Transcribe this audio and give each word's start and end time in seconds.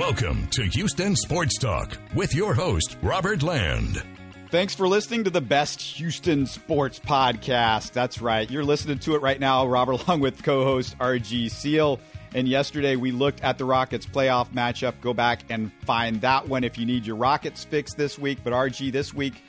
Welcome 0.00 0.46
to 0.52 0.62
Houston 0.62 1.14
Sports 1.14 1.58
Talk 1.58 1.98
with 2.14 2.34
your 2.34 2.54
host, 2.54 2.96
Robert 3.02 3.42
Land. 3.42 4.02
Thanks 4.50 4.74
for 4.74 4.88
listening 4.88 5.24
to 5.24 5.30
the 5.30 5.42
best 5.42 5.78
Houston 5.78 6.46
sports 6.46 6.98
podcast. 6.98 7.92
That's 7.92 8.18
right. 8.22 8.50
You're 8.50 8.64
listening 8.64 8.98
to 9.00 9.14
it 9.14 9.20
right 9.20 9.38
now, 9.38 9.66
Robert, 9.66 10.00
along 10.08 10.20
with 10.20 10.42
co 10.42 10.64
host 10.64 10.96
RG 10.96 11.50
Seal. 11.50 12.00
And 12.34 12.48
yesterday 12.48 12.96
we 12.96 13.12
looked 13.12 13.42
at 13.44 13.58
the 13.58 13.66
Rockets 13.66 14.06
playoff 14.06 14.48
matchup. 14.54 14.98
Go 15.02 15.12
back 15.12 15.42
and 15.50 15.70
find 15.84 16.18
that 16.22 16.48
one 16.48 16.64
if 16.64 16.78
you 16.78 16.86
need 16.86 17.04
your 17.04 17.16
Rockets 17.16 17.64
fix 17.64 17.92
this 17.92 18.18
week. 18.18 18.38
But 18.42 18.54
RG, 18.54 18.92
this 18.92 19.12
week 19.12 19.42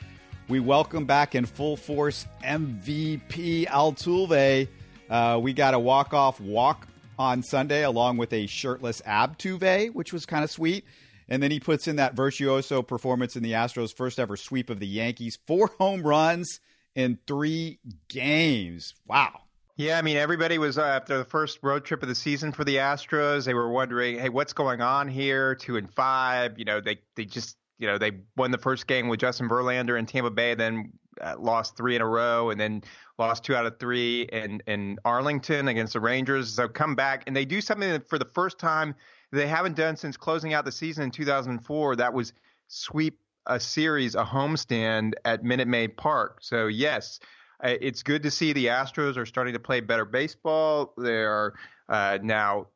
we 0.48 0.60
welcome 0.60 1.06
back 1.06 1.34
in 1.34 1.46
full 1.46 1.78
force 1.78 2.26
MVP 2.44 3.68
Altuve. 3.68 4.68
Uh, 5.08 5.40
we 5.42 5.54
got 5.54 5.72
a 5.72 5.78
walk 5.78 6.12
off 6.12 6.38
walk 6.42 6.86
on 7.22 7.40
Sunday 7.40 7.84
along 7.84 8.16
with 8.16 8.32
a 8.32 8.48
shirtless 8.48 9.00
Altuve, 9.02 9.94
which 9.94 10.12
was 10.12 10.26
kind 10.26 10.42
of 10.42 10.50
sweet. 10.50 10.84
And 11.28 11.40
then 11.40 11.52
he 11.52 11.60
puts 11.60 11.86
in 11.86 11.96
that 11.96 12.14
virtuoso 12.14 12.82
performance 12.82 13.36
in 13.36 13.44
the 13.44 13.52
Astros' 13.52 13.94
first 13.94 14.18
ever 14.18 14.36
sweep 14.36 14.68
of 14.70 14.80
the 14.80 14.88
Yankees. 14.88 15.38
Four 15.46 15.70
home 15.78 16.02
runs 16.02 16.58
in 16.96 17.20
three 17.28 17.78
games. 18.08 18.94
Wow. 19.06 19.42
Yeah, 19.76 19.98
I 19.98 20.02
mean, 20.02 20.16
everybody 20.16 20.58
was 20.58 20.78
uh, 20.78 20.82
after 20.82 21.16
the 21.16 21.24
first 21.24 21.60
road 21.62 21.84
trip 21.84 22.02
of 22.02 22.08
the 22.08 22.14
season 22.16 22.50
for 22.50 22.64
the 22.64 22.76
Astros. 22.76 23.44
They 23.44 23.54
were 23.54 23.70
wondering, 23.70 24.18
hey, 24.18 24.28
what's 24.28 24.52
going 24.52 24.80
on 24.80 25.06
here? 25.06 25.54
Two 25.54 25.76
and 25.76 25.90
five. 25.94 26.58
You 26.58 26.64
know, 26.64 26.80
they 26.80 26.98
they 27.14 27.24
just 27.24 27.56
you 27.78 27.86
know 27.86 27.98
they 27.98 28.12
won 28.36 28.50
the 28.50 28.58
first 28.58 28.88
game 28.88 29.08
with 29.08 29.20
Justin 29.20 29.48
Verlander 29.48 29.98
in 29.98 30.06
Tampa 30.06 30.30
Bay, 30.30 30.54
then 30.54 30.92
uh, 31.20 31.36
lost 31.38 31.76
three 31.76 31.96
in 31.96 32.02
a 32.02 32.06
row, 32.06 32.50
and 32.50 32.60
then 32.60 32.82
lost 33.18 33.44
two 33.44 33.54
out 33.54 33.66
of 33.66 33.78
three 33.78 34.22
in 34.22 34.62
in 34.66 34.98
Arlington 35.04 35.68
against 35.68 35.92
the 35.92 36.00
Rangers. 36.00 36.54
So 36.54 36.68
come 36.68 36.94
back 36.94 37.24
and 37.26 37.36
they 37.36 37.44
do 37.44 37.60
something 37.60 37.88
that 37.90 38.08
for 38.08 38.18
the 38.18 38.24
first 38.24 38.58
time 38.58 38.94
they 39.30 39.46
haven't 39.46 39.76
done 39.76 39.96
since 39.96 40.16
closing 40.16 40.52
out 40.54 40.64
the 40.64 40.72
season 40.72 41.04
in 41.04 41.10
2004. 41.10 41.96
That 41.96 42.12
was 42.12 42.32
sweep 42.68 43.18
a 43.46 43.58
series, 43.58 44.14
a 44.14 44.24
homestand 44.24 45.12
at 45.24 45.42
Minute 45.42 45.68
Maid 45.68 45.96
Park. 45.96 46.38
So 46.42 46.66
yes, 46.66 47.18
uh, 47.62 47.74
it's 47.80 48.02
good 48.02 48.22
to 48.24 48.30
see 48.30 48.52
the 48.52 48.66
Astros 48.66 49.16
are 49.16 49.26
starting 49.26 49.54
to 49.54 49.60
play 49.60 49.80
better 49.80 50.04
baseball. 50.04 50.92
They 50.96 51.22
are 51.22 51.54
uh, 51.88 52.18
now 52.22 52.68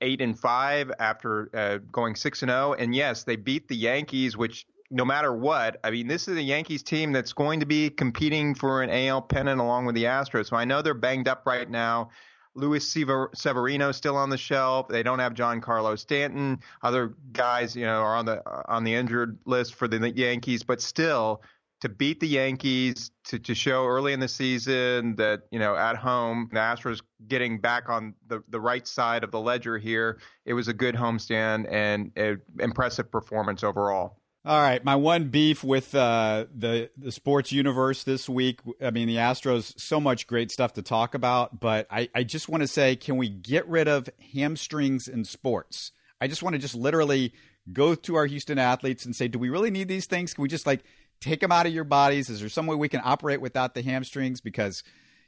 eight 0.00 0.20
and 0.20 0.38
five 0.38 0.92
after 0.98 1.50
uh, 1.54 1.78
going 1.90 2.14
six 2.14 2.42
and 2.42 2.50
zero. 2.50 2.70
Oh. 2.70 2.72
And 2.74 2.94
yes, 2.94 3.24
they 3.24 3.36
beat 3.36 3.68
the 3.68 3.76
Yankees, 3.76 4.36
which 4.36 4.66
no 4.90 5.04
matter 5.04 5.32
what, 5.32 5.78
I 5.84 5.90
mean, 5.90 6.08
this 6.08 6.26
is 6.26 6.36
a 6.36 6.42
Yankees 6.42 6.82
team 6.82 7.12
that's 7.12 7.32
going 7.32 7.60
to 7.60 7.66
be 7.66 7.90
competing 7.90 8.54
for 8.54 8.82
an 8.82 8.90
AL 8.90 9.22
pennant 9.22 9.60
along 9.60 9.86
with 9.86 9.94
the 9.94 10.04
Astros. 10.04 10.48
So 10.48 10.56
I 10.56 10.64
know 10.64 10.82
they're 10.82 10.94
banged 10.94 11.28
up 11.28 11.42
right 11.46 11.68
now. 11.68 12.10
Luis 12.54 12.92
Severino 13.34 13.92
still 13.92 14.16
on 14.16 14.28
the 14.28 14.36
shelf. 14.36 14.88
They 14.88 15.04
don't 15.04 15.20
have 15.20 15.34
Giancarlo 15.34 15.96
Stanton. 15.96 16.58
Other 16.82 17.14
guys, 17.32 17.76
you 17.76 17.86
know, 17.86 18.00
are 18.00 18.16
on 18.16 18.26
the 18.26 18.42
on 18.68 18.82
the 18.82 18.94
injured 18.94 19.38
list 19.44 19.74
for 19.74 19.86
the 19.86 20.10
Yankees, 20.10 20.64
but 20.64 20.80
still 20.80 21.42
to 21.80 21.88
beat 21.88 22.20
the 22.20 22.28
Yankees, 22.28 23.10
to, 23.24 23.38
to 23.38 23.54
show 23.54 23.86
early 23.86 24.12
in 24.12 24.20
the 24.20 24.28
season 24.28 25.16
that, 25.16 25.42
you 25.50 25.58
know, 25.58 25.74
at 25.74 25.96
home, 25.96 26.48
the 26.52 26.58
Astros 26.58 27.00
getting 27.26 27.58
back 27.58 27.88
on 27.88 28.14
the, 28.26 28.42
the 28.48 28.60
right 28.60 28.86
side 28.86 29.24
of 29.24 29.30
the 29.30 29.40
ledger 29.40 29.78
here. 29.78 30.18
It 30.44 30.52
was 30.52 30.68
a 30.68 30.74
good 30.74 30.94
homestand 30.94 31.66
and 31.70 32.12
an 32.16 32.42
impressive 32.58 33.10
performance 33.10 33.64
overall. 33.64 34.19
All 34.42 34.58
right, 34.58 34.82
my 34.82 34.96
one 34.96 35.28
beef 35.28 35.62
with 35.62 35.94
uh, 35.94 36.46
the 36.54 36.88
the 36.96 37.12
sports 37.12 37.52
universe 37.52 38.04
this 38.04 38.26
week. 38.26 38.60
I 38.80 38.90
mean, 38.90 39.06
the 39.06 39.16
Astros, 39.16 39.78
so 39.78 40.00
much 40.00 40.26
great 40.26 40.50
stuff 40.50 40.72
to 40.74 40.82
talk 40.82 41.14
about, 41.14 41.60
but 41.60 41.86
I, 41.90 42.08
I 42.14 42.22
just 42.22 42.48
want 42.48 42.62
to 42.62 42.66
say, 42.66 42.96
can 42.96 43.18
we 43.18 43.28
get 43.28 43.68
rid 43.68 43.86
of 43.86 44.08
hamstrings 44.32 45.08
in 45.08 45.26
sports? 45.26 45.92
I 46.22 46.26
just 46.26 46.42
want 46.42 46.54
to 46.54 46.58
just 46.58 46.74
literally 46.74 47.34
go 47.70 47.94
to 47.94 48.14
our 48.14 48.24
Houston 48.24 48.58
athletes 48.58 49.04
and 49.04 49.14
say, 49.14 49.28
do 49.28 49.38
we 49.38 49.50
really 49.50 49.70
need 49.70 49.88
these 49.88 50.06
things? 50.06 50.32
Can 50.32 50.40
we 50.40 50.48
just 50.48 50.66
like 50.66 50.84
take 51.20 51.40
them 51.40 51.52
out 51.52 51.66
of 51.66 51.74
your 51.74 51.84
bodies? 51.84 52.30
Is 52.30 52.40
there 52.40 52.48
some 52.48 52.66
way 52.66 52.76
we 52.76 52.88
can 52.88 53.02
operate 53.04 53.42
without 53.42 53.74
the 53.74 53.82
hamstrings? 53.82 54.40
Because 54.40 54.82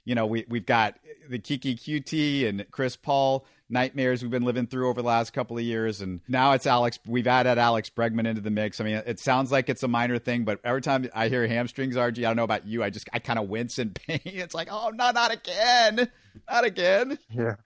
you 0.07 0.15
know, 0.15 0.25
we 0.25 0.47
we've 0.49 0.67
got 0.67 0.99
the 1.29 1.39
Kiki 1.39 1.77
QT 1.77 2.49
and 2.49 2.65
Chris 2.71 2.97
Paul 2.97 3.45
nightmares 3.73 4.23
we've 4.23 4.31
been 4.31 4.45
living 4.45 4.67
through 4.67 4.89
over 4.89 5.03
the 5.03 5.09
last 5.09 5.33
couple 5.33 5.57
of 5.57 5.65
years, 5.65 6.01
and 6.01 6.21
now 6.29 6.53
it's 6.53 6.67
Alex. 6.67 6.99
We've 7.07 7.27
added 7.27 7.59
Alex 7.59 7.91
Bregman 7.91 8.27
into 8.27 8.41
the 8.41 8.51
mix. 8.51 8.81
I 8.81 8.85
mean, 8.85 9.03
it 9.07 9.19
sounds 9.19 9.51
like 9.51 9.69
it's 9.69 9.83
a 9.83 9.89
minor 9.89 10.19
thing, 10.19 10.45
but 10.45 10.61
every 10.63 10.83
time 10.83 11.09
I 11.15 11.29
hear 11.29 11.47
hamstrings, 11.47 11.97
RG, 11.97 12.19
I 12.19 12.23
don't 12.23 12.37
know 12.37 12.45
about 12.45 12.67
you, 12.67 12.85
I 12.85 12.91
just 12.91 13.09
I 13.13 13.19
kind 13.19 13.39
of 13.39 13.49
wince 13.49 13.79
in 13.79 13.91
pain. 13.95 14.21
It's 14.25 14.55
like, 14.55 14.69
oh 14.71 14.91
no, 14.95 15.11
not 15.11 15.33
again, 15.33 16.09
not 16.49 16.65
again. 16.65 17.19
Yeah. 17.31 17.57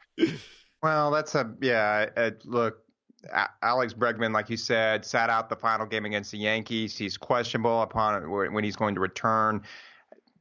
Well, 0.83 1.11
that's 1.11 1.35
a 1.35 1.53
yeah. 1.61 2.07
Uh, 2.17 2.31
look, 2.45 2.79
Alex 3.63 3.93
Bregman, 3.93 4.33
like 4.33 4.51
you 4.51 4.57
said, 4.57 5.05
sat 5.05 5.31
out 5.31 5.49
the 5.49 5.57
final 5.57 5.87
game 5.87 6.05
against 6.05 6.31
the 6.31 6.39
Yankees. 6.39 6.97
He's 6.97 7.17
questionable 7.17 7.83
upon 7.83 8.31
when 8.31 8.65
he's 8.65 8.77
going 8.77 8.95
to 8.95 9.01
return 9.01 9.63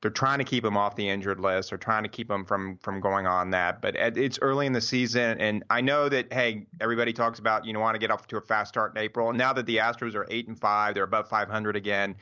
they're 0.02 0.12
trying 0.12 0.40
to 0.40 0.44
keep 0.44 0.64
him 0.64 0.78
off 0.78 0.96
the 0.96 1.10
injured 1.10 1.40
list. 1.40 1.70
They're 1.70 1.78
trying 1.78 2.04
to 2.04 2.10
keep 2.10 2.30
him 2.30 2.46
from 2.46 2.78
from 2.78 3.00
going 3.00 3.26
on 3.28 3.50
that. 3.52 3.82
But 3.82 3.96
it's 3.96 4.40
early 4.42 4.66
in 4.66 4.74
the 4.74 4.82
season, 4.82 5.40
and 5.40 5.64
I 5.70 5.82
know 5.82 6.10
that 6.10 6.32
hey, 6.32 6.68
everybody 6.82 7.14
talks 7.14 7.40
about 7.40 7.66
you 7.66 7.74
know 7.74 7.80
want 7.80 7.96
to 7.96 8.00
get 8.00 8.12
off 8.12 8.28
to 8.28 8.38
a 8.38 8.42
fast 8.42 8.70
start 8.70 8.96
in 8.96 9.02
April. 9.02 9.30
And 9.30 9.38
now 9.38 9.54
that 9.54 9.66
the 9.66 9.78
Astros 9.78 10.16
are 10.16 10.28
eight 10.30 10.48
and 10.48 10.60
five, 10.60 10.96
they're 10.96 11.04
above 11.04 11.30
500 11.30 11.76
again. 11.76 12.16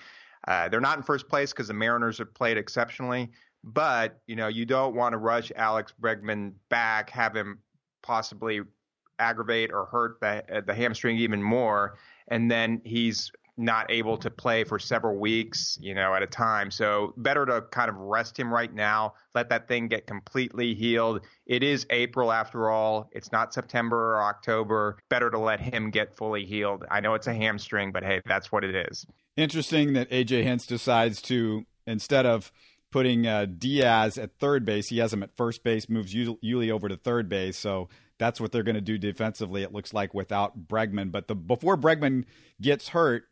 Uh, 0.47 0.67
they're 0.67 0.81
not 0.81 0.97
in 0.97 1.03
first 1.03 1.27
place 1.29 1.51
because 1.51 1.67
the 1.67 1.73
Mariners 1.73 2.17
have 2.17 2.33
played 2.33 2.57
exceptionally. 2.57 3.31
But 3.63 4.19
you 4.27 4.35
know 4.35 4.47
you 4.47 4.65
don't 4.65 4.95
want 4.95 5.13
to 5.13 5.17
rush 5.17 5.51
Alex 5.55 5.93
Bregman 5.99 6.53
back, 6.69 7.09
have 7.09 7.35
him 7.35 7.59
possibly 8.01 8.61
aggravate 9.19 9.71
or 9.71 9.85
hurt 9.85 10.19
the 10.19 10.63
the 10.65 10.73
hamstring 10.73 11.17
even 11.17 11.41
more, 11.41 11.97
and 12.27 12.51
then 12.51 12.81
he's 12.83 13.31
not 13.57 13.91
able 13.91 14.17
to 14.17 14.29
play 14.31 14.63
for 14.63 14.79
several 14.79 15.17
weeks, 15.17 15.77
you 15.79 15.93
know, 15.93 16.13
at 16.13 16.23
a 16.23 16.27
time. 16.27 16.71
So 16.71 17.13
better 17.17 17.45
to 17.45 17.61
kind 17.61 17.89
of 17.89 17.95
rest 17.95 18.37
him 18.37 18.51
right 18.51 18.73
now, 18.73 19.13
let 19.35 19.49
that 19.49 19.67
thing 19.67 19.87
get 19.87 20.07
completely 20.07 20.73
healed. 20.73 21.21
It 21.45 21.63
is 21.63 21.85
April 21.89 22.31
after 22.31 22.69
all. 22.69 23.09
It's 23.11 23.31
not 23.31 23.53
September 23.53 24.15
or 24.15 24.23
October. 24.23 24.97
Better 25.09 25.29
to 25.29 25.37
let 25.37 25.59
him 25.59 25.91
get 25.91 26.15
fully 26.15 26.45
healed. 26.45 26.85
I 26.89 26.99
know 26.99 27.13
it's 27.13 27.27
a 27.27 27.33
hamstring, 27.33 27.91
but 27.91 28.03
hey, 28.03 28.21
that's 28.25 28.51
what 28.51 28.63
it 28.63 28.87
is. 28.89 29.05
Interesting 29.37 29.93
that 29.93 30.09
AJ 30.09 30.43
Hinch 30.43 30.65
decides 30.67 31.21
to 31.23 31.65
instead 31.85 32.25
of 32.25 32.51
putting 32.91 33.25
uh, 33.25 33.45
Diaz 33.45 34.17
at 34.17 34.37
third 34.39 34.65
base, 34.65 34.89
he 34.89 34.99
has 34.99 35.11
him 35.11 35.23
at 35.23 35.35
first 35.35 35.63
base, 35.63 35.89
moves 35.89 36.13
Yuli 36.13 36.71
over 36.71 36.87
to 36.87 36.95
third 36.95 37.27
base. 37.27 37.57
So 37.57 37.89
that's 38.19 38.39
what 38.39 38.51
they're 38.51 38.63
going 38.63 38.75
to 38.75 38.81
do 38.81 38.97
defensively. 38.97 39.63
It 39.63 39.73
looks 39.73 39.93
like 39.93 40.13
without 40.13 40.67
Bregman, 40.67 41.11
but 41.11 41.27
the 41.27 41.35
before 41.35 41.75
Bregman 41.75 42.25
gets 42.61 42.89
hurt, 42.89 43.25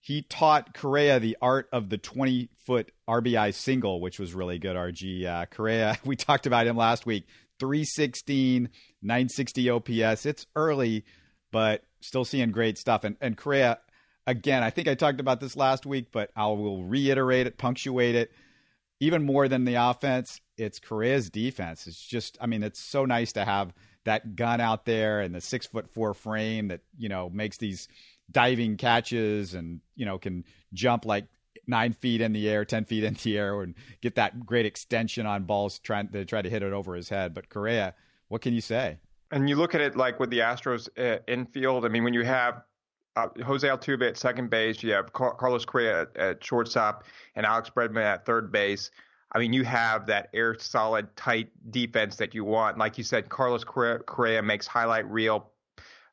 he 0.00 0.22
taught 0.22 0.74
Correa 0.74 1.20
the 1.20 1.36
art 1.42 1.68
of 1.72 1.90
the 1.90 1.98
20 1.98 2.48
foot 2.64 2.90
RBI 3.08 3.52
single, 3.54 4.00
which 4.00 4.18
was 4.18 4.34
really 4.34 4.58
good. 4.58 4.76
RG 4.76 5.26
uh, 5.26 5.46
Correa, 5.46 5.98
we 6.04 6.16
talked 6.16 6.46
about 6.46 6.66
him 6.66 6.76
last 6.76 7.06
week. 7.06 7.26
316, 7.58 8.70
960 9.02 9.70
OPS. 9.70 10.24
It's 10.24 10.46
early, 10.56 11.04
but 11.52 11.84
still 12.00 12.24
seeing 12.24 12.50
great 12.50 12.78
stuff. 12.78 13.04
And, 13.04 13.16
and 13.20 13.36
Correa, 13.36 13.78
again, 14.26 14.62
I 14.62 14.70
think 14.70 14.88
I 14.88 14.94
talked 14.94 15.20
about 15.20 15.40
this 15.40 15.56
last 15.56 15.84
week, 15.84 16.06
but 16.10 16.30
I 16.34 16.46
will 16.46 16.84
reiterate 16.84 17.46
it, 17.46 17.58
punctuate 17.58 18.14
it. 18.14 18.32
Even 18.98 19.24
more 19.24 19.48
than 19.48 19.64
the 19.64 19.74
offense, 19.74 20.40
it's 20.56 20.78
Correa's 20.78 21.28
defense. 21.28 21.86
It's 21.86 22.02
just, 22.02 22.38
I 22.40 22.46
mean, 22.46 22.62
it's 22.62 22.80
so 22.80 23.04
nice 23.04 23.32
to 23.32 23.44
have 23.44 23.74
that 24.04 24.36
gun 24.36 24.60
out 24.60 24.86
there 24.86 25.20
and 25.20 25.34
the 25.34 25.40
six 25.40 25.66
foot 25.66 25.88
four 25.90 26.14
frame 26.14 26.68
that, 26.68 26.80
you 26.98 27.08
know, 27.10 27.28
makes 27.30 27.58
these 27.58 27.88
diving 28.30 28.76
catches 28.76 29.54
and 29.54 29.80
you 29.96 30.06
know 30.06 30.18
can 30.18 30.44
jump 30.72 31.04
like 31.04 31.26
nine 31.66 31.92
feet 31.92 32.20
in 32.20 32.32
the 32.32 32.48
air, 32.48 32.64
ten 32.64 32.84
feet 32.84 33.04
in 33.04 33.14
the 33.14 33.38
air, 33.38 33.62
and 33.62 33.74
get 34.00 34.16
that 34.16 34.44
great 34.44 34.66
extension 34.66 35.26
on 35.26 35.44
balls 35.44 35.78
trying 35.78 36.08
to 36.08 36.24
try 36.24 36.42
to 36.42 36.50
hit 36.50 36.62
it 36.62 36.72
over 36.72 36.94
his 36.94 37.08
head. 37.08 37.34
But 37.34 37.48
Correa, 37.48 37.94
what 38.28 38.42
can 38.42 38.54
you 38.54 38.60
say? 38.60 38.98
And 39.30 39.48
you 39.48 39.56
look 39.56 39.74
at 39.74 39.80
it 39.80 39.96
like 39.96 40.18
with 40.18 40.30
the 40.30 40.40
Astros 40.40 40.88
uh, 40.98 41.20
infield. 41.28 41.84
I 41.84 41.88
mean, 41.88 42.02
when 42.02 42.14
you 42.14 42.24
have 42.24 42.62
uh, 43.16 43.28
Jose 43.44 43.66
Altuve 43.66 44.08
at 44.08 44.16
second 44.16 44.50
base, 44.50 44.82
you 44.82 44.92
have 44.92 45.12
Car- 45.12 45.34
Carlos 45.34 45.64
Correa 45.64 46.02
at, 46.02 46.16
at, 46.16 46.44
shortstop, 46.44 47.04
and 47.36 47.46
Alex 47.46 47.70
Bregman 47.70 48.02
at 48.02 48.26
third 48.26 48.50
base. 48.50 48.90
I 49.32 49.38
mean, 49.38 49.52
you 49.52 49.62
have 49.62 50.06
that 50.06 50.28
air 50.34 50.56
solid, 50.58 51.14
tight 51.16 51.50
defense 51.70 52.16
that 52.16 52.34
you 52.34 52.44
want. 52.44 52.78
Like 52.78 52.98
you 52.98 53.04
said, 53.04 53.28
Carlos 53.28 53.62
Correa, 53.62 54.00
Correa 54.00 54.42
makes 54.42 54.66
highlight 54.66 55.08
reel 55.08 55.52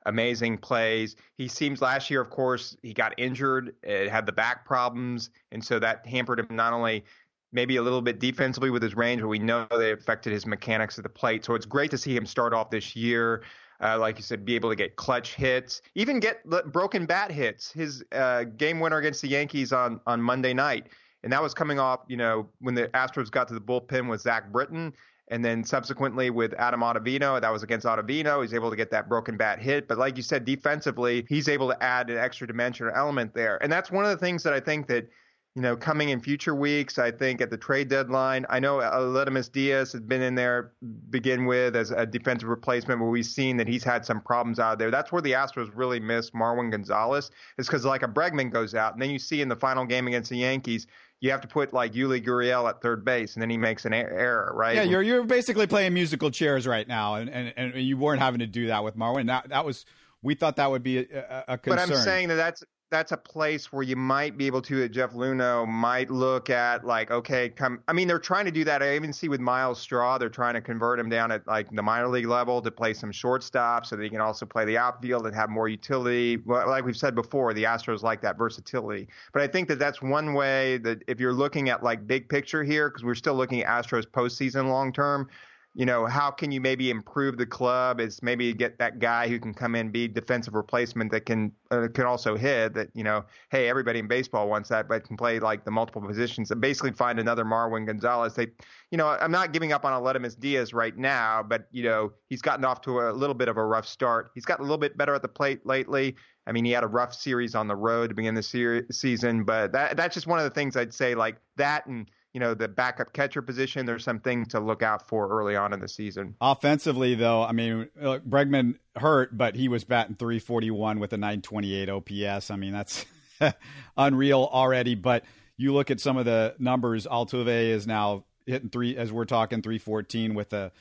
amazing 0.08 0.58
plays. 0.58 1.16
He 1.38 1.48
seems 1.48 1.82
last 1.82 2.10
year, 2.10 2.22
of 2.22 2.30
course, 2.30 2.76
he 2.82 2.94
got 2.94 3.14
injured, 3.18 3.76
it 3.84 4.10
had 4.10 4.26
the 4.26 4.32
back 4.32 4.66
problems, 4.66 5.30
and 5.52 5.64
so 5.64 5.78
that 5.80 6.06
hampered 6.08 6.40
him 6.40 6.48
not 6.50 6.74
only 6.74 7.06
maybe 7.52 7.78
a 7.78 7.82
little 7.82 8.02
bit 8.02 8.20
defensively 8.20 8.70
with 8.70 8.82
his 8.82 8.96
range, 8.96 9.22
but 9.22 9.28
we 9.28 9.40
know 9.40 9.68
they 9.70 9.92
affected 9.92 10.34
his 10.34 10.46
mechanics 10.46 10.98
at 10.98 11.04
the 11.04 11.10
plate. 11.10 11.46
So 11.46 11.54
it's 11.56 11.66
great 11.66 11.92
to 11.92 11.98
see 11.98 12.16
him 12.16 12.26
start 12.26 12.54
off 12.54 12.70
this 12.70 12.96
year. 12.96 13.44
Uh, 13.80 13.98
like 14.00 14.18
you 14.18 14.24
said, 14.24 14.44
be 14.44 14.56
able 14.56 14.72
to 14.72 14.76
get 14.76 14.96
clutch 14.96 15.36
hits, 15.36 15.84
even 15.94 16.20
get 16.20 16.44
broken 16.72 17.06
bat 17.06 17.32
hits. 17.32 17.72
His 17.72 18.04
uh, 18.12 18.46
game 18.46 18.80
winner 18.80 18.98
against 18.98 19.22
the 19.22 19.28
Yankees 19.28 19.72
on 19.72 20.02
on 20.08 20.20
Monday 20.20 20.52
night, 20.52 20.88
and 21.24 21.32
that 21.32 21.44
was 21.44 21.54
coming 21.54 21.78
off, 21.78 22.00
you 22.08 22.18
know, 22.18 22.50
when 22.60 22.74
the 22.74 22.88
Astros 22.90 23.30
got 23.30 23.48
to 23.50 23.54
the 23.54 23.62
bullpen 23.62 24.10
with 24.10 24.22
Zach 24.22 24.52
Britton, 24.52 24.94
And 25.30 25.44
then 25.44 25.64
subsequently 25.64 26.30
with 26.30 26.54
Adam 26.54 26.82
Ottavino, 26.82 27.42
that 27.42 27.52
was 27.52 27.64
against 27.64 27.86
Ottavino. 27.86 28.42
He's 28.42 28.54
able 28.54 28.70
to 28.70 28.76
get 28.76 28.92
that 28.92 29.10
broken 29.10 29.36
bat 29.36 29.60
hit. 29.60 29.88
But 29.88 29.98
like 29.98 30.16
you 30.16 30.24
said, 30.24 30.46
defensively, 30.46 31.26
he's 31.28 31.50
able 31.50 31.68
to 31.68 31.84
add 31.84 32.10
an 32.10 32.18
extra 32.18 32.48
dimension 32.48 32.86
or 32.86 32.92
element 32.92 33.34
there. 33.34 33.62
And 33.62 33.72
that's 33.72 33.92
one 33.92 34.06
of 34.06 34.12
the 34.12 34.18
things 34.18 34.44
that 34.44 34.54
I 34.54 34.60
think 34.60 34.88
that 34.88 35.10
you 35.58 35.64
know, 35.64 35.76
coming 35.76 36.10
in 36.10 36.20
future 36.20 36.54
weeks, 36.54 37.00
I 37.00 37.10
think 37.10 37.42
at 37.42 37.50
the 37.50 37.58
trade 37.58 37.88
deadline, 37.88 38.46
I 38.48 38.60
know 38.60 38.78
Aledmys 38.78 39.52
Diaz 39.52 39.92
has 39.92 40.02
been 40.02 40.22
in 40.22 40.36
there 40.36 40.74
begin 41.10 41.48
with 41.48 41.76
as 41.76 41.90
a 41.90 42.06
defensive 42.06 42.48
replacement, 42.48 43.00
but 43.00 43.08
we've 43.08 43.26
seen 43.26 43.58
that 43.58 43.68
he's 43.68 43.84
had 43.84 44.06
some 44.06 44.22
problems 44.22 44.60
out 44.60 44.78
there. 44.78 44.92
That's 44.92 45.12
where 45.12 45.24
the 45.24 45.32
Astros 45.32 45.72
really 45.74 46.00
miss 46.00 46.30
Marwin 46.30 46.70
Gonzalez, 46.70 47.32
is 47.58 47.66
because 47.66 47.86
like 47.86 48.04
a 48.04 48.08
Bregman 48.08 48.52
goes 48.52 48.76
out, 48.76 48.94
and 48.94 49.02
then 49.02 49.10
you 49.10 49.18
see 49.18 49.42
in 49.42 49.50
the 49.50 49.56
final 49.56 49.84
game 49.84 50.06
against 50.06 50.30
the 50.30 50.38
Yankees, 50.38 50.86
you 51.22 51.32
have 51.32 51.42
to 51.42 51.48
put 51.48 51.74
like 51.74 51.92
Yuli 51.94 52.24
Gurriel 52.24 52.70
at 52.70 52.80
third 52.80 53.04
base, 53.04 53.34
and 53.34 53.42
then 53.42 53.50
he 53.50 53.58
makes 53.58 53.84
an 53.86 53.96
error, 53.96 54.54
right? 54.56 54.76
Yeah, 54.76 54.84
you're 54.84 55.02
you're 55.02 55.24
basically 55.24 55.66
playing 55.66 55.92
musical 55.92 56.30
chairs 56.30 56.68
right 56.68 56.88
now, 56.88 57.16
and 57.16 57.32
and, 57.32 57.52
and 57.58 57.82
you 57.82 57.98
weren't 57.98 58.22
having 58.22 58.42
to 58.42 58.48
do 58.48 58.68
that 58.68 58.84
with 58.84 58.96
Marwin. 58.96 59.26
That 59.26 59.50
that 59.50 59.66
was 59.66 59.86
we 60.22 60.36
thought 60.36 60.58
that 60.58 60.70
would 60.70 60.84
be 60.84 61.00
a, 61.00 61.46
a 61.48 61.58
concern. 61.58 61.88
But 61.88 61.96
I'm 61.96 62.04
saying 62.04 62.28
that 62.28 62.36
that's 62.36 62.64
that's 62.90 63.12
a 63.12 63.18
place 63.18 63.72
where 63.74 63.84
you 63.84 63.96
might 63.96 64.38
be 64.38 64.48
able 64.48 64.62
to 64.62 64.88
Jeff 64.88 65.14
Luhnow 65.14 65.68
might 65.68 66.10
look 66.10 66.50
at 66.50 66.86
like 66.86 67.12
okay 67.12 67.50
come 67.50 67.82
I 67.88 67.94
mean 67.94 68.08
they're 68.08 68.20
trying 68.20 68.46
to 68.46 68.52
do 68.52 68.64
that. 68.64 68.82
I 68.82 68.96
even 68.96 69.12
see 69.12 69.28
with 69.28 69.42
Myles 69.42 69.80
Straw 69.80 70.18
they're 70.18 70.30
trying 70.30 70.54
to 70.54 70.62
convert 70.62 71.00
him 71.00 71.10
down 71.10 71.32
at 71.32 71.46
like 71.48 71.70
the 71.72 71.84
minor 71.84 72.08
league 72.08 72.28
level 72.28 72.62
to 72.62 72.72
play 72.72 72.94
some 72.94 73.12
shortstop 73.12 73.86
so 73.86 73.96
that 73.96 74.04
he 74.04 74.10
can 74.10 74.22
also 74.22 74.46
play 74.46 74.64
the 74.64 74.78
outfield 74.78 75.26
and 75.26 75.36
have 75.36 75.50
more 75.50 75.68
utility. 75.68 76.38
Like 76.46 76.86
we've 76.86 76.98
said 76.98 77.14
before 77.14 77.54
the 77.54 77.64
Astros 77.64 78.04
like 78.04 78.22
that 78.22 78.38
versatility. 78.38 79.08
But 79.34 79.42
I 79.42 79.48
think 79.48 79.68
that 79.68 79.80
that's 79.80 80.02
one 80.02 80.34
way 80.34 80.78
that 80.80 81.04
if 81.08 81.20
you're 81.20 81.34
looking 81.34 81.70
at 81.70 81.84
like 81.84 82.08
big 82.08 82.30
picture 82.30 82.64
here 82.64 82.90
because 82.90 83.04
we're 83.04 83.16
still 83.16 83.36
looking 83.36 83.64
at 83.64 83.68
Astros 83.68 84.06
postseason 84.06 84.70
long 84.70 84.94
term 84.94 85.30
you 85.78 85.86
know, 85.86 86.08
how 86.08 86.32
can 86.32 86.52
you 86.52 86.60
maybe 86.60 86.90
improve 86.90 87.38
the 87.38 87.46
club? 87.46 88.00
Is 88.00 88.24
maybe 88.24 88.52
get 88.52 88.80
that 88.80 88.98
guy 88.98 89.28
who 89.28 89.40
can 89.40 89.54
come 89.54 89.76
in, 89.76 89.92
be 89.92 90.08
defensive 90.08 90.56
replacement 90.56 91.12
that 91.12 91.28
can 91.28 91.52
uh, 91.70 91.88
can 91.94 92.06
also 92.06 92.36
hit. 92.36 92.74
That 92.74 92.90
you 92.96 93.04
know, 93.04 93.24
hey, 93.52 93.70
everybody 93.70 94.00
in 94.00 94.08
baseball 94.08 94.50
wants 94.50 94.70
that, 94.70 94.90
but 94.90 95.04
can 95.04 95.16
play 95.16 95.40
like 95.40 95.66
the 95.66 95.70
multiple 95.70 96.02
positions. 96.02 96.50
And 96.50 96.60
basically 96.60 96.94
find 96.94 97.20
another 97.20 97.46
Marwin 97.46 97.86
Gonzalez. 97.86 98.34
They, 98.34 98.48
you 98.90 98.98
know, 98.98 99.08
I'm 99.08 99.30
not 99.30 99.54
giving 99.54 99.72
up 99.72 99.86
on 99.86 99.94
Aledmys 99.94 100.40
Diaz 100.40 100.74
right 100.74 100.98
now, 100.98 101.44
but 101.44 101.68
you 101.70 101.84
know, 101.84 102.12
he's 102.28 102.42
gotten 102.42 102.66
off 102.66 102.82
to 102.82 103.02
a 103.02 103.12
little 103.12 103.36
bit 103.36 103.48
of 103.48 103.58
a 103.58 103.64
rough 103.64 103.88
start. 103.88 104.32
He's 104.34 104.46
gotten 104.46 104.64
a 104.64 104.68
little 104.68 104.80
bit 104.80 104.98
better 104.98 105.14
at 105.14 105.22
the 105.22 105.28
plate 105.28 105.64
lately. 105.64 106.16
I 106.48 106.54
mean, 106.54 106.66
he 106.66 106.72
had 106.72 106.86
a 106.86 106.88
rough 106.88 107.14
series 107.14 107.54
on 107.54 107.68
the 107.68 107.76
road 107.76 108.08
to 108.10 108.16
begin 108.16 108.34
the 108.34 108.42
ser- 108.42 108.88
season, 108.90 109.44
but 109.44 109.74
that 109.74 109.96
that's 109.96 110.16
just 110.16 110.26
one 110.26 110.40
of 110.40 110.46
the 110.46 110.50
things 110.50 110.76
I'd 110.76 110.92
say 110.92 111.14
like 111.14 111.38
that 111.58 111.86
and 111.86 112.10
you 112.38 112.40
know, 112.40 112.54
the 112.54 112.68
backup 112.68 113.14
catcher 113.14 113.42
position, 113.42 113.88
there's 113.88 114.04
some 114.04 114.20
things 114.20 114.50
to 114.50 114.60
look 114.60 114.84
out 114.84 115.08
for 115.08 115.28
early 115.28 115.56
on 115.56 115.74
in 115.74 115.80
the 115.80 115.88
season. 115.88 116.36
Offensively, 116.40 117.16
though, 117.16 117.42
I 117.42 117.52
mean, 117.52 117.90
look, 118.00 118.24
Bregman 118.24 118.76
hurt, 118.96 119.36
but 119.36 119.56
he 119.56 119.68
was 119.68 119.84
batting 119.86 120.18
341 120.18 121.00
with 121.00 121.14
a 121.14 121.18
928 121.18 121.90
OPS. 121.90 122.52
I 122.52 122.56
mean, 122.56 122.74
that's 122.74 123.08
unreal 123.98 124.48
already. 124.54 124.94
But 124.94 125.26
you 125.58 125.74
look 125.74 125.90
at 125.90 126.00
some 126.00 126.16
of 126.16 126.26
the 126.26 126.54
numbers, 126.60 127.08
Altuve 127.08 127.48
is 127.48 127.88
now 127.88 128.26
hitting 128.46 128.70
three, 128.70 128.96
as 128.96 129.12
we're 129.12 129.26
talking, 129.26 129.64
314 129.64 130.36
with 130.36 130.54
a 130.54 130.72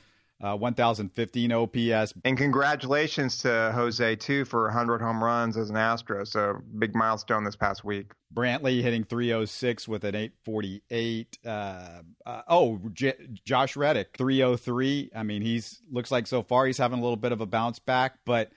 uh, 0.41 0.55
1015 0.55 1.51
OPS. 1.51 2.13
And 2.23 2.37
congratulations 2.37 3.39
to 3.39 3.71
Jose, 3.73 4.15
too, 4.17 4.45
for 4.45 4.63
100 4.65 5.01
home 5.01 5.23
runs 5.23 5.57
as 5.57 5.69
an 5.69 5.77
Astro. 5.77 6.23
So 6.23 6.61
big 6.77 6.95
milestone 6.95 7.43
this 7.43 7.55
past 7.55 7.83
week. 7.83 8.11
Brantley 8.33 8.81
hitting 8.81 9.03
306 9.03 9.87
with 9.87 10.03
an 10.03 10.15
848. 10.15 11.37
Uh, 11.45 11.49
uh, 12.25 12.41
oh, 12.47 12.79
J- 12.93 13.15
Josh 13.45 13.75
Reddick, 13.75 14.15
303. 14.17 15.11
I 15.15 15.23
mean, 15.23 15.41
he's 15.41 15.81
looks 15.91 16.11
like 16.11 16.27
so 16.27 16.43
far 16.43 16.65
he's 16.65 16.77
having 16.77 16.99
a 16.99 17.01
little 17.01 17.17
bit 17.17 17.31
of 17.31 17.41
a 17.41 17.45
bounce 17.45 17.79
back, 17.79 18.19
but– 18.25 18.51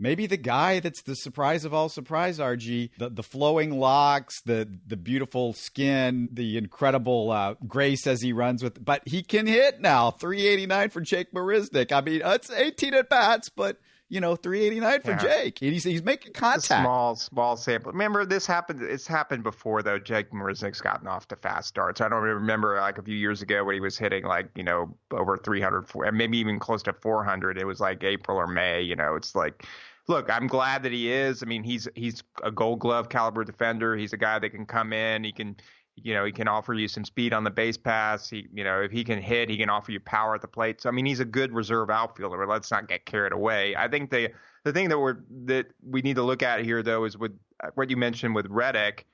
maybe 0.00 0.26
the 0.26 0.36
guy 0.36 0.80
that's 0.80 1.02
the 1.02 1.14
surprise 1.14 1.64
of 1.64 1.72
all 1.72 1.88
surprise 1.88 2.38
RG 2.38 2.90
the, 2.98 3.10
the 3.10 3.22
flowing 3.22 3.78
locks 3.78 4.40
the 4.42 4.68
the 4.86 4.96
beautiful 4.96 5.52
skin 5.52 6.28
the 6.32 6.56
incredible 6.56 7.30
uh, 7.30 7.54
grace 7.66 8.06
as 8.06 8.22
he 8.22 8.32
runs 8.32 8.62
with 8.62 8.84
but 8.84 9.06
he 9.06 9.22
can 9.22 9.46
hit 9.46 9.80
now. 9.80 10.10
389 10.10 10.90
for 10.90 11.00
Jake 11.00 11.32
Marisnick 11.32 11.92
I 11.92 12.00
mean 12.00 12.22
it's 12.24 12.50
18 12.50 12.94
at 12.94 13.08
bats 13.08 13.48
but 13.48 13.78
you 14.10 14.20
know 14.20 14.36
389 14.36 15.00
for 15.00 15.10
yeah. 15.12 15.16
Jake. 15.18 15.58
He's, 15.58 15.84
he's 15.84 16.02
making 16.02 16.32
contact. 16.32 16.82
small 16.82 17.16
small 17.16 17.56
sample. 17.56 17.92
Remember 17.92 18.26
this 18.26 18.44
happened 18.44 18.82
it's 18.82 19.06
happened 19.06 19.42
before 19.42 19.82
though. 19.82 19.98
Jake 19.98 20.32
Marisnick's 20.32 20.80
gotten 20.80 21.06
off 21.06 21.28
to 21.28 21.36
fast 21.36 21.68
starts. 21.68 22.00
I 22.00 22.08
don't 22.08 22.22
remember 22.22 22.76
like 22.78 22.98
a 22.98 23.02
few 23.02 23.14
years 23.14 23.40
ago 23.40 23.64
when 23.64 23.74
he 23.74 23.80
was 23.80 23.96
hitting 23.96 24.24
like 24.24 24.50
you 24.56 24.64
know 24.64 24.94
over 25.12 25.38
300 25.38 26.12
maybe 26.12 26.38
even 26.38 26.58
close 26.58 26.82
to 26.82 26.92
400 26.92 27.56
it 27.56 27.66
was 27.66 27.80
like 27.80 28.02
April 28.02 28.36
or 28.36 28.48
May 28.48 28.82
you 28.82 28.96
know 28.96 29.14
it's 29.14 29.34
like 29.34 29.64
look, 30.08 30.30
I'm 30.30 30.46
glad 30.46 30.82
that 30.82 30.92
he 30.92 31.10
is. 31.10 31.42
I 31.42 31.46
mean, 31.46 31.62
he's 31.62 31.88
he's 31.94 32.22
a 32.42 32.50
Gold 32.50 32.80
Glove 32.80 33.08
caliber 33.08 33.44
defender. 33.44 33.96
He's 33.96 34.12
a 34.12 34.16
guy 34.16 34.38
that 34.38 34.50
can 34.50 34.66
come 34.66 34.92
in. 34.92 35.24
He 35.24 35.32
can, 35.32 35.56
you 35.96 36.14
know, 36.14 36.24
he 36.24 36.32
can 36.32 36.48
offer 36.48 36.74
you 36.74 36.88
some 36.88 37.04
speed 37.04 37.32
on 37.32 37.44
the 37.44 37.50
base 37.50 37.76
pass. 37.76 38.28
He, 38.28 38.46
you 38.52 38.64
know, 38.64 38.82
if 38.82 38.90
he 38.90 39.04
can 39.04 39.20
hit, 39.20 39.48
he 39.48 39.56
can 39.56 39.70
offer 39.70 39.92
you 39.92 40.00
power 40.00 40.34
at 40.34 40.42
the 40.42 40.48
plate. 40.48 40.80
So 40.80 40.88
I 40.88 40.92
mean, 40.92 41.06
he's 41.06 41.20
a 41.20 41.24
good 41.24 41.52
reserve 41.52 41.90
outfielder. 41.90 42.46
Let's 42.46 42.70
not 42.70 42.88
get 42.88 43.06
carried 43.06 43.32
away. 43.32 43.76
I 43.76 43.88
think 43.88 44.10
the 44.10 44.30
the 44.64 44.72
thing 44.72 44.88
that 44.90 44.98
we're 44.98 45.18
that 45.46 45.66
we 45.82 46.02
need 46.02 46.16
to 46.16 46.22
look 46.22 46.42
at 46.42 46.64
here 46.64 46.82
though 46.82 47.04
is 47.04 47.16
with 47.16 47.38
uh, 47.62 47.70
what 47.74 47.90
you 47.90 47.96
mentioned 47.96 48.34
with 48.34 48.46
Reddick. 48.48 49.06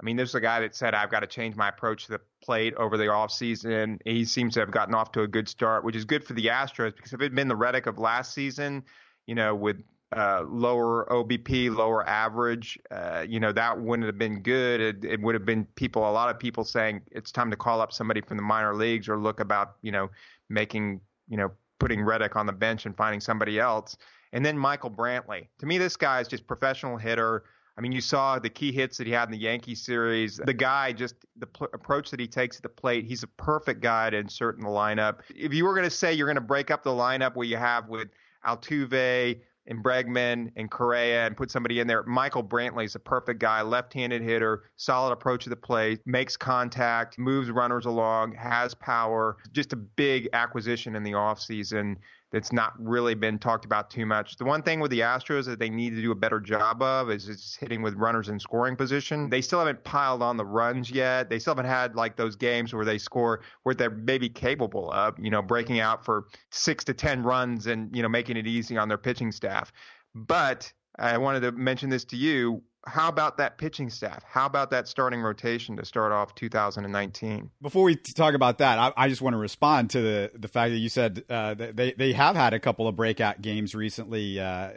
I 0.00 0.04
mean, 0.04 0.16
there's 0.16 0.34
a 0.34 0.40
guy 0.40 0.60
that 0.60 0.74
said 0.74 0.92
I've 0.92 1.10
got 1.10 1.20
to 1.20 1.26
change 1.26 1.54
my 1.54 1.68
approach 1.68 2.06
to 2.06 2.12
the 2.12 2.20
plate 2.42 2.74
over 2.74 2.96
the 2.96 3.04
offseason. 3.04 4.00
He 4.04 4.24
seems 4.24 4.54
to 4.54 4.60
have 4.60 4.72
gotten 4.72 4.92
off 4.92 5.12
to 5.12 5.22
a 5.22 5.28
good 5.28 5.48
start, 5.48 5.84
which 5.84 5.94
is 5.94 6.04
good 6.04 6.24
for 6.24 6.32
the 6.32 6.46
Astros 6.46 6.96
because 6.96 7.12
if 7.12 7.20
it 7.20 7.24
had 7.24 7.34
been 7.34 7.46
the 7.46 7.56
Reddick 7.56 7.86
of 7.86 7.98
last 7.98 8.34
season, 8.34 8.82
you 9.26 9.36
know, 9.36 9.54
with 9.54 9.76
uh, 10.14 10.44
lower 10.48 11.06
OBP, 11.10 11.74
lower 11.74 12.08
average, 12.08 12.78
uh, 12.90 13.24
you 13.28 13.40
know, 13.40 13.52
that 13.52 13.80
wouldn't 13.80 14.06
have 14.06 14.18
been 14.18 14.40
good. 14.40 14.80
It, 14.80 15.04
it, 15.04 15.20
would 15.20 15.34
have 15.34 15.44
been 15.44 15.64
people, 15.74 16.08
a 16.08 16.12
lot 16.12 16.30
of 16.30 16.38
people 16.38 16.62
saying 16.64 17.02
it's 17.10 17.32
time 17.32 17.50
to 17.50 17.56
call 17.56 17.80
up 17.80 17.92
somebody 17.92 18.20
from 18.20 18.36
the 18.36 18.42
minor 18.42 18.74
leagues 18.74 19.08
or 19.08 19.18
look 19.18 19.40
about, 19.40 19.76
you 19.82 19.90
know, 19.90 20.10
making, 20.48 21.00
you 21.28 21.36
know, 21.36 21.50
putting 21.80 22.02
Reddick 22.02 22.36
on 22.36 22.46
the 22.46 22.52
bench 22.52 22.86
and 22.86 22.96
finding 22.96 23.20
somebody 23.20 23.58
else. 23.58 23.96
And 24.32 24.44
then 24.44 24.56
Michael 24.56 24.90
Brantley. 24.90 25.48
To 25.58 25.66
me, 25.66 25.78
this 25.78 25.96
guy 25.96 26.20
is 26.20 26.28
just 26.28 26.46
professional 26.46 26.96
hitter. 26.96 27.44
I 27.76 27.80
mean, 27.80 27.90
you 27.90 28.00
saw 28.00 28.38
the 28.38 28.50
key 28.50 28.70
hits 28.70 28.98
that 28.98 29.06
he 29.06 29.12
had 29.12 29.24
in 29.24 29.32
the 29.32 29.38
Yankee 29.38 29.74
series. 29.74 30.36
The 30.36 30.54
guy, 30.54 30.92
just 30.92 31.16
the 31.36 31.46
pl- 31.46 31.68
approach 31.74 32.10
that 32.10 32.20
he 32.20 32.28
takes 32.28 32.56
at 32.56 32.62
the 32.62 32.68
plate, 32.68 33.04
he's 33.04 33.24
a 33.24 33.28
perfect 33.28 33.80
guy 33.80 34.10
to 34.10 34.16
insert 34.16 34.56
in 34.56 34.62
the 34.62 34.70
lineup. 34.70 35.20
If 35.34 35.52
you 35.52 35.64
were 35.64 35.74
going 35.74 35.84
to 35.84 35.90
say 35.90 36.14
you're 36.14 36.28
going 36.28 36.36
to 36.36 36.40
break 36.40 36.70
up 36.70 36.84
the 36.84 36.90
lineup 36.90 37.34
where 37.34 37.46
you 37.46 37.56
have 37.56 37.88
with 37.88 38.08
Altuve, 38.46 39.40
and 39.66 39.82
Bregman 39.82 40.50
and 40.56 40.70
Correa 40.70 41.26
and 41.26 41.36
put 41.36 41.50
somebody 41.50 41.80
in 41.80 41.86
there. 41.86 42.02
Michael 42.04 42.44
Brantley 42.44 42.84
is 42.84 42.94
a 42.94 43.00
perfect 43.00 43.40
guy, 43.40 43.62
left-handed 43.62 44.22
hitter, 44.22 44.64
solid 44.76 45.12
approach 45.12 45.44
to 45.44 45.50
the 45.50 45.56
plate, 45.56 46.00
makes 46.06 46.36
contact, 46.36 47.18
moves 47.18 47.50
runners 47.50 47.86
along, 47.86 48.32
has 48.32 48.74
power. 48.74 49.36
Just 49.52 49.72
a 49.72 49.76
big 49.76 50.28
acquisition 50.32 50.96
in 50.96 51.02
the 51.02 51.12
offseason 51.12 51.96
that's 52.34 52.52
not 52.52 52.72
really 52.80 53.14
been 53.14 53.38
talked 53.38 53.64
about 53.64 53.88
too 53.88 54.04
much. 54.04 54.34
The 54.34 54.44
one 54.44 54.60
thing 54.60 54.80
with 54.80 54.90
the 54.90 55.00
Astros 55.00 55.44
that 55.44 55.60
they 55.60 55.70
need 55.70 55.90
to 55.90 56.02
do 56.02 56.10
a 56.10 56.16
better 56.16 56.40
job 56.40 56.82
of 56.82 57.08
is 57.08 57.26
just 57.26 57.60
hitting 57.60 57.80
with 57.80 57.94
runners 57.94 58.28
in 58.28 58.40
scoring 58.40 58.74
position. 58.74 59.30
They 59.30 59.40
still 59.40 59.60
haven't 59.60 59.84
piled 59.84 60.20
on 60.20 60.36
the 60.36 60.44
runs 60.44 60.90
yet. 60.90 61.30
They 61.30 61.38
still 61.38 61.52
haven't 61.52 61.70
had 61.70 61.94
like 61.94 62.16
those 62.16 62.34
games 62.34 62.74
where 62.74 62.84
they 62.84 62.98
score 62.98 63.42
where 63.62 63.72
they're 63.72 63.88
maybe 63.88 64.28
capable 64.28 64.90
of, 64.90 65.16
you 65.16 65.30
know, 65.30 65.42
breaking 65.42 65.78
out 65.78 66.04
for 66.04 66.24
six 66.50 66.82
to 66.86 66.92
ten 66.92 67.22
runs 67.22 67.68
and 67.68 67.94
you 67.94 68.02
know 68.02 68.08
making 68.08 68.36
it 68.36 68.48
easy 68.48 68.76
on 68.76 68.88
their 68.88 68.98
pitching 68.98 69.30
staff. 69.30 69.72
But 70.12 70.72
I 70.98 71.16
wanted 71.18 71.40
to 71.42 71.52
mention 71.52 71.88
this 71.88 72.04
to 72.06 72.16
you 72.16 72.64
how 72.86 73.08
about 73.08 73.38
that 73.38 73.58
pitching 73.58 73.90
staff? 73.90 74.22
How 74.24 74.46
about 74.46 74.70
that 74.70 74.88
starting 74.88 75.20
rotation 75.20 75.76
to 75.76 75.84
start 75.84 76.12
off 76.12 76.34
2019? 76.34 77.50
Before 77.62 77.84
we 77.84 77.96
talk 77.96 78.34
about 78.34 78.58
that, 78.58 78.78
I, 78.78 78.92
I 78.96 79.08
just 79.08 79.22
want 79.22 79.34
to 79.34 79.38
respond 79.38 79.90
to 79.90 80.00
the 80.00 80.30
the 80.34 80.48
fact 80.48 80.72
that 80.72 80.78
you 80.78 80.88
said 80.88 81.24
uh, 81.28 81.54
they 81.54 81.94
they 81.96 82.12
have 82.12 82.36
had 82.36 82.54
a 82.54 82.60
couple 82.60 82.86
of 82.86 82.96
breakout 82.96 83.42
games 83.42 83.74
recently. 83.74 84.40
Uh, 84.40 84.70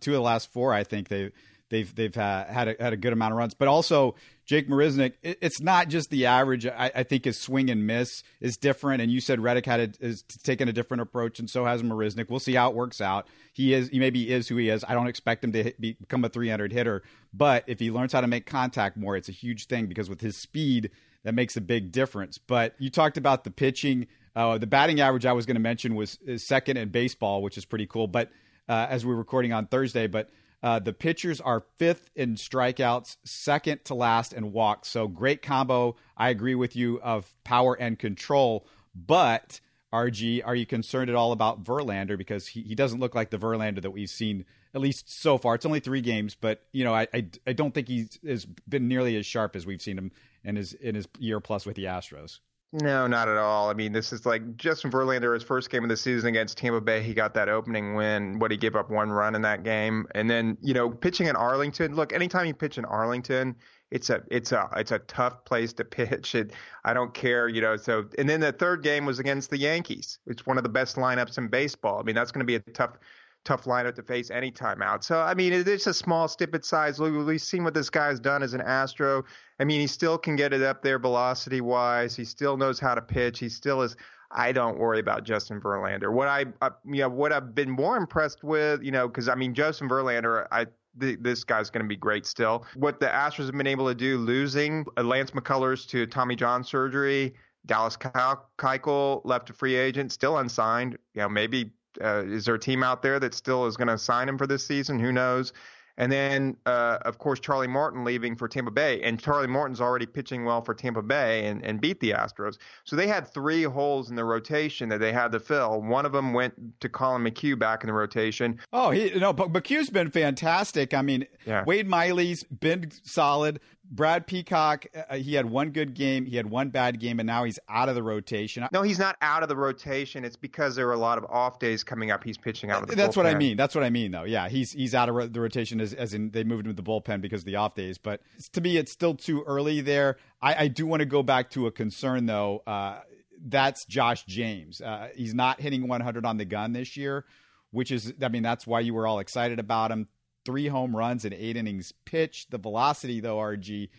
two 0.00 0.12
of 0.12 0.16
the 0.16 0.20
last 0.20 0.52
four, 0.52 0.72
I 0.72 0.84
think 0.84 1.08
they 1.08 1.30
they've 1.70 1.92
they've 1.94 2.14
had 2.14 2.44
had 2.44 2.68
a, 2.68 2.76
had 2.78 2.92
a 2.92 2.96
good 2.96 3.12
amount 3.12 3.32
of 3.32 3.38
runs, 3.38 3.54
but 3.54 3.68
also 3.68 4.14
Jake 4.44 4.68
Marisnick. 4.68 5.14
It, 5.22 5.38
it's 5.40 5.60
not 5.60 5.88
just 5.88 6.10
the 6.10 6.26
average. 6.26 6.66
I, 6.66 6.90
I, 6.94 7.02
think 7.02 7.24
his 7.24 7.38
swing 7.38 7.70
and 7.70 7.86
miss 7.86 8.22
is 8.40 8.56
different. 8.56 9.02
And 9.02 9.10
you 9.10 9.20
said 9.20 9.40
Reddick 9.40 9.66
had 9.66 9.80
a, 9.80 10.04
is 10.04 10.22
taken 10.22 10.68
a 10.68 10.72
different 10.72 11.02
approach, 11.02 11.38
and 11.38 11.50
so 11.50 11.64
has 11.64 11.82
Marisnick. 11.82 12.30
We'll 12.30 12.40
see 12.40 12.54
how 12.54 12.70
it 12.70 12.76
works 12.76 13.00
out. 13.00 13.26
He 13.52 13.74
is 13.74 13.88
he 13.88 13.98
maybe 13.98 14.30
is 14.30 14.48
who 14.48 14.56
he 14.56 14.68
is. 14.68 14.84
I 14.86 14.94
don't 14.94 15.08
expect 15.08 15.44
him 15.44 15.52
to 15.52 15.62
hit, 15.64 15.80
become 15.80 16.24
a 16.24 16.28
300 16.28 16.72
hitter, 16.72 17.02
but 17.32 17.64
if 17.66 17.80
he 17.80 17.90
learns 17.90 18.12
how 18.12 18.20
to 18.20 18.26
make 18.26 18.46
contact 18.46 18.96
more, 18.96 19.16
it's 19.16 19.28
a 19.28 19.32
huge 19.32 19.66
thing 19.66 19.86
because 19.86 20.08
with 20.08 20.20
his 20.20 20.36
speed, 20.36 20.90
that 21.24 21.34
makes 21.34 21.56
a 21.56 21.60
big 21.60 21.90
difference. 21.90 22.38
But 22.38 22.74
you 22.78 22.90
talked 22.90 23.16
about 23.16 23.44
the 23.44 23.50
pitching. 23.50 24.06
Uh, 24.34 24.58
the 24.58 24.66
batting 24.66 25.00
average 25.00 25.24
I 25.24 25.32
was 25.32 25.46
going 25.46 25.56
to 25.56 25.60
mention 25.60 25.94
was 25.94 26.18
second 26.36 26.76
in 26.76 26.90
baseball, 26.90 27.42
which 27.42 27.56
is 27.56 27.64
pretty 27.64 27.86
cool. 27.86 28.06
But 28.06 28.30
uh, 28.68 28.86
as 28.90 29.04
we 29.04 29.12
we're 29.12 29.18
recording 29.18 29.52
on 29.52 29.66
Thursday, 29.66 30.06
but 30.06 30.28
uh, 30.62 30.78
the 30.78 30.92
pitchers 30.92 31.40
are 31.40 31.64
fifth 31.76 32.10
in 32.14 32.34
strikeouts, 32.34 33.16
second 33.24 33.84
to 33.84 33.94
last 33.94 34.32
in 34.32 34.52
walks. 34.52 34.88
So 34.88 35.08
great 35.08 35.42
combo. 35.42 35.96
I 36.16 36.30
agree 36.30 36.54
with 36.54 36.74
you 36.74 37.00
of 37.02 37.36
power 37.44 37.74
and 37.74 37.98
control. 37.98 38.66
But 38.94 39.60
RG, 39.92 40.42
are 40.44 40.54
you 40.54 40.66
concerned 40.66 41.10
at 41.10 41.16
all 41.16 41.32
about 41.32 41.64
Verlander 41.64 42.18
because 42.18 42.48
he, 42.48 42.62
he 42.62 42.74
doesn't 42.74 43.00
look 43.00 43.14
like 43.14 43.30
the 43.30 43.38
Verlander 43.38 43.82
that 43.82 43.90
we've 43.90 44.10
seen 44.10 44.44
at 44.74 44.80
least 44.80 45.12
so 45.12 45.38
far? 45.38 45.54
It's 45.54 45.66
only 45.66 45.80
three 45.80 46.00
games, 46.00 46.34
but 46.34 46.64
you 46.72 46.84
know 46.84 46.94
I 46.94 47.06
I, 47.14 47.28
I 47.46 47.52
don't 47.52 47.72
think 47.72 47.88
he's 47.88 48.18
has 48.26 48.44
been 48.44 48.88
nearly 48.88 49.16
as 49.16 49.26
sharp 49.26 49.56
as 49.56 49.66
we've 49.66 49.82
seen 49.82 49.98
him 49.98 50.10
in 50.42 50.56
his 50.56 50.72
in 50.72 50.94
his 50.94 51.06
year 51.18 51.40
plus 51.40 51.66
with 51.66 51.76
the 51.76 51.84
Astros. 51.84 52.40
No, 52.72 53.06
not 53.06 53.28
at 53.28 53.36
all. 53.36 53.70
I 53.70 53.74
mean, 53.74 53.92
this 53.92 54.12
is 54.12 54.26
like 54.26 54.56
Justin 54.56 54.90
Verlander, 54.90 55.32
his 55.32 55.42
first 55.42 55.70
game 55.70 55.84
of 55.84 55.88
the 55.88 55.96
season 55.96 56.28
against 56.28 56.58
Tampa 56.58 56.80
Bay. 56.80 57.02
He 57.02 57.14
got 57.14 57.32
that 57.34 57.48
opening 57.48 57.94
win. 57.94 58.38
What 58.38 58.50
he 58.50 58.56
gave 58.56 58.74
up 58.74 58.90
one 58.90 59.10
run 59.10 59.34
in 59.34 59.42
that 59.42 59.62
game, 59.62 60.06
and 60.14 60.28
then 60.28 60.58
you 60.60 60.74
know 60.74 60.90
pitching 60.90 61.28
in 61.28 61.36
Arlington. 61.36 61.94
Look, 61.94 62.12
anytime 62.12 62.46
you 62.46 62.54
pitch 62.54 62.76
in 62.76 62.84
Arlington, 62.84 63.54
it's 63.90 64.10
a 64.10 64.22
it's 64.30 64.52
a 64.52 64.68
it's 64.76 64.90
a 64.90 64.98
tough 64.98 65.44
place 65.44 65.72
to 65.74 65.84
pitch. 65.86 66.34
It, 66.34 66.52
I 66.84 66.92
don't 66.92 67.14
care, 67.14 67.48
you 67.48 67.60
know. 67.60 67.76
So 67.76 68.08
and 68.18 68.28
then 68.28 68.40
the 68.40 68.52
third 68.52 68.82
game 68.82 69.06
was 69.06 69.20
against 69.20 69.50
the 69.50 69.58
Yankees. 69.58 70.18
It's 70.26 70.44
one 70.44 70.58
of 70.58 70.64
the 70.64 70.68
best 70.68 70.96
lineups 70.96 71.38
in 71.38 71.48
baseball. 71.48 72.00
I 72.00 72.02
mean, 72.02 72.16
that's 72.16 72.32
going 72.32 72.40
to 72.40 72.46
be 72.46 72.56
a 72.56 72.60
tough 72.60 72.98
tough 73.46 73.64
lineup 73.64 73.94
to 73.94 74.02
face 74.02 74.30
any 74.30 74.50
time 74.50 74.82
out. 74.82 75.04
So 75.04 75.20
I 75.20 75.32
mean, 75.32 75.52
it's 75.52 75.86
a 75.86 75.94
small 75.94 76.28
snippet 76.28 76.64
size. 76.64 76.98
We've 76.98 77.40
seen 77.40 77.64
what 77.64 77.72
this 77.72 77.88
guy's 77.88 78.20
done 78.20 78.42
as 78.42 78.52
an 78.52 78.60
Astro. 78.60 79.24
I 79.58 79.64
mean, 79.64 79.80
he 79.80 79.86
still 79.86 80.18
can 80.18 80.36
get 80.36 80.52
it 80.52 80.62
up 80.62 80.82
there 80.82 80.98
velocity 80.98 81.60
wise. 81.60 82.14
He 82.14 82.24
still 82.24 82.56
knows 82.56 82.78
how 82.78 82.94
to 82.94 83.00
pitch. 83.00 83.38
He 83.38 83.48
still 83.48 83.80
is. 83.82 83.96
I 84.32 84.50
don't 84.50 84.78
worry 84.78 84.98
about 84.98 85.22
Justin 85.22 85.60
Verlander. 85.60 86.12
What 86.12 86.26
I, 86.26 86.46
uh, 86.60 86.70
you 86.84 87.02
know, 87.02 87.08
what 87.08 87.32
I've 87.32 87.54
been 87.54 87.70
more 87.70 87.96
impressed 87.96 88.42
with, 88.42 88.82
you 88.82 88.90
know, 88.90 89.06
because 89.06 89.28
I 89.28 89.36
mean, 89.36 89.54
Justin 89.54 89.88
Verlander, 89.88 90.46
I 90.50 90.66
this 90.98 91.44
guy's 91.44 91.70
going 91.70 91.84
to 91.84 91.88
be 91.88 91.96
great 91.96 92.26
still. 92.26 92.64
What 92.74 93.00
the 93.00 93.06
Astros 93.06 93.46
have 93.46 93.52
been 93.52 93.66
able 93.66 93.86
to 93.86 93.94
do, 93.94 94.16
losing 94.18 94.86
uh, 94.96 95.02
Lance 95.02 95.30
McCullers 95.30 95.86
to 95.88 96.06
Tommy 96.06 96.34
John 96.34 96.64
surgery, 96.64 97.34
Dallas 97.66 97.96
Keuchel 97.96 99.20
left 99.24 99.50
a 99.50 99.52
free 99.52 99.76
agent, 99.76 100.10
still 100.10 100.38
unsigned. 100.38 100.96
You 101.14 101.22
know, 101.22 101.28
maybe 101.28 101.70
uh, 102.02 102.24
is 102.26 102.44
there 102.44 102.54
a 102.54 102.58
team 102.58 102.82
out 102.82 103.02
there 103.02 103.18
that 103.20 103.34
still 103.34 103.66
is 103.66 103.76
going 103.76 103.88
to 103.88 103.98
sign 103.98 104.28
him 104.28 104.38
for 104.38 104.46
this 104.46 104.66
season? 104.66 104.98
Who 104.98 105.12
knows? 105.12 105.52
And 105.98 106.12
then, 106.12 106.56
uh, 106.66 106.98
of 107.02 107.18
course, 107.18 107.40
Charlie 107.40 107.66
Morton 107.66 108.04
leaving 108.04 108.36
for 108.36 108.48
Tampa 108.48 108.70
Bay. 108.70 109.00
And 109.02 109.18
Charlie 109.18 109.46
Morton's 109.46 109.80
already 109.80 110.04
pitching 110.06 110.44
well 110.44 110.60
for 110.60 110.74
Tampa 110.74 111.02
Bay 111.02 111.46
and, 111.46 111.64
and 111.64 111.80
beat 111.80 112.00
the 112.00 112.10
Astros. 112.10 112.58
So 112.84 112.96
they 112.96 113.06
had 113.06 113.26
three 113.26 113.62
holes 113.62 114.10
in 114.10 114.16
the 114.16 114.24
rotation 114.24 114.90
that 114.90 115.00
they 115.00 115.12
had 115.12 115.32
to 115.32 115.40
fill. 115.40 115.80
One 115.80 116.04
of 116.04 116.12
them 116.12 116.34
went 116.34 116.80
to 116.80 116.88
Collin 116.88 117.22
McHugh 117.22 117.58
back 117.58 117.82
in 117.82 117.86
the 117.86 117.94
rotation. 117.94 118.58
Oh, 118.72 118.90
he, 118.90 119.12
you 119.14 119.20
know, 119.20 119.32
McHugh's 119.32 119.90
been 119.90 120.10
fantastic. 120.10 120.92
I 120.92 121.00
mean, 121.00 121.26
yeah. 121.46 121.64
Wade 121.64 121.88
Miley's 121.88 122.44
been 122.44 122.90
solid. 123.02 123.60
Brad 123.90 124.26
Peacock, 124.26 124.86
uh, 124.94 125.16
he 125.16 125.34
had 125.34 125.46
one 125.46 125.70
good 125.70 125.94
game, 125.94 126.26
he 126.26 126.36
had 126.36 126.48
one 126.48 126.70
bad 126.70 126.98
game, 126.98 127.20
and 127.20 127.26
now 127.26 127.44
he's 127.44 127.58
out 127.68 127.88
of 127.88 127.94
the 127.94 128.02
rotation. 128.02 128.66
No, 128.72 128.82
he's 128.82 128.98
not 128.98 129.16
out 129.20 129.42
of 129.42 129.48
the 129.48 129.56
rotation. 129.56 130.24
It's 130.24 130.36
because 130.36 130.74
there 130.74 130.88
are 130.88 130.92
a 130.92 130.98
lot 130.98 131.18
of 131.18 131.24
off 131.26 131.58
days 131.58 131.84
coming 131.84 132.10
up. 132.10 132.24
He's 132.24 132.38
pitching 132.38 132.70
out 132.70 132.82
of 132.82 132.88
the. 132.88 132.96
That's 132.96 133.14
bullpen. 133.14 133.24
what 133.24 133.26
I 133.26 133.34
mean. 133.34 133.56
That's 133.56 133.74
what 133.74 133.84
I 133.84 133.90
mean, 133.90 134.10
though. 134.10 134.24
Yeah, 134.24 134.48
he's 134.48 134.72
he's 134.72 134.94
out 134.94 135.08
of 135.08 135.32
the 135.32 135.40
rotation 135.40 135.80
as, 135.80 135.94
as 135.94 136.14
in 136.14 136.30
they 136.30 136.44
moved 136.44 136.66
him 136.66 136.74
to 136.74 136.82
the 136.82 136.88
bullpen 136.88 137.20
because 137.20 137.42
of 137.42 137.46
the 137.46 137.56
off 137.56 137.74
days. 137.74 137.98
But 137.98 138.20
to 138.52 138.60
me, 138.60 138.76
it's 138.76 138.92
still 138.92 139.14
too 139.14 139.44
early 139.46 139.80
there. 139.80 140.16
I, 140.42 140.64
I 140.64 140.68
do 140.68 140.86
want 140.86 141.00
to 141.00 141.06
go 141.06 141.22
back 141.22 141.50
to 141.50 141.66
a 141.66 141.72
concern 141.72 142.26
though. 142.26 142.62
Uh, 142.66 143.00
that's 143.44 143.84
Josh 143.84 144.24
James. 144.24 144.80
Uh, 144.80 145.08
he's 145.14 145.34
not 145.34 145.60
hitting 145.60 145.86
100 145.86 146.24
on 146.24 146.36
the 146.36 146.44
gun 146.44 146.72
this 146.72 146.96
year, 146.96 147.24
which 147.70 147.90
is, 147.90 148.12
I 148.20 148.28
mean, 148.28 148.42
that's 148.42 148.66
why 148.66 148.80
you 148.80 148.94
were 148.94 149.06
all 149.06 149.18
excited 149.18 149.58
about 149.58 149.90
him 149.90 150.08
three 150.46 150.68
home 150.68 150.96
runs 150.96 151.26
in 151.26 151.34
eight 151.34 151.56
innings 151.56 151.92
pitched. 152.06 152.50
The 152.50 152.58
velocity, 152.58 153.20
though, 153.20 153.36
RG, 153.36 153.90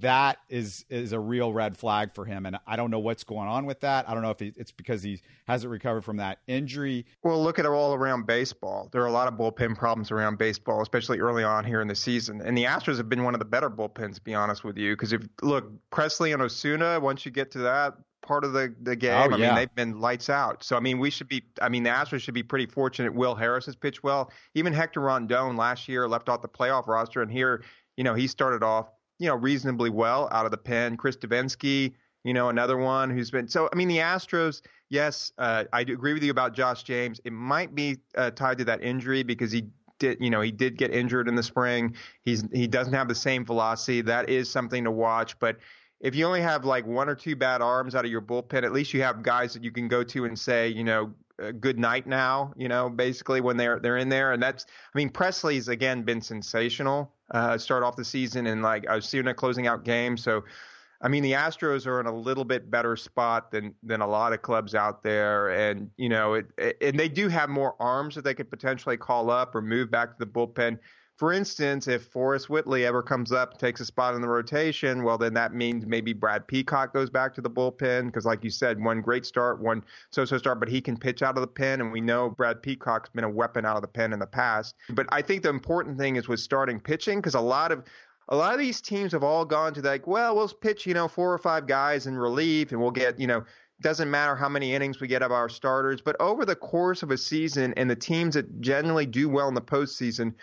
that 0.00 0.36
is 0.50 0.84
is 0.90 1.12
a 1.12 1.18
real 1.18 1.52
red 1.52 1.76
flag 1.76 2.14
for 2.14 2.26
him, 2.26 2.44
and 2.44 2.58
I 2.66 2.76
don't 2.76 2.90
know 2.90 2.98
what's 2.98 3.24
going 3.24 3.48
on 3.48 3.64
with 3.64 3.80
that. 3.80 4.06
I 4.08 4.12
don't 4.12 4.22
know 4.22 4.30
if 4.30 4.42
it's 4.42 4.70
because 4.70 5.02
he 5.02 5.20
hasn't 5.46 5.70
recovered 5.70 6.04
from 6.04 6.18
that 6.18 6.40
injury. 6.46 7.06
Well, 7.24 7.42
look 7.42 7.58
at 7.58 7.64
all 7.64 7.94
around 7.94 8.26
baseball. 8.26 8.90
There 8.92 9.02
are 9.02 9.06
a 9.06 9.12
lot 9.12 9.28
of 9.28 9.34
bullpen 9.34 9.78
problems 9.78 10.10
around 10.10 10.36
baseball, 10.36 10.82
especially 10.82 11.20
early 11.20 11.42
on 11.42 11.64
here 11.64 11.80
in 11.80 11.88
the 11.88 11.94
season. 11.94 12.42
And 12.42 12.56
the 12.56 12.64
Astros 12.64 12.98
have 12.98 13.08
been 13.08 13.24
one 13.24 13.34
of 13.34 13.38
the 13.38 13.46
better 13.46 13.70
bullpens, 13.70 14.16
to 14.16 14.20
be 14.20 14.34
honest 14.34 14.62
with 14.62 14.76
you, 14.76 14.92
because 14.92 15.14
if 15.14 15.26
look 15.40 15.72
Pressly 15.90 16.34
and 16.34 16.42
Osuna, 16.42 17.00
once 17.00 17.24
you 17.24 17.32
get 17.32 17.50
to 17.52 17.58
that 17.60 17.94
part 18.28 18.44
of 18.44 18.52
the 18.52 18.74
the 18.82 18.94
game, 18.94 19.32
oh, 19.32 19.34
I 19.34 19.38
mean 19.38 19.54
they've 19.54 19.74
been 19.74 20.00
lights 20.00 20.30
out. 20.30 20.62
So 20.62 20.76
I 20.76 20.80
mean 20.80 20.98
we 20.98 21.10
should 21.10 21.28
be, 21.28 21.42
I 21.60 21.68
mean 21.68 21.82
the 21.82 21.90
Astros 21.90 22.20
should 22.20 22.34
be 22.34 22.44
pretty 22.44 22.66
fortunate. 22.66 23.12
Will 23.12 23.34
Harris 23.34 23.66
has 23.66 23.74
pitched 23.74 24.04
well. 24.04 24.30
Even 24.54 24.72
Hector 24.72 25.00
Rondon 25.00 25.56
last 25.56 25.88
year 25.88 26.06
left 26.06 26.28
off 26.28 26.42
the 26.42 26.48
playoff 26.48 26.86
roster, 26.86 27.22
and 27.22 27.32
here 27.32 27.64
you 27.96 28.04
know 28.04 28.14
he 28.14 28.28
started 28.28 28.62
off 28.62 28.86
you 29.18 29.26
know, 29.26 29.34
reasonably 29.34 29.90
well 29.90 30.28
out 30.32 30.44
of 30.44 30.50
the 30.50 30.58
pen. 30.58 30.96
Chris 30.96 31.16
Devenski, 31.16 31.92
you 32.24 32.32
know, 32.32 32.48
another 32.48 32.76
one 32.76 33.10
who's 33.10 33.30
been 33.30 33.48
so. 33.48 33.68
I 33.72 33.76
mean, 33.76 33.88
the 33.88 33.98
Astros. 33.98 34.62
Yes, 34.90 35.32
uh, 35.36 35.64
I 35.72 35.84
do 35.84 35.92
agree 35.92 36.14
with 36.14 36.22
you 36.22 36.30
about 36.30 36.54
Josh 36.54 36.82
James. 36.82 37.20
It 37.24 37.32
might 37.32 37.74
be 37.74 37.98
uh, 38.16 38.30
tied 38.30 38.58
to 38.58 38.64
that 38.64 38.82
injury 38.82 39.22
because 39.22 39.52
he 39.52 39.66
did, 39.98 40.16
you 40.18 40.30
know, 40.30 40.40
he 40.40 40.50
did 40.50 40.78
get 40.78 40.92
injured 40.92 41.28
in 41.28 41.34
the 41.34 41.42
spring. 41.42 41.94
He's 42.22 42.44
he 42.52 42.66
doesn't 42.66 42.94
have 42.94 43.08
the 43.08 43.14
same 43.14 43.44
velocity. 43.44 44.00
That 44.02 44.30
is 44.30 44.48
something 44.50 44.84
to 44.84 44.90
watch, 44.90 45.38
but. 45.38 45.58
If 46.00 46.14
you 46.14 46.26
only 46.26 46.40
have 46.40 46.64
like 46.64 46.86
one 46.86 47.08
or 47.08 47.14
two 47.14 47.36
bad 47.36 47.60
arms 47.60 47.94
out 47.94 48.04
of 48.04 48.10
your 48.10 48.22
bullpen, 48.22 48.62
at 48.62 48.72
least 48.72 48.94
you 48.94 49.02
have 49.02 49.22
guys 49.22 49.52
that 49.54 49.64
you 49.64 49.72
can 49.72 49.88
go 49.88 50.04
to 50.04 50.24
and 50.24 50.38
say, 50.38 50.68
you 50.68 50.84
know, 50.84 51.12
uh, 51.42 51.52
good 51.52 51.78
night 51.78 52.06
now, 52.06 52.52
you 52.56 52.68
know, 52.68 52.88
basically 52.88 53.40
when 53.40 53.56
they're 53.56 53.78
they're 53.78 53.98
in 53.98 54.08
there. 54.08 54.32
And 54.32 54.42
that's 54.42 54.64
I 54.64 54.98
mean, 54.98 55.10
Pressly's 55.10 55.68
again 55.68 56.02
been 56.02 56.20
sensational. 56.20 57.12
Uh, 57.30 57.58
start 57.58 57.82
off 57.82 57.96
the 57.96 58.04
season 58.04 58.46
and 58.46 58.62
like 58.62 58.86
I 58.88 58.94
was 58.94 59.08
seeing 59.08 59.26
a 59.26 59.34
closing 59.34 59.66
out 59.66 59.84
game. 59.84 60.16
So 60.16 60.44
I 61.00 61.06
mean, 61.08 61.22
the 61.22 61.32
Astros 61.32 61.86
are 61.86 62.00
in 62.00 62.06
a 62.06 62.14
little 62.14 62.44
bit 62.44 62.70
better 62.70 62.96
spot 62.96 63.52
than 63.52 63.74
than 63.82 64.00
a 64.00 64.06
lot 64.06 64.32
of 64.32 64.42
clubs 64.42 64.74
out 64.74 65.02
there, 65.02 65.50
and 65.50 65.90
you 65.96 66.08
know, 66.08 66.34
it, 66.34 66.46
it, 66.58 66.76
and 66.80 66.98
they 66.98 67.08
do 67.08 67.28
have 67.28 67.48
more 67.48 67.76
arms 67.78 68.16
that 68.16 68.24
they 68.24 68.34
could 68.34 68.50
potentially 68.50 68.96
call 68.96 69.30
up 69.30 69.54
or 69.54 69.62
move 69.62 69.90
back 69.90 70.10
to 70.10 70.16
the 70.18 70.30
bullpen. 70.30 70.78
For 71.18 71.32
instance, 71.32 71.88
if 71.88 72.04
Forrest 72.04 72.48
Whitley 72.48 72.86
ever 72.86 73.02
comes 73.02 73.32
up, 73.32 73.50
and 73.50 73.58
takes 73.58 73.80
a 73.80 73.84
spot 73.84 74.14
in 74.14 74.20
the 74.20 74.28
rotation, 74.28 75.02
well, 75.02 75.18
then 75.18 75.34
that 75.34 75.52
means 75.52 75.84
maybe 75.84 76.12
Brad 76.12 76.46
Peacock 76.46 76.94
goes 76.94 77.10
back 77.10 77.34
to 77.34 77.40
the 77.40 77.50
bullpen 77.50 78.06
because, 78.06 78.24
like 78.24 78.44
you 78.44 78.50
said, 78.50 78.80
one 78.80 79.00
great 79.00 79.26
start, 79.26 79.60
one 79.60 79.82
so-so 80.12 80.38
start, 80.38 80.60
but 80.60 80.68
he 80.68 80.80
can 80.80 80.96
pitch 80.96 81.20
out 81.20 81.36
of 81.36 81.40
the 81.40 81.48
pen, 81.48 81.80
and 81.80 81.90
we 81.90 82.00
know 82.00 82.30
Brad 82.30 82.62
Peacock's 82.62 83.10
been 83.10 83.24
a 83.24 83.28
weapon 83.28 83.64
out 83.64 83.74
of 83.74 83.82
the 83.82 83.88
pen 83.88 84.12
in 84.12 84.20
the 84.20 84.28
past. 84.28 84.76
But 84.90 85.06
I 85.10 85.20
think 85.20 85.42
the 85.42 85.48
important 85.48 85.98
thing 85.98 86.14
is 86.14 86.28
with 86.28 86.38
starting 86.38 86.78
pitching 86.78 87.18
because 87.18 87.34
a 87.34 87.40
lot 87.40 87.72
of 87.72 87.82
a 88.28 88.36
lot 88.36 88.52
of 88.52 88.60
these 88.60 88.80
teams 88.80 89.10
have 89.10 89.24
all 89.24 89.44
gone 89.44 89.74
to 89.74 89.80
like, 89.80 90.06
well, 90.06 90.36
we'll 90.36 90.48
pitch, 90.48 90.86
you 90.86 90.94
know, 90.94 91.08
four 91.08 91.32
or 91.32 91.38
five 91.38 91.66
guys 91.66 92.06
in 92.06 92.16
relief, 92.16 92.70
and 92.70 92.80
we'll 92.80 92.92
get, 92.92 93.18
you 93.18 93.26
know, 93.26 93.42
doesn't 93.80 94.08
matter 94.08 94.36
how 94.36 94.48
many 94.48 94.72
innings 94.72 95.00
we 95.00 95.08
get 95.08 95.22
of 95.22 95.32
our 95.32 95.48
starters. 95.48 96.00
But 96.00 96.14
over 96.20 96.44
the 96.44 96.54
course 96.54 97.02
of 97.02 97.10
a 97.10 97.18
season, 97.18 97.74
and 97.76 97.90
the 97.90 97.96
teams 97.96 98.34
that 98.34 98.60
generally 98.60 99.06
do 99.06 99.28
well 99.28 99.48
in 99.48 99.54
the 99.54 99.60
postseason 99.60 100.34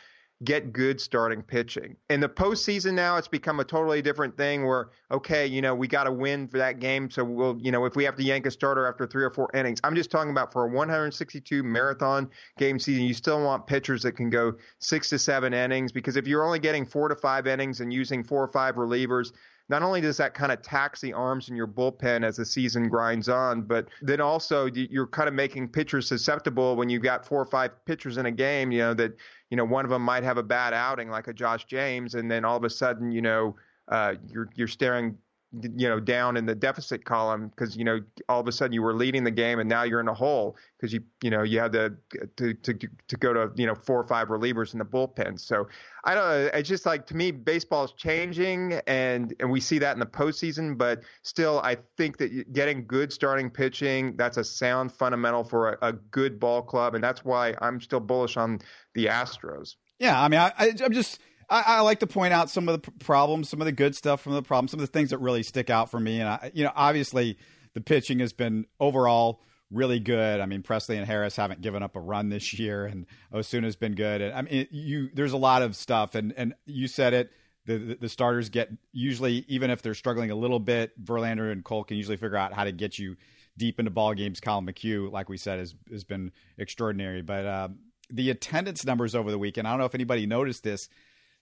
get 0.44 0.74
good 0.74 1.00
starting 1.00 1.42
pitching. 1.42 1.96
In 2.10 2.20
the 2.20 2.28
postseason 2.28 2.94
now, 2.94 3.16
it's 3.16 3.28
become 3.28 3.60
a 3.60 3.64
totally 3.64 4.02
different 4.02 4.36
thing 4.36 4.66
where, 4.66 4.90
okay, 5.10 5.48
you 5.48 5.62
know, 5.62 5.74
we 5.74 5.88
got 5.88 6.04
to 6.04 6.12
win 6.12 6.48
for 6.48 6.58
that 6.58 6.80
game. 6.80 7.10
So 7.10 7.24
we'll, 7.24 7.58
you 7.62 7.72
know, 7.72 7.86
if 7.86 7.96
we 7.96 8.04
have 8.04 8.16
to 8.18 8.24
yank 8.24 8.46
a 8.46 8.52
starter 8.52 8.86
after 8.86 9.08
three 9.08 9.24
or 9.24 9.32
four 9.32 9.50
innings, 9.54 9.80
I'm 9.84 9.96
just 9.96 10.12
talking 10.12 10.32
about 10.32 10.52
for 10.52 10.66
a 10.66 10.68
162 10.68 11.64
marathon 11.64 12.30
game 12.58 12.80
season, 12.80 13.06
you 13.06 13.14
still 13.14 13.42
want 13.44 13.66
pitchers 13.66 14.04
that 14.04 14.14
can 14.14 14.30
go 14.30 14.56
six 14.80 15.10
to 15.10 15.20
seven 15.20 15.54
innings 15.54 15.94
because 15.94 16.18
if 16.18 16.28
you're 16.28 16.44
only 16.44 16.60
getting 16.60 16.86
four 16.86 17.08
to 17.08 17.16
five 17.16 17.48
innings 17.48 17.80
and 17.80 17.94
using 17.94 18.24
four 18.24 18.44
or 18.44 18.50
five 18.50 18.76
relievers, 18.76 19.32
not 19.68 19.82
only 19.82 20.00
does 20.00 20.18
that 20.18 20.34
kind 20.34 20.52
of 20.52 20.62
tax 20.62 21.02
the 21.02 21.14
arms 21.14 21.50
in 21.50 21.56
your 21.56 21.68
bullpen 21.68 22.24
as 22.24 22.38
the 22.38 22.46
season 22.46 22.88
grinds 22.88 23.30
on, 23.30 23.64
but 23.64 23.88
then 24.02 24.22
also 24.22 24.66
you're 24.66 25.08
kind 25.08 25.28
of 25.28 25.34
making 25.34 25.68
pitchers 25.68 26.08
susceptible 26.08 26.76
when 26.76 26.90
you've 26.90 27.02
got 27.04 27.26
four 27.26 27.42
or 27.42 27.46
five 27.46 27.72
pitchers 27.86 28.18
in 28.18 28.28
a 28.28 28.32
game, 28.32 28.72
you 28.72 28.80
know, 28.80 28.94
that, 28.94 29.16
you 29.50 29.58
know, 29.58 29.66
one 29.66 29.84
of 29.84 29.90
them 29.90 30.04
might 30.04 30.24
have 30.24 30.38
a 30.38 30.44
bad 30.44 30.74
outing 30.74 31.10
like 31.10 31.28
a 31.28 31.34
Josh 31.34 31.66
James, 31.66 32.14
and 32.14 32.30
then 32.30 32.46
all 32.46 32.58
of 32.58 32.64
a 32.64 32.70
sudden, 32.70 33.12
you 33.12 33.22
know, 33.22 33.56
uh, 33.88 34.16
you're 34.28 34.50
you're 34.56 34.68
staring 34.68 35.18
you 35.62 35.88
know 35.88 36.00
down 36.00 36.38
in 36.38 36.46
the 36.46 36.56
deficit 36.56 37.06
column 37.06 37.50
because 37.50 37.78
you 37.78 37.84
know 37.84 38.00
all 38.30 38.40
of 38.40 38.48
a 38.48 38.52
sudden 38.52 38.74
you 38.74 38.82
were 38.82 38.94
leading 38.94 39.24
the 39.24 39.32
game 39.32 39.60
and 39.60 39.70
now 39.70 39.84
you're 39.84 40.00
in 40.00 40.08
a 40.08 40.14
hole 40.14 40.58
because 40.78 40.94
you 40.94 41.02
you 41.22 41.30
know 41.30 41.44
you 41.44 41.60
had 41.60 41.72
to, 41.72 41.94
to 42.36 42.54
to 42.54 42.74
to 43.08 43.18
go 43.18 43.34
to 43.34 43.52
you 43.56 43.66
know 43.66 43.76
four 43.76 44.00
or 44.00 44.08
five 44.08 44.28
relievers 44.28 44.74
in 44.74 44.80
the 44.80 44.86
bullpen. 44.86 45.40
So 45.40 45.68
I 46.04 46.16
don't. 46.16 46.54
It's 46.54 46.70
just 46.70 46.86
like 46.86 47.08
to 47.08 47.16
me, 47.16 47.32
baseball 47.32 47.84
is 47.86 47.92
changing 47.94 48.74
and 48.88 49.34
and 49.40 49.50
we 49.50 49.60
see 49.60 49.80
that 49.80 49.94
in 49.94 50.00
the 50.00 50.06
postseason. 50.06 50.78
But 50.78 51.02
still, 51.24 51.60
I 51.64 51.78
think 51.98 52.18
that 52.18 52.54
getting 52.54 52.86
good 52.86 53.12
starting 53.14 53.50
pitching 53.50 54.16
that's 54.18 54.38
a 54.38 54.44
sound 54.44 54.92
fundamental 54.92 55.44
for 55.44 55.74
a, 55.74 55.90
a 55.90 55.94
good 55.94 56.40
ball 56.40 56.62
club, 56.62 56.96
and 56.96 57.04
that's 57.04 57.24
why 57.24 57.56
I'm 57.62 57.80
still 57.82 58.00
bullish 58.00 58.38
on 58.38 58.60
the 58.94 59.06
Astros. 59.06 59.76
Yeah, 60.00 60.22
I 60.22 60.28
mean, 60.28 60.40
I, 60.40 60.52
I 60.58 60.72
I'm 60.84 60.92
just 60.92 61.20
I, 61.50 61.64
I, 61.66 61.80
like 61.82 62.00
to 62.00 62.08
point 62.08 62.34
out 62.34 62.50
some 62.50 62.68
of 62.68 62.82
the 62.82 62.92
problems, 62.92 63.50
some 63.50 63.62
of 63.62 63.66
the 63.66 63.72
good 63.72 63.96
stuff 63.96 64.22
from 64.22 64.34
the 64.34 64.42
problems, 64.42 64.72
some 64.72 64.80
of 64.80 64.86
the 64.86 64.92
things 64.92 65.12
that 65.12 65.20
really 65.20 65.44
stick 65.44 65.70
out 65.70 65.92
for 65.92 66.00
me. 66.00 66.20
And 66.20 66.30
I, 66.30 66.52
you 66.54 66.64
know, 66.64 66.72
obviously 66.76 67.38
the 67.74 67.82
pitching 67.82 68.20
has 68.20 68.34
been 68.34 68.66
overall 68.80 69.42
really 69.72 70.00
good. 70.00 70.40
I 70.40 70.46
mean, 70.46 70.64
Pressly 70.64 70.98
and 70.98 71.06
Harris 71.06 71.36
haven't 71.36 71.62
given 71.62 71.84
up 71.84 71.96
a 71.96 72.00
run 72.00 72.30
this 72.30 72.58
year, 72.58 72.86
and 72.86 73.06
Osuna's 73.34 73.76
been 73.76 73.96
good. 73.96 74.22
And 74.22 74.34
I 74.34 74.42
mean, 74.42 74.68
you 74.72 75.10
there's 75.14 75.34
a 75.34 75.38
lot 75.38 75.62
of 75.62 75.76
stuff, 75.76 76.16
and 76.16 76.34
and 76.38 76.56
you 76.66 76.88
said 76.88 77.14
it. 77.14 77.32
The, 77.66 77.78
the, 77.80 77.96
the 78.02 78.10
starters 78.10 78.50
get 78.50 78.70
usually 78.92 79.44
even 79.48 79.72
if 79.72 79.82
they're 79.82 79.96
struggling 79.96 80.30
a 80.30 80.36
little 80.36 80.60
bit, 80.60 81.04
Verlander 81.04 81.52
and 81.52 81.64
Cole 81.64 81.84
can 81.84 81.98
usually 81.98 82.18
figure 82.18 82.38
out 82.38 82.54
how 82.54 82.64
to 82.64 82.72
get 82.72 83.00
you 83.00 83.16
deep 83.58 83.80
into 83.80 83.90
ball 83.90 84.14
games. 84.14 84.40
Collin 84.40 84.68
McHugh, 84.68 85.12
like 85.12 85.30
we 85.30 85.38
said, 85.38 85.60
has 85.60 85.74
has 85.92 86.04
been 86.04 86.32
extraordinary. 86.58 87.22
But 87.22 87.46
uh, 87.46 87.70
the 88.10 88.30
attendance 88.30 88.86
numbers 88.86 89.16
over 89.16 89.32
the 89.32 89.40
weekend, 89.40 89.68
I 89.68 89.72
don't 89.72 89.80
know 89.80 89.86
if 89.86 89.96
anybody 89.96 90.26
noticed 90.26 90.64
this. 90.64 90.90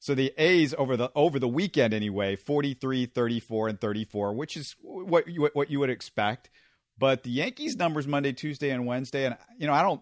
So 0.03 0.13
the 0.15 0.33
A's 0.37 0.73
over 0.77 0.97
the 0.97 1.09
over 1.15 1.39
the 1.39 1.47
weekend 1.47 1.93
anyway, 1.93 2.35
43, 2.35 3.05
34 3.05 3.69
and 3.69 3.79
34, 3.79 4.33
which 4.33 4.57
is 4.57 4.75
what 4.81 5.29
you, 5.29 5.49
what 5.53 5.71
you 5.71 5.79
would 5.79 5.89
expect. 5.89 6.49
But 6.97 7.23
the 7.23 7.29
Yankees 7.29 7.77
numbers 7.77 8.05
Monday, 8.05 8.33
Tuesday 8.33 8.71
and 8.71 8.85
Wednesday 8.85 9.23
and 9.23 9.37
you 9.57 9.65
know, 9.65 9.71
I 9.71 9.81
don't 9.81 10.01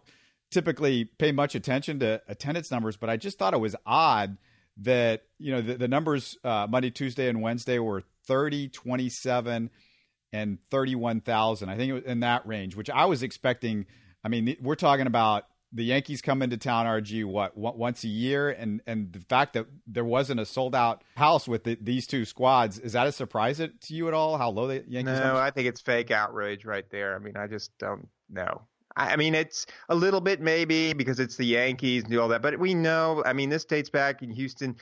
typically 0.49 1.05
pay 1.05 1.31
much 1.31 1.53
attention 1.53 1.99
to 1.99 2.19
attendance 2.27 2.71
numbers, 2.71 2.97
but 2.97 3.11
I 3.11 3.17
just 3.17 3.37
thought 3.37 3.53
it 3.53 3.59
was 3.59 3.75
odd 3.85 4.37
that, 4.77 5.21
you 5.37 5.51
know, 5.51 5.61
the, 5.61 5.75
the 5.75 5.87
numbers 5.87 6.35
uh, 6.43 6.65
Monday, 6.67 6.89
Tuesday 6.89 7.29
and 7.29 7.39
Wednesday 7.39 7.77
were 7.77 8.01
30, 8.25 8.69
27 8.69 9.69
and 10.33 10.57
31,000. 10.71 11.69
I 11.69 11.77
think 11.77 11.91
it 11.91 11.93
was 11.93 12.03
in 12.05 12.21
that 12.21 12.47
range, 12.47 12.75
which 12.75 12.89
I 12.89 13.05
was 13.05 13.21
expecting. 13.21 13.85
I 14.23 14.29
mean, 14.29 14.57
we're 14.63 14.73
talking 14.73 15.05
about 15.05 15.45
the 15.73 15.83
Yankees 15.83 16.21
come 16.21 16.41
into 16.41 16.57
town, 16.57 16.85
RG, 16.85 17.25
what 17.25 17.55
once 17.55 18.03
a 18.03 18.07
year, 18.07 18.49
and 18.49 18.81
and 18.85 19.11
the 19.13 19.19
fact 19.19 19.53
that 19.53 19.67
there 19.87 20.03
wasn't 20.03 20.39
a 20.39 20.45
sold 20.45 20.75
out 20.75 21.03
house 21.15 21.47
with 21.47 21.63
the, 21.63 21.77
these 21.81 22.07
two 22.07 22.25
squads 22.25 22.77
is 22.79 22.93
that 22.93 23.07
a 23.07 23.11
surprise 23.11 23.57
to 23.57 23.93
you 23.93 24.07
at 24.07 24.13
all? 24.13 24.37
How 24.37 24.49
low 24.49 24.67
the 24.67 24.83
Yankees? 24.87 25.19
No, 25.19 25.37
I 25.37 25.51
think 25.51 25.67
it's 25.67 25.81
fake 25.81 26.11
outrage 26.11 26.65
right 26.65 26.89
there. 26.89 27.15
I 27.15 27.19
mean, 27.19 27.37
I 27.37 27.47
just 27.47 27.77
don't 27.77 28.07
know. 28.29 28.61
I 28.95 29.15
mean, 29.15 29.35
it's 29.35 29.65
a 29.87 29.95
little 29.95 30.19
bit 30.19 30.41
maybe 30.41 30.91
because 30.91 31.19
it's 31.19 31.37
the 31.37 31.45
Yankees 31.45 32.03
and 32.03 32.11
do 32.11 32.21
all 32.21 32.27
that, 32.27 32.41
but 32.41 32.59
we 32.59 32.73
know. 32.73 33.23
I 33.25 33.31
mean, 33.31 33.49
this 33.49 33.63
dates 33.63 33.89
back 33.89 34.21
in 34.21 34.29
Houston 34.29 34.75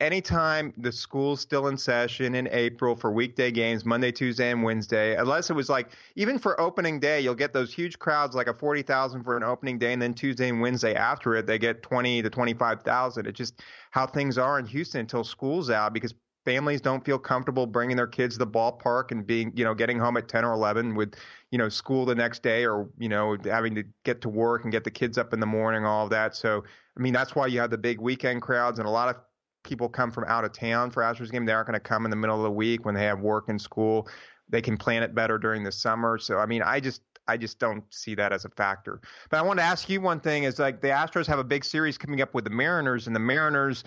anytime 0.00 0.74
the 0.76 0.92
school's 0.92 1.40
still 1.40 1.68
in 1.68 1.78
session 1.78 2.34
in 2.34 2.48
April 2.50 2.94
for 2.94 3.10
weekday 3.10 3.50
games, 3.50 3.84
Monday, 3.84 4.12
Tuesday, 4.12 4.50
and 4.50 4.62
Wednesday, 4.62 5.16
unless 5.16 5.50
it 5.50 5.54
was 5.54 5.68
like 5.68 5.90
even 6.16 6.38
for 6.38 6.60
opening 6.60 7.00
day, 7.00 7.20
you'll 7.20 7.34
get 7.34 7.52
those 7.52 7.72
huge 7.72 7.98
crowds, 7.98 8.34
like 8.34 8.46
a 8.46 8.54
forty 8.54 8.82
thousand 8.82 9.24
for 9.24 9.36
an 9.36 9.42
opening 9.42 9.78
day, 9.78 9.92
and 9.92 10.02
then 10.02 10.14
Tuesday 10.14 10.48
and 10.48 10.60
Wednesday 10.60 10.94
after 10.94 11.34
it, 11.36 11.46
they 11.46 11.58
get 11.58 11.82
twenty 11.82 12.22
to 12.22 12.30
twenty 12.30 12.54
five 12.54 12.82
thousand. 12.82 13.26
It's 13.26 13.38
just 13.38 13.62
how 13.90 14.06
things 14.06 14.38
are 14.38 14.58
in 14.58 14.66
Houston 14.66 15.00
until 15.00 15.24
school's 15.24 15.70
out 15.70 15.92
because 15.92 16.14
families 16.44 16.82
don't 16.82 17.02
feel 17.04 17.18
comfortable 17.18 17.66
bringing 17.66 17.96
their 17.96 18.06
kids 18.06 18.34
to 18.34 18.38
the 18.40 18.46
ballpark 18.46 19.12
and 19.12 19.26
being, 19.26 19.50
you 19.56 19.64
know, 19.64 19.72
getting 19.72 19.98
home 19.98 20.18
at 20.18 20.28
10 20.28 20.44
or 20.44 20.52
11 20.52 20.94
with, 20.94 21.14
you 21.50 21.56
know, 21.56 21.70
school 21.70 22.04
the 22.04 22.14
next 22.14 22.42
day 22.42 22.66
or, 22.66 22.86
you 22.98 23.08
know, 23.08 23.34
having 23.44 23.74
to 23.74 23.82
get 24.04 24.20
to 24.20 24.28
work 24.28 24.64
and 24.64 24.70
get 24.70 24.84
the 24.84 24.90
kids 24.90 25.16
up 25.16 25.32
in 25.32 25.40
the 25.40 25.46
morning, 25.46 25.86
all 25.86 26.04
of 26.04 26.10
that. 26.10 26.36
So, 26.36 26.62
I 26.98 27.00
mean, 27.00 27.14
that's 27.14 27.34
why 27.34 27.46
you 27.46 27.60
have 27.60 27.70
the 27.70 27.78
big 27.78 27.98
weekend 27.98 28.42
crowds 28.42 28.78
and 28.78 28.86
a 28.86 28.90
lot 28.90 29.08
of 29.08 29.16
people 29.64 29.88
come 29.88 30.10
from 30.10 30.24
out 30.24 30.44
of 30.44 30.52
town 30.52 30.90
for 30.90 31.02
Astros 31.02 31.32
game. 31.32 31.44
They 31.44 31.52
aren't 31.52 31.66
going 31.66 31.74
to 31.74 31.80
come 31.80 32.04
in 32.04 32.10
the 32.10 32.16
middle 32.16 32.36
of 32.36 32.42
the 32.42 32.50
week 32.50 32.84
when 32.84 32.94
they 32.94 33.04
have 33.04 33.20
work 33.20 33.48
and 33.48 33.60
school. 33.60 34.08
They 34.48 34.62
can 34.62 34.76
plan 34.76 35.02
it 35.02 35.14
better 35.14 35.38
during 35.38 35.64
the 35.64 35.72
summer. 35.72 36.18
So 36.18 36.38
I 36.38 36.46
mean, 36.46 36.62
I 36.62 36.78
just 36.78 37.02
I 37.26 37.36
just 37.36 37.58
don't 37.58 37.82
see 37.92 38.14
that 38.14 38.32
as 38.32 38.44
a 38.44 38.50
factor. 38.50 39.00
But 39.30 39.38
I 39.38 39.42
want 39.42 39.58
to 39.58 39.64
ask 39.64 39.88
you 39.88 40.00
one 40.00 40.20
thing: 40.20 40.44
is 40.44 40.58
like 40.58 40.80
the 40.80 40.88
Astros 40.88 41.26
have 41.26 41.38
a 41.38 41.44
big 41.44 41.64
series 41.64 41.98
coming 41.98 42.20
up 42.20 42.34
with 42.34 42.44
the 42.44 42.50
Mariners, 42.50 43.06
and 43.06 43.16
the 43.16 43.20
Mariners 43.20 43.84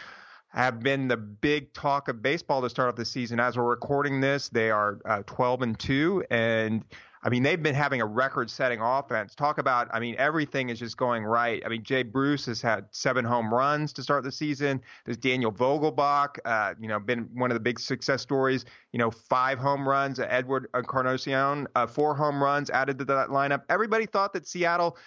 have 0.50 0.80
been 0.80 1.08
the 1.08 1.18
big 1.18 1.74
talk 1.74 2.08
of 2.08 2.22
baseball 2.22 2.62
to 2.62 2.70
start 2.70 2.90
off 2.90 2.96
the 2.96 3.06
season. 3.06 3.40
As 3.40 3.58
we're 3.58 3.66
recording 3.66 4.22
this, 4.22 4.50
they 4.50 4.72
are 4.72 5.00
uh, 5.06 5.22
12 5.28 5.62
and 5.62 5.80
two, 5.80 6.24
and 6.32 6.84
I 7.24 7.30
mean, 7.30 7.44
they've 7.44 7.62
been 7.62 7.76
having 7.76 8.02
a 8.02 8.06
record 8.06 8.50
setting 8.50 8.80
offense. 8.80 9.36
Talk 9.36 9.58
about, 9.58 9.88
I 9.92 10.00
mean, 10.00 10.16
everything 10.18 10.70
is 10.70 10.80
just 10.80 10.98
going 10.98 11.24
right. 11.24 11.62
I 11.66 11.70
mean, 11.70 11.84
Jay 11.84 12.04
Bruce 12.04 12.46
has 12.46 12.62
had 12.62 12.86
seven 12.92 13.26
home 13.26 13.54
runs 13.54 13.94
to 13.94 14.04
start 14.04 14.24
the 14.24 14.32
season. 14.32 14.82
There's 15.06 15.18
Daniel 15.18 15.52
Vogelbach, 15.52 16.38
uh, 16.46 16.76
you 16.80 16.88
know, 16.88 17.00
been 17.00 17.30
one 17.34 17.52
of 17.52 17.56
the 17.56 17.62
big 17.62 17.80
success 17.80 18.22
stories. 18.22 18.66
You 18.92 19.00
know, 19.00 19.12
five 19.12 19.60
home 19.60 19.88
runs. 19.88 20.20
Edwin 20.20 20.66
Encarnacion, 20.74 21.68
uh, 21.76 21.88
four 21.88 22.16
home 22.16 22.42
runs 22.42 22.70
added 22.70 23.00
to 23.00 23.06
that 23.06 23.30
lineup. 23.30 23.64
Everybody 23.70 24.06
thought 24.06 24.34
that 24.34 24.48
Seattle 24.48 24.98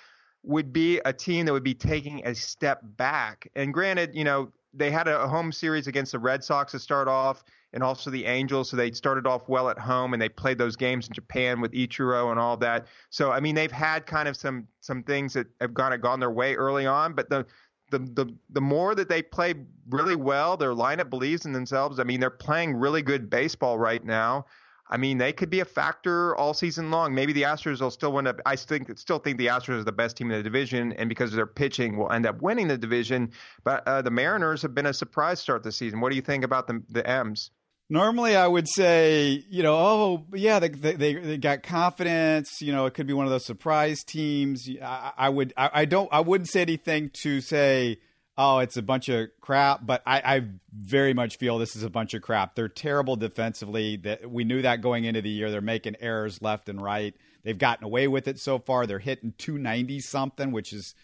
would 0.42 0.72
be 0.72 1.00
a 1.04 1.12
team 1.12 1.46
that 1.46 1.52
would 1.52 1.62
be 1.62 1.74
taking 1.74 2.26
a 2.26 2.34
step 2.34 2.80
back. 2.82 3.48
And 3.54 3.74
granted, 3.74 4.14
you 4.14 4.24
know, 4.24 4.50
they 4.72 4.90
had 4.90 5.08
a 5.08 5.26
home 5.28 5.52
series 5.52 5.86
against 5.86 6.12
the 6.12 6.18
Red 6.18 6.44
Sox 6.44 6.72
to 6.72 6.78
start 6.78 7.08
off 7.08 7.44
and 7.72 7.82
also 7.82 8.10
the 8.10 8.24
Angels. 8.26 8.70
So 8.70 8.76
they 8.76 8.90
started 8.92 9.26
off 9.26 9.48
well 9.48 9.68
at 9.68 9.78
home 9.78 10.12
and 10.12 10.20
they 10.20 10.28
played 10.28 10.58
those 10.58 10.76
games 10.76 11.06
in 11.06 11.14
Japan 11.14 11.60
with 11.60 11.72
Ichiro 11.72 12.30
and 12.30 12.40
all 12.40 12.56
that. 12.58 12.86
So 13.10 13.30
I 13.30 13.40
mean 13.40 13.54
they've 13.54 13.70
had 13.70 14.06
kind 14.06 14.28
of 14.28 14.36
some 14.36 14.66
some 14.80 15.02
things 15.02 15.32
that 15.34 15.46
have 15.60 15.74
kind 15.74 15.94
of 15.94 16.00
gone 16.00 16.20
their 16.20 16.30
way 16.30 16.54
early 16.54 16.86
on, 16.86 17.14
but 17.14 17.28
the 17.30 17.46
the 17.90 17.98
the 17.98 18.34
the 18.50 18.60
more 18.60 18.94
that 18.94 19.08
they 19.08 19.22
play 19.22 19.54
really 19.88 20.16
well, 20.16 20.56
their 20.56 20.74
lineup 20.74 21.10
believes 21.10 21.44
in 21.44 21.52
themselves. 21.52 21.98
I 21.98 22.04
mean, 22.04 22.20
they're 22.20 22.30
playing 22.30 22.74
really 22.74 23.02
good 23.02 23.28
baseball 23.28 23.78
right 23.78 24.04
now. 24.04 24.46
I 24.92 24.96
mean, 24.96 25.18
they 25.18 25.32
could 25.32 25.50
be 25.50 25.60
a 25.60 25.64
factor 25.64 26.34
all 26.36 26.52
season 26.52 26.90
long. 26.90 27.14
Maybe 27.14 27.32
the 27.32 27.42
Astros 27.42 27.80
will 27.80 27.92
still 27.92 28.12
win 28.12 28.26
up. 28.26 28.40
I 28.44 28.56
think 28.56 28.98
still 28.98 29.20
think 29.20 29.38
the 29.38 29.46
Astros 29.46 29.80
are 29.80 29.84
the 29.84 29.92
best 29.92 30.16
team 30.16 30.30
in 30.32 30.36
the 30.36 30.42
division, 30.42 30.92
and 30.94 31.08
because 31.08 31.30
of 31.30 31.36
their 31.36 31.46
pitching, 31.46 31.96
will 31.96 32.10
end 32.10 32.26
up 32.26 32.42
winning 32.42 32.66
the 32.66 32.76
division. 32.76 33.30
But 33.62 33.86
uh, 33.86 34.02
the 34.02 34.10
Mariners 34.10 34.62
have 34.62 34.74
been 34.74 34.86
a 34.86 34.94
surprise 34.94 35.38
start 35.38 35.62
this 35.62 35.76
season. 35.76 36.00
What 36.00 36.10
do 36.10 36.16
you 36.16 36.22
think 36.22 36.42
about 36.42 36.66
the 36.66 36.82
the 36.88 37.08
M's? 37.08 37.52
Normally, 37.92 38.36
I 38.36 38.46
would 38.46 38.68
say, 38.68 39.44
you 39.50 39.64
know, 39.64 39.74
oh, 39.74 40.26
yeah, 40.32 40.60
they, 40.60 40.68
they, 40.68 41.14
they 41.14 41.36
got 41.36 41.64
confidence. 41.64 42.62
You 42.62 42.72
know, 42.72 42.86
it 42.86 42.94
could 42.94 43.08
be 43.08 43.12
one 43.12 43.26
of 43.26 43.32
those 43.32 43.44
surprise 43.44 44.04
teams. 44.04 44.68
I, 44.80 45.12
I 45.18 45.28
would, 45.28 45.52
I, 45.56 45.70
I, 45.72 45.84
don't, 45.86 46.08
I 46.12 46.20
wouldn't 46.20 46.48
say 46.48 46.62
anything 46.62 47.10
to 47.22 47.40
say, 47.40 47.98
oh, 48.38 48.60
it's 48.60 48.76
a 48.76 48.82
bunch 48.82 49.08
of 49.08 49.30
crap. 49.40 49.84
But 49.84 50.02
I, 50.06 50.36
I 50.36 50.42
very 50.72 51.14
much 51.14 51.38
feel 51.38 51.58
this 51.58 51.74
is 51.74 51.82
a 51.82 51.90
bunch 51.90 52.14
of 52.14 52.22
crap. 52.22 52.54
They're 52.54 52.68
terrible 52.68 53.16
defensively. 53.16 53.96
That 53.96 54.30
we 54.30 54.44
knew 54.44 54.62
that 54.62 54.82
going 54.82 55.04
into 55.04 55.20
the 55.20 55.28
year. 55.28 55.50
They're 55.50 55.60
making 55.60 55.96
errors 55.98 56.40
left 56.40 56.68
and 56.68 56.80
right. 56.80 57.16
They've 57.42 57.58
gotten 57.58 57.84
away 57.84 58.06
with 58.06 58.28
it 58.28 58.38
so 58.38 58.60
far. 58.60 58.86
They're 58.86 59.00
hitting 59.00 59.34
290 59.36 59.98
something, 59.98 60.52
which 60.52 60.72
is 60.72 60.94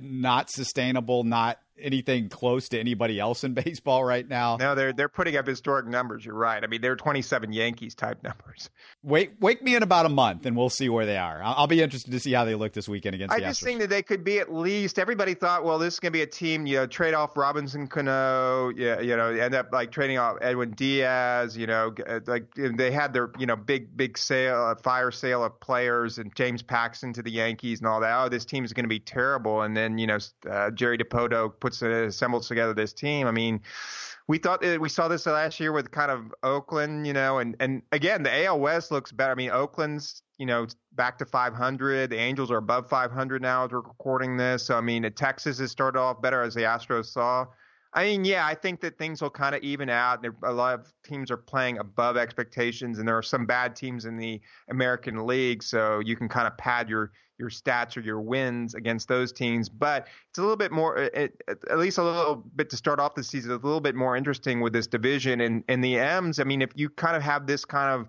not 0.00 0.50
sustainable, 0.50 1.24
not 1.24 1.58
anything 1.80 2.28
close 2.28 2.68
to 2.70 2.78
anybody 2.78 3.18
else 3.18 3.44
in 3.44 3.54
baseball 3.54 4.04
right 4.04 4.26
now. 4.26 4.56
No, 4.56 4.74
they're 4.74 4.92
they're 4.92 5.08
putting 5.08 5.36
up 5.36 5.46
historic 5.46 5.86
numbers. 5.86 6.24
You're 6.24 6.34
right. 6.34 6.62
I 6.62 6.66
mean, 6.66 6.80
they're 6.80 6.96
27 6.96 7.52
Yankees 7.52 7.94
type 7.94 8.22
numbers. 8.22 8.70
Wait, 9.02 9.32
wake 9.40 9.62
me 9.62 9.74
in 9.74 9.82
about 9.82 10.06
a 10.06 10.10
month, 10.10 10.46
and 10.46 10.56
we'll 10.56 10.70
see 10.70 10.88
where 10.88 11.06
they 11.06 11.16
are. 11.16 11.42
I'll, 11.42 11.54
I'll 11.58 11.66
be 11.66 11.82
interested 11.82 12.10
to 12.10 12.20
see 12.20 12.32
how 12.32 12.44
they 12.44 12.54
look 12.54 12.72
this 12.72 12.88
weekend 12.88 13.14
against. 13.14 13.34
I 13.34 13.40
just 13.40 13.60
Astros. 13.60 13.64
think 13.64 13.80
that 13.80 13.90
they 13.90 14.02
could 14.02 14.24
be 14.24 14.38
at 14.38 14.52
least. 14.52 14.98
Everybody 14.98 15.34
thought, 15.34 15.64
well, 15.64 15.78
this 15.78 15.94
is 15.94 16.00
going 16.00 16.12
to 16.12 16.16
be 16.16 16.22
a 16.22 16.26
team. 16.26 16.66
You 16.66 16.76
know, 16.76 16.86
trade 16.86 17.14
off 17.14 17.36
Robinson 17.36 17.86
Cano. 17.86 18.70
Yeah, 18.70 19.00
you 19.00 19.16
know, 19.16 19.28
end 19.28 19.54
up 19.54 19.72
like 19.72 19.90
trading 19.90 20.18
off 20.18 20.36
Edwin 20.40 20.72
Diaz. 20.72 21.56
You 21.56 21.66
know, 21.66 21.94
uh, 22.06 22.20
like 22.26 22.54
they 22.54 22.90
had 22.90 23.12
their 23.12 23.30
you 23.38 23.46
know 23.46 23.56
big 23.56 23.96
big 23.96 24.18
sale, 24.18 24.74
fire 24.82 25.10
sale 25.10 25.44
of 25.44 25.58
players, 25.60 26.18
and 26.18 26.34
James 26.34 26.62
Paxton 26.62 27.12
to 27.14 27.22
the 27.22 27.30
Yankees 27.30 27.80
and 27.80 27.88
all 27.88 28.00
that. 28.00 28.22
Oh, 28.22 28.28
this 28.28 28.44
team 28.44 28.64
is 28.64 28.72
going 28.72 28.84
to 28.84 28.88
be 28.88 29.00
terrible. 29.00 29.62
And 29.62 29.76
then 29.76 29.98
you 29.98 30.06
know, 30.06 30.18
uh, 30.48 30.70
Jerry 30.70 30.98
Dipoto 30.98 31.52
puts 31.70 31.82
assembles 31.82 32.48
together 32.48 32.74
this 32.74 32.92
team. 32.92 33.26
I 33.26 33.30
mean, 33.30 33.60
we 34.28 34.38
thought 34.38 34.62
we 34.62 34.88
saw 34.88 35.08
this 35.08 35.26
last 35.26 35.58
year 35.60 35.72
with 35.72 35.90
kind 35.90 36.10
of 36.10 36.32
Oakland, 36.42 37.06
you 37.06 37.12
know, 37.12 37.38
and 37.38 37.56
and 37.60 37.82
again 37.92 38.22
the 38.22 38.44
AL 38.44 38.60
West 38.60 38.90
looks 38.90 39.12
better. 39.12 39.32
I 39.32 39.34
mean, 39.34 39.50
Oakland's 39.50 40.22
you 40.38 40.46
know 40.46 40.66
back 40.92 41.18
to 41.18 41.24
500. 41.26 42.10
The 42.10 42.16
Angels 42.16 42.50
are 42.50 42.58
above 42.58 42.88
500 42.88 43.42
now 43.42 43.64
as 43.64 43.72
we're 43.72 43.80
recording 43.80 44.36
this. 44.36 44.64
So 44.64 44.76
I 44.76 44.80
mean, 44.80 45.10
Texas 45.14 45.58
has 45.58 45.70
started 45.70 45.98
off 45.98 46.22
better 46.22 46.42
as 46.42 46.54
the 46.54 46.62
Astros 46.62 47.06
saw. 47.06 47.46
I 47.92 48.04
mean, 48.04 48.24
yeah, 48.24 48.46
I 48.46 48.54
think 48.54 48.80
that 48.82 48.98
things 48.98 49.20
will 49.20 49.30
kind 49.30 49.54
of 49.54 49.62
even 49.62 49.88
out. 49.88 50.24
A 50.44 50.52
lot 50.52 50.78
of 50.78 50.92
teams 51.04 51.30
are 51.30 51.36
playing 51.36 51.78
above 51.78 52.16
expectations, 52.16 52.98
and 52.98 53.08
there 53.08 53.18
are 53.18 53.22
some 53.22 53.46
bad 53.46 53.74
teams 53.74 54.04
in 54.04 54.16
the 54.16 54.40
American 54.68 55.26
League, 55.26 55.62
so 55.62 55.98
you 55.98 56.14
can 56.14 56.28
kind 56.28 56.46
of 56.46 56.56
pad 56.56 56.88
your 56.88 57.10
your 57.40 57.48
stats 57.48 57.96
or 57.96 58.00
your 58.00 58.20
wins 58.20 58.74
against 58.74 59.08
those 59.08 59.32
teams. 59.32 59.68
But 59.68 60.06
it's 60.28 60.38
a 60.38 60.42
little 60.42 60.56
bit 60.56 60.70
more, 60.70 60.98
it, 60.98 61.42
at 61.48 61.78
least 61.78 61.98
a 61.98 62.04
little 62.04 62.36
bit 62.54 62.68
to 62.70 62.76
start 62.76 63.00
off 63.00 63.14
the 63.14 63.24
season, 63.24 63.50
a 63.50 63.54
little 63.54 63.80
bit 63.80 63.94
more 63.94 64.14
interesting 64.14 64.60
with 64.60 64.74
this 64.74 64.86
division. 64.86 65.40
And, 65.40 65.64
and 65.66 65.82
the 65.82 65.98
M's, 65.98 66.38
I 66.38 66.44
mean, 66.44 66.60
if 66.60 66.70
you 66.74 66.90
kind 66.90 67.16
of 67.16 67.22
have 67.22 67.46
this 67.46 67.64
kind 67.64 67.98
of 67.98 68.06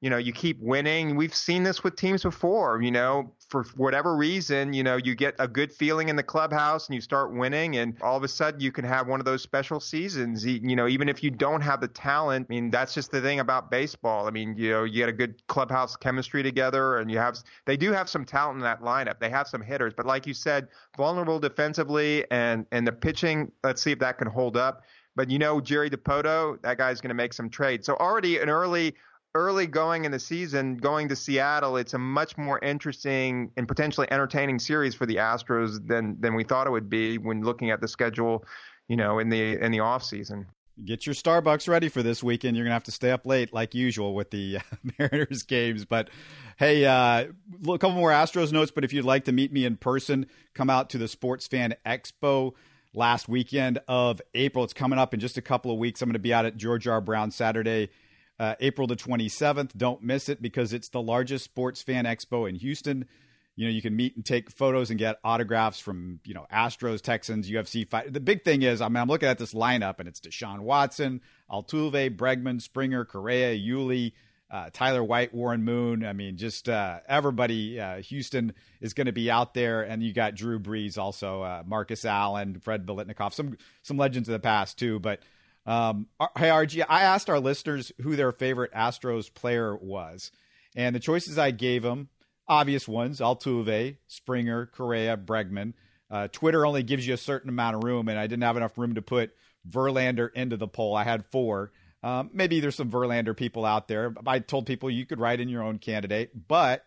you 0.00 0.10
know, 0.10 0.18
you 0.18 0.32
keep 0.32 0.60
winning. 0.60 1.16
We've 1.16 1.34
seen 1.34 1.62
this 1.62 1.82
with 1.82 1.96
teams 1.96 2.22
before, 2.22 2.82
you 2.82 2.90
know, 2.90 3.32
for 3.48 3.64
whatever 3.76 4.14
reason, 4.14 4.74
you 4.74 4.82
know, 4.82 4.96
you 4.96 5.14
get 5.14 5.34
a 5.38 5.48
good 5.48 5.72
feeling 5.72 6.10
in 6.10 6.16
the 6.16 6.22
clubhouse 6.22 6.86
and 6.86 6.94
you 6.94 7.00
start 7.00 7.32
winning 7.32 7.76
and 7.76 7.96
all 8.02 8.16
of 8.16 8.22
a 8.22 8.28
sudden 8.28 8.60
you 8.60 8.70
can 8.72 8.84
have 8.84 9.06
one 9.06 9.20
of 9.20 9.24
those 9.24 9.42
special 9.42 9.80
seasons, 9.80 10.44
you 10.44 10.76
know, 10.76 10.86
even 10.86 11.08
if 11.08 11.22
you 11.22 11.30
don't 11.30 11.62
have 11.62 11.80
the 11.80 11.88
talent. 11.88 12.46
I 12.50 12.52
mean, 12.52 12.70
that's 12.70 12.92
just 12.92 13.10
the 13.10 13.22
thing 13.22 13.40
about 13.40 13.70
baseball. 13.70 14.26
I 14.26 14.30
mean, 14.30 14.54
you 14.58 14.70
know, 14.70 14.84
you 14.84 14.96
get 14.96 15.08
a 15.08 15.12
good 15.12 15.46
clubhouse 15.46 15.96
chemistry 15.96 16.42
together 16.42 16.98
and 16.98 17.10
you 17.10 17.18
have, 17.18 17.38
they 17.64 17.78
do 17.78 17.92
have 17.92 18.08
some 18.08 18.24
talent 18.24 18.56
in 18.56 18.62
that 18.64 18.82
lineup. 18.82 19.18
They 19.18 19.30
have 19.30 19.48
some 19.48 19.62
hitters, 19.62 19.94
but 19.96 20.04
like 20.04 20.26
you 20.26 20.34
said, 20.34 20.68
vulnerable 20.96 21.38
defensively 21.38 22.30
and, 22.30 22.66
and 22.70 22.86
the 22.86 22.92
pitching, 22.92 23.50
let's 23.64 23.80
see 23.80 23.92
if 23.92 23.98
that 24.00 24.18
can 24.18 24.28
hold 24.28 24.58
up. 24.58 24.82
But 25.14 25.30
you 25.30 25.38
know, 25.38 25.62
Jerry 25.62 25.88
Dipoto, 25.88 26.60
that 26.60 26.76
guy's 26.76 27.00
going 27.00 27.08
to 27.08 27.14
make 27.14 27.32
some 27.32 27.48
trades. 27.48 27.86
So 27.86 27.96
already 27.96 28.38
an 28.38 28.50
early 28.50 28.94
early 29.36 29.66
going 29.66 30.04
in 30.04 30.12
the 30.12 30.18
season, 30.18 30.76
going 30.76 31.08
to 31.08 31.16
Seattle, 31.16 31.76
it's 31.76 31.94
a 31.94 31.98
much 31.98 32.36
more 32.38 32.58
interesting 32.60 33.52
and 33.56 33.68
potentially 33.68 34.08
entertaining 34.10 34.58
series 34.58 34.94
for 34.94 35.06
the 35.06 35.16
Astros 35.16 35.86
than 35.86 36.20
than 36.20 36.34
we 36.34 36.42
thought 36.42 36.66
it 36.66 36.70
would 36.70 36.88
be 36.88 37.18
when 37.18 37.42
looking 37.42 37.70
at 37.70 37.80
the 37.80 37.88
schedule, 37.88 38.44
you 38.88 38.96
know, 38.96 39.18
in 39.18 39.28
the 39.28 39.62
in 39.62 39.70
the 39.70 39.80
off 39.80 40.02
season. 40.02 40.46
get 40.84 41.06
your 41.06 41.14
Starbucks 41.14 41.68
ready 41.68 41.88
for 41.88 42.02
this 42.02 42.22
weekend. 42.22 42.56
You're 42.56 42.64
gonna 42.64 42.74
have 42.74 42.84
to 42.84 42.92
stay 42.92 43.10
up 43.10 43.26
late 43.26 43.52
like 43.52 43.74
usual 43.74 44.14
with 44.14 44.30
the 44.30 44.58
Mariners 44.98 45.42
games. 45.42 45.84
But 45.84 46.08
hey, 46.56 46.84
uh, 46.84 47.26
a 47.68 47.78
couple 47.78 47.92
more 47.92 48.10
Astros 48.10 48.52
notes. 48.52 48.70
But 48.70 48.84
if 48.84 48.92
you'd 48.92 49.04
like 49.04 49.24
to 49.24 49.32
meet 49.32 49.52
me 49.52 49.64
in 49.64 49.76
person, 49.76 50.26
come 50.54 50.70
out 50.70 50.90
to 50.90 50.98
the 50.98 51.08
Sports 51.08 51.46
Fan 51.46 51.74
Expo 51.84 52.52
last 52.94 53.28
weekend 53.28 53.78
of 53.86 54.20
April. 54.34 54.64
It's 54.64 54.72
coming 54.72 54.98
up 54.98 55.14
in 55.14 55.20
just 55.20 55.36
a 55.36 55.42
couple 55.42 55.70
of 55.70 55.78
weeks. 55.78 56.02
I'm 56.02 56.08
going 56.08 56.14
to 56.14 56.18
be 56.18 56.32
out 56.34 56.46
at 56.46 56.56
George 56.56 56.88
R. 56.88 57.00
Brown 57.00 57.30
Saturday, 57.30 57.90
uh, 58.38 58.54
April 58.60 58.86
the 58.86 58.96
27th. 58.96 59.76
Don't 59.76 60.02
miss 60.02 60.28
it 60.28 60.42
because 60.42 60.72
it's 60.72 60.88
the 60.88 61.02
largest 61.02 61.44
sports 61.44 61.82
fan 61.82 62.04
expo 62.04 62.48
in 62.48 62.56
Houston. 62.56 63.06
You 63.54 63.66
know, 63.66 63.72
you 63.72 63.80
can 63.80 63.96
meet 63.96 64.14
and 64.16 64.24
take 64.24 64.50
photos 64.50 64.90
and 64.90 64.98
get 64.98 65.18
autographs 65.24 65.80
from, 65.80 66.20
you 66.24 66.34
know, 66.34 66.46
Astros, 66.52 67.00
Texans, 67.00 67.50
UFC 67.50 67.88
fight. 67.88 68.12
The 68.12 68.20
big 68.20 68.44
thing 68.44 68.60
is, 68.60 68.82
I 68.82 68.88
mean, 68.88 68.98
I'm 68.98 69.08
looking 69.08 69.30
at 69.30 69.38
this 69.38 69.54
lineup 69.54 69.98
and 69.98 70.06
it's 70.06 70.20
Deshaun 70.20 70.60
Watson, 70.60 71.22
Altuve, 71.50 72.14
Bregman, 72.16 72.60
Springer, 72.60 73.06
Correa, 73.06 73.56
Yuli, 73.56 74.12
uh, 74.50 74.70
Tyler 74.72 75.02
White, 75.02 75.34
Warren 75.34 75.64
Moon. 75.64 76.04
I 76.04 76.12
mean, 76.12 76.36
just 76.36 76.68
uh, 76.68 77.00
everybody. 77.08 77.80
Uh, 77.80 78.02
Houston 78.02 78.52
is 78.80 78.94
going 78.94 79.06
to 79.06 79.12
be 79.12 79.30
out 79.30 79.54
there, 79.54 79.82
and 79.82 80.02
you 80.02 80.12
got 80.12 80.34
Drew 80.34 80.58
Brees, 80.58 80.98
also 80.98 81.42
uh, 81.42 81.62
Marcus 81.66 82.04
Allen, 82.04 82.60
Fred 82.60 82.86
Biletnikoff, 82.86 83.32
some 83.32 83.56
some 83.82 83.96
legends 83.96 84.28
of 84.28 84.34
the 84.34 84.38
past 84.38 84.78
too. 84.78 85.00
But 85.00 85.20
um, 85.66 86.06
hey, 86.38 86.48
RG, 86.48 86.84
I 86.88 87.02
asked 87.02 87.28
our 87.28 87.40
listeners 87.40 87.92
who 88.00 88.16
their 88.16 88.32
favorite 88.32 88.72
Astros 88.72 89.32
player 89.32 89.76
was, 89.76 90.30
and 90.74 90.94
the 90.94 91.00
choices 91.00 91.38
I 91.38 91.50
gave 91.50 91.82
them, 91.82 92.08
obvious 92.48 92.86
ones: 92.86 93.20
Altuve, 93.20 93.96
Springer, 94.06 94.66
Correa, 94.66 95.16
Bregman. 95.16 95.74
Uh, 96.08 96.28
Twitter 96.28 96.64
only 96.64 96.84
gives 96.84 97.06
you 97.06 97.14
a 97.14 97.18
certain 97.18 97.48
amount 97.48 97.76
of 97.76 97.84
room, 97.84 98.08
and 98.08 98.18
I 98.18 98.26
didn't 98.26 98.44
have 98.44 98.56
enough 98.56 98.78
room 98.78 98.94
to 98.94 99.02
put 99.02 99.32
Verlander 99.68 100.32
into 100.34 100.56
the 100.56 100.68
poll. 100.68 100.94
I 100.94 101.04
had 101.04 101.26
four. 101.32 101.72
Um, 102.02 102.30
maybe 102.32 102.60
there's 102.60 102.76
some 102.76 102.90
Verlander 102.90 103.36
people 103.36 103.64
out 103.64 103.88
there. 103.88 104.14
I 104.26 104.38
told 104.38 104.66
people 104.66 104.90
you 104.90 105.06
could 105.06 105.18
write 105.18 105.40
in 105.40 105.48
your 105.48 105.64
own 105.64 105.78
candidate, 105.78 106.30
but 106.46 106.86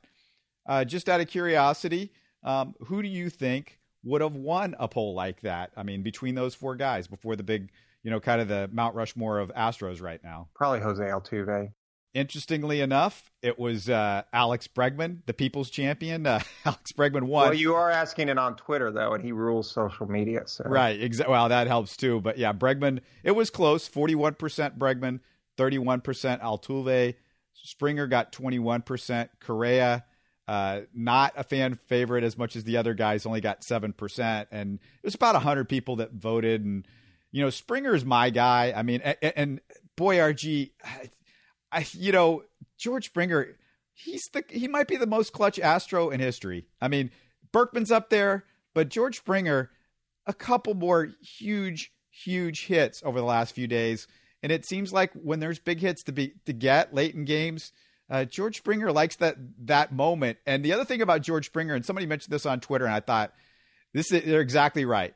uh, 0.66 0.86
just 0.86 1.10
out 1.10 1.20
of 1.20 1.28
curiosity, 1.28 2.14
um, 2.44 2.76
who 2.86 3.02
do 3.02 3.10
you 3.10 3.30
think 3.30 3.80
would 4.04 4.22
have 4.22 4.36
won 4.36 4.76
a 4.80 4.88
poll 4.88 5.14
like 5.14 5.42
that? 5.42 5.72
I 5.76 5.84
mean, 5.84 6.04
between 6.04 6.36
those 6.36 6.56
four 6.56 6.76
guys 6.76 7.08
before 7.08 7.36
the 7.36 7.44
big, 7.44 7.72
you 8.10 8.16
know, 8.16 8.20
kind 8.20 8.42
of 8.42 8.48
the 8.48 8.68
Mount 8.74 8.96
Rushmore 8.96 9.38
of 9.38 9.54
Astros 9.54 10.02
right 10.02 10.20
now. 10.24 10.48
Probably 10.56 10.80
Jose 10.80 11.04
Altuve. 11.04 11.72
Interestingly 12.16 12.82
enough, 12.82 13.30
it 13.44 13.60
was 13.60 13.88
uh, 13.88 14.24
Alex 14.34 14.68
Bregman, 14.68 15.20
the 15.28 15.34
people's 15.36 15.70
champion. 15.70 16.26
Uh, 16.26 16.40
Alex 16.66 16.92
Bregman 16.92 17.26
won. 17.26 17.50
Well, 17.50 17.54
you 17.54 17.76
are 17.76 17.92
asking 17.92 18.30
it 18.30 18.40
on 18.40 18.56
Twitter 18.56 18.92
though, 18.92 19.14
and 19.14 19.24
he 19.24 19.32
rules 19.32 19.70
social 19.70 20.10
media. 20.10 20.42
So. 20.48 20.64
Right. 20.66 21.00
Exactly. 21.00 21.32
Well, 21.32 21.50
that 21.50 21.68
helps 21.68 21.96
too. 21.96 22.20
But 22.20 22.40
yeah, 22.40 22.52
Bregman. 22.52 23.02
It 23.24 23.34
was 23.34 23.52
close. 23.52 23.88
Forty-one 23.88 24.34
percent 24.34 24.80
Bregman, 24.80 25.20
thirty-one 25.56 26.02
percent 26.02 26.42
Altuve. 26.42 27.14
Springer 27.54 28.08
got 28.08 28.32
twenty-one 28.32 28.82
percent. 28.82 29.30
Correa, 29.40 30.04
uh, 30.48 30.82
not 30.96 31.34
a 31.38 31.44
fan 31.44 31.78
favorite 31.86 32.24
as 32.24 32.40
much 32.40 32.56
as 32.56 32.64
the 32.64 32.78
other 32.78 32.96
guys, 32.96 33.28
only 33.28 33.42
got 33.42 33.64
seven 33.64 33.94
percent. 33.94 34.48
And 34.52 34.80
it 35.04 35.06
was 35.06 35.14
about 35.14 35.36
hundred 35.36 35.70
people 35.70 35.98
that 35.98 36.14
voted. 36.14 36.66
And 36.66 36.88
you 37.32 37.44
know, 37.44 37.50
Springer's 37.50 38.06
my 38.06 38.30
guy. 38.30 38.74
I 38.76 38.84
mean, 38.84 39.02
and, 39.02 39.18
and 39.36 39.62
boy, 39.96 40.18
RG. 40.18 40.72
I, 41.72 41.86
you 41.94 42.12
know, 42.12 42.44
George 42.78 43.06
Springer, 43.06 43.58
he's 43.94 44.28
the 44.34 44.44
he 44.50 44.68
might 44.68 44.88
be 44.88 44.98
the 44.98 45.06
most 45.06 45.34
clutch 45.34 45.60
Astro 45.60 46.10
in 46.10 46.20
history. 46.20 46.66
I 46.82 46.88
mean, 46.88 47.12
Berkman's 47.52 47.92
up 47.92 48.10
there, 48.10 48.46
but 48.74 48.90
George 48.90 49.18
Springer, 49.18 49.70
a 50.26 50.34
couple 50.34 50.74
more 50.74 51.12
huge, 51.22 51.92
huge 52.10 52.66
hits 52.66 53.04
over 53.06 53.20
the 53.20 53.26
last 53.26 53.54
few 53.54 53.68
days, 53.68 54.08
and 54.42 54.52
it 54.52 54.66
seems 54.66 54.92
like 54.92 55.12
when 55.14 55.40
there's 55.40 55.60
big 55.60 55.80
hits 55.80 56.02
to 56.04 56.12
be 56.12 56.34
to 56.46 56.54
get 56.54 56.94
late 56.94 57.14
in 57.14 57.26
games, 57.26 57.72
uh, 58.10 58.26
George 58.26 58.58
Springer 58.58 58.92
likes 58.92 59.18
that 59.18 59.36
that 59.66 59.94
moment. 59.94 60.40
And 60.48 60.66
the 60.66 60.74
other 60.74 60.86
thing 60.86 61.04
about 61.04 61.22
George 61.22 61.46
Springer, 61.46 61.76
and 61.76 61.86
somebody 61.86 62.08
mentioned 62.08 62.34
this 62.34 62.48
on 62.48 62.60
Twitter, 62.62 62.86
and 62.86 62.96
I 62.96 63.02
thought 63.02 63.32
this 63.94 64.12
is, 64.12 64.24
they're 64.24 64.42
exactly 64.42 64.86
right. 64.86 65.14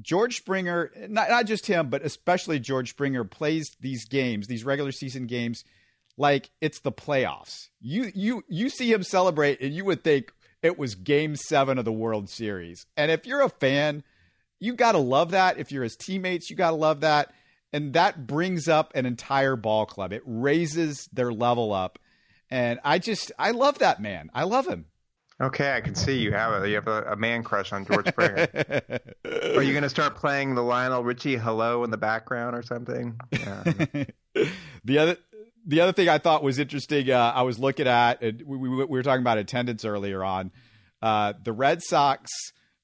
George 0.00 0.36
Springer, 0.36 0.90
not 1.08 1.28
not 1.30 1.46
just 1.46 1.66
him, 1.66 1.88
but 1.88 2.04
especially 2.04 2.58
George 2.58 2.90
Springer, 2.90 3.24
plays 3.24 3.76
these 3.80 4.06
games, 4.06 4.46
these 4.46 4.64
regular 4.64 4.92
season 4.92 5.26
games 5.26 5.64
like 6.16 6.50
it's 6.60 6.80
the 6.80 6.92
playoffs. 6.92 7.68
You 7.80 8.10
you 8.14 8.44
you 8.48 8.68
see 8.68 8.92
him 8.92 9.02
celebrate 9.02 9.60
and 9.60 9.74
you 9.74 9.84
would 9.84 10.04
think 10.04 10.32
it 10.62 10.78
was 10.78 10.94
game 10.94 11.36
7 11.36 11.78
of 11.78 11.84
the 11.84 11.92
World 11.92 12.30
Series. 12.30 12.86
And 12.96 13.10
if 13.10 13.26
you're 13.26 13.42
a 13.42 13.50
fan, 13.50 14.02
you 14.60 14.74
got 14.74 14.92
to 14.92 14.98
love 14.98 15.32
that. 15.32 15.58
If 15.58 15.70
you're 15.70 15.82
his 15.82 15.96
teammates, 15.96 16.48
you 16.48 16.56
got 16.56 16.70
to 16.70 16.76
love 16.76 17.00
that. 17.00 17.32
And 17.72 17.92
that 17.94 18.26
brings 18.26 18.68
up 18.68 18.92
an 18.94 19.04
entire 19.04 19.56
ball 19.56 19.84
club. 19.84 20.12
It 20.12 20.22
raises 20.24 21.08
their 21.12 21.32
level 21.32 21.72
up. 21.72 21.98
And 22.50 22.78
I 22.84 22.98
just 22.98 23.32
I 23.38 23.50
love 23.50 23.80
that 23.80 24.00
man. 24.00 24.30
I 24.32 24.44
love 24.44 24.66
him. 24.66 24.86
Okay, 25.44 25.74
I 25.74 25.82
can 25.82 25.94
see 25.94 26.18
you 26.18 26.32
have 26.32 26.62
a 26.62 26.68
you 26.68 26.76
have 26.76 26.88
a, 26.88 27.02
a 27.02 27.16
man 27.16 27.42
crush 27.42 27.70
on 27.74 27.84
George 27.84 28.08
Springer. 28.08 28.48
Are 29.24 29.62
you 29.62 29.72
going 29.72 29.82
to 29.82 29.90
start 29.90 30.16
playing 30.16 30.54
the 30.54 30.62
Lionel 30.62 31.04
Richie 31.04 31.36
"Hello" 31.36 31.84
in 31.84 31.90
the 31.90 31.98
background 31.98 32.56
or 32.56 32.62
something? 32.62 33.20
Yeah. 33.30 33.62
the 34.84 34.98
other 34.98 35.16
the 35.66 35.82
other 35.82 35.92
thing 35.92 36.08
I 36.08 36.16
thought 36.16 36.42
was 36.42 36.58
interesting, 36.58 37.10
uh, 37.10 37.32
I 37.34 37.42
was 37.42 37.58
looking 37.58 37.86
at, 37.86 38.22
we, 38.22 38.42
we, 38.42 38.68
we, 38.68 38.84
were 38.86 39.02
talking 39.02 39.20
about 39.20 39.38
attendance 39.38 39.84
earlier 39.84 40.24
on. 40.24 40.50
Uh, 41.02 41.34
the 41.42 41.52
Red 41.52 41.82
Sox, 41.82 42.30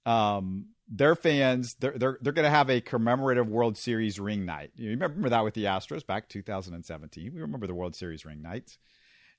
um, 0.04 0.66
their 0.86 1.14
fans, 1.14 1.74
they're 1.80 1.96
they're, 1.96 2.18
they're 2.20 2.32
going 2.34 2.44
to 2.44 2.50
have 2.50 2.68
a 2.68 2.82
commemorative 2.82 3.48
World 3.48 3.78
Series 3.78 4.20
ring 4.20 4.44
night. 4.44 4.72
You 4.76 4.90
remember 4.90 5.30
that 5.30 5.44
with 5.44 5.54
the 5.54 5.64
Astros 5.64 6.06
back 6.06 6.28
2017. 6.28 7.32
We 7.34 7.40
remember 7.40 7.66
the 7.66 7.74
World 7.74 7.96
Series 7.96 8.26
ring 8.26 8.42
nights, 8.42 8.76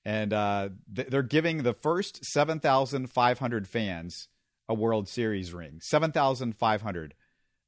and 0.05 0.33
uh, 0.33 0.69
they're 0.87 1.21
giving 1.21 1.63
the 1.63 1.73
first 1.73 2.25
7,500 2.25 3.67
fans 3.67 4.27
a 4.67 4.73
World 4.73 5.07
Series 5.07 5.53
ring. 5.53 5.79
7,500. 5.81 7.13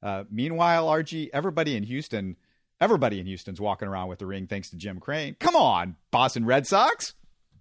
Uh, 0.02 0.24
meanwhile, 0.30 0.86
RG, 0.88 1.28
everybody 1.32 1.76
in 1.76 1.84
Houston 1.84 2.36
Everybody 2.80 3.20
in 3.20 3.26
Houston's 3.26 3.60
walking 3.60 3.88
around 3.88 4.08
with 4.08 4.18
the 4.18 4.26
ring 4.26 4.46
thanks 4.46 4.70
to 4.70 4.76
Jim 4.76 4.98
Crane. 4.98 5.36
Come 5.38 5.56
on, 5.56 5.96
Boston 6.10 6.44
Red 6.44 6.66
Sox. 6.66 7.14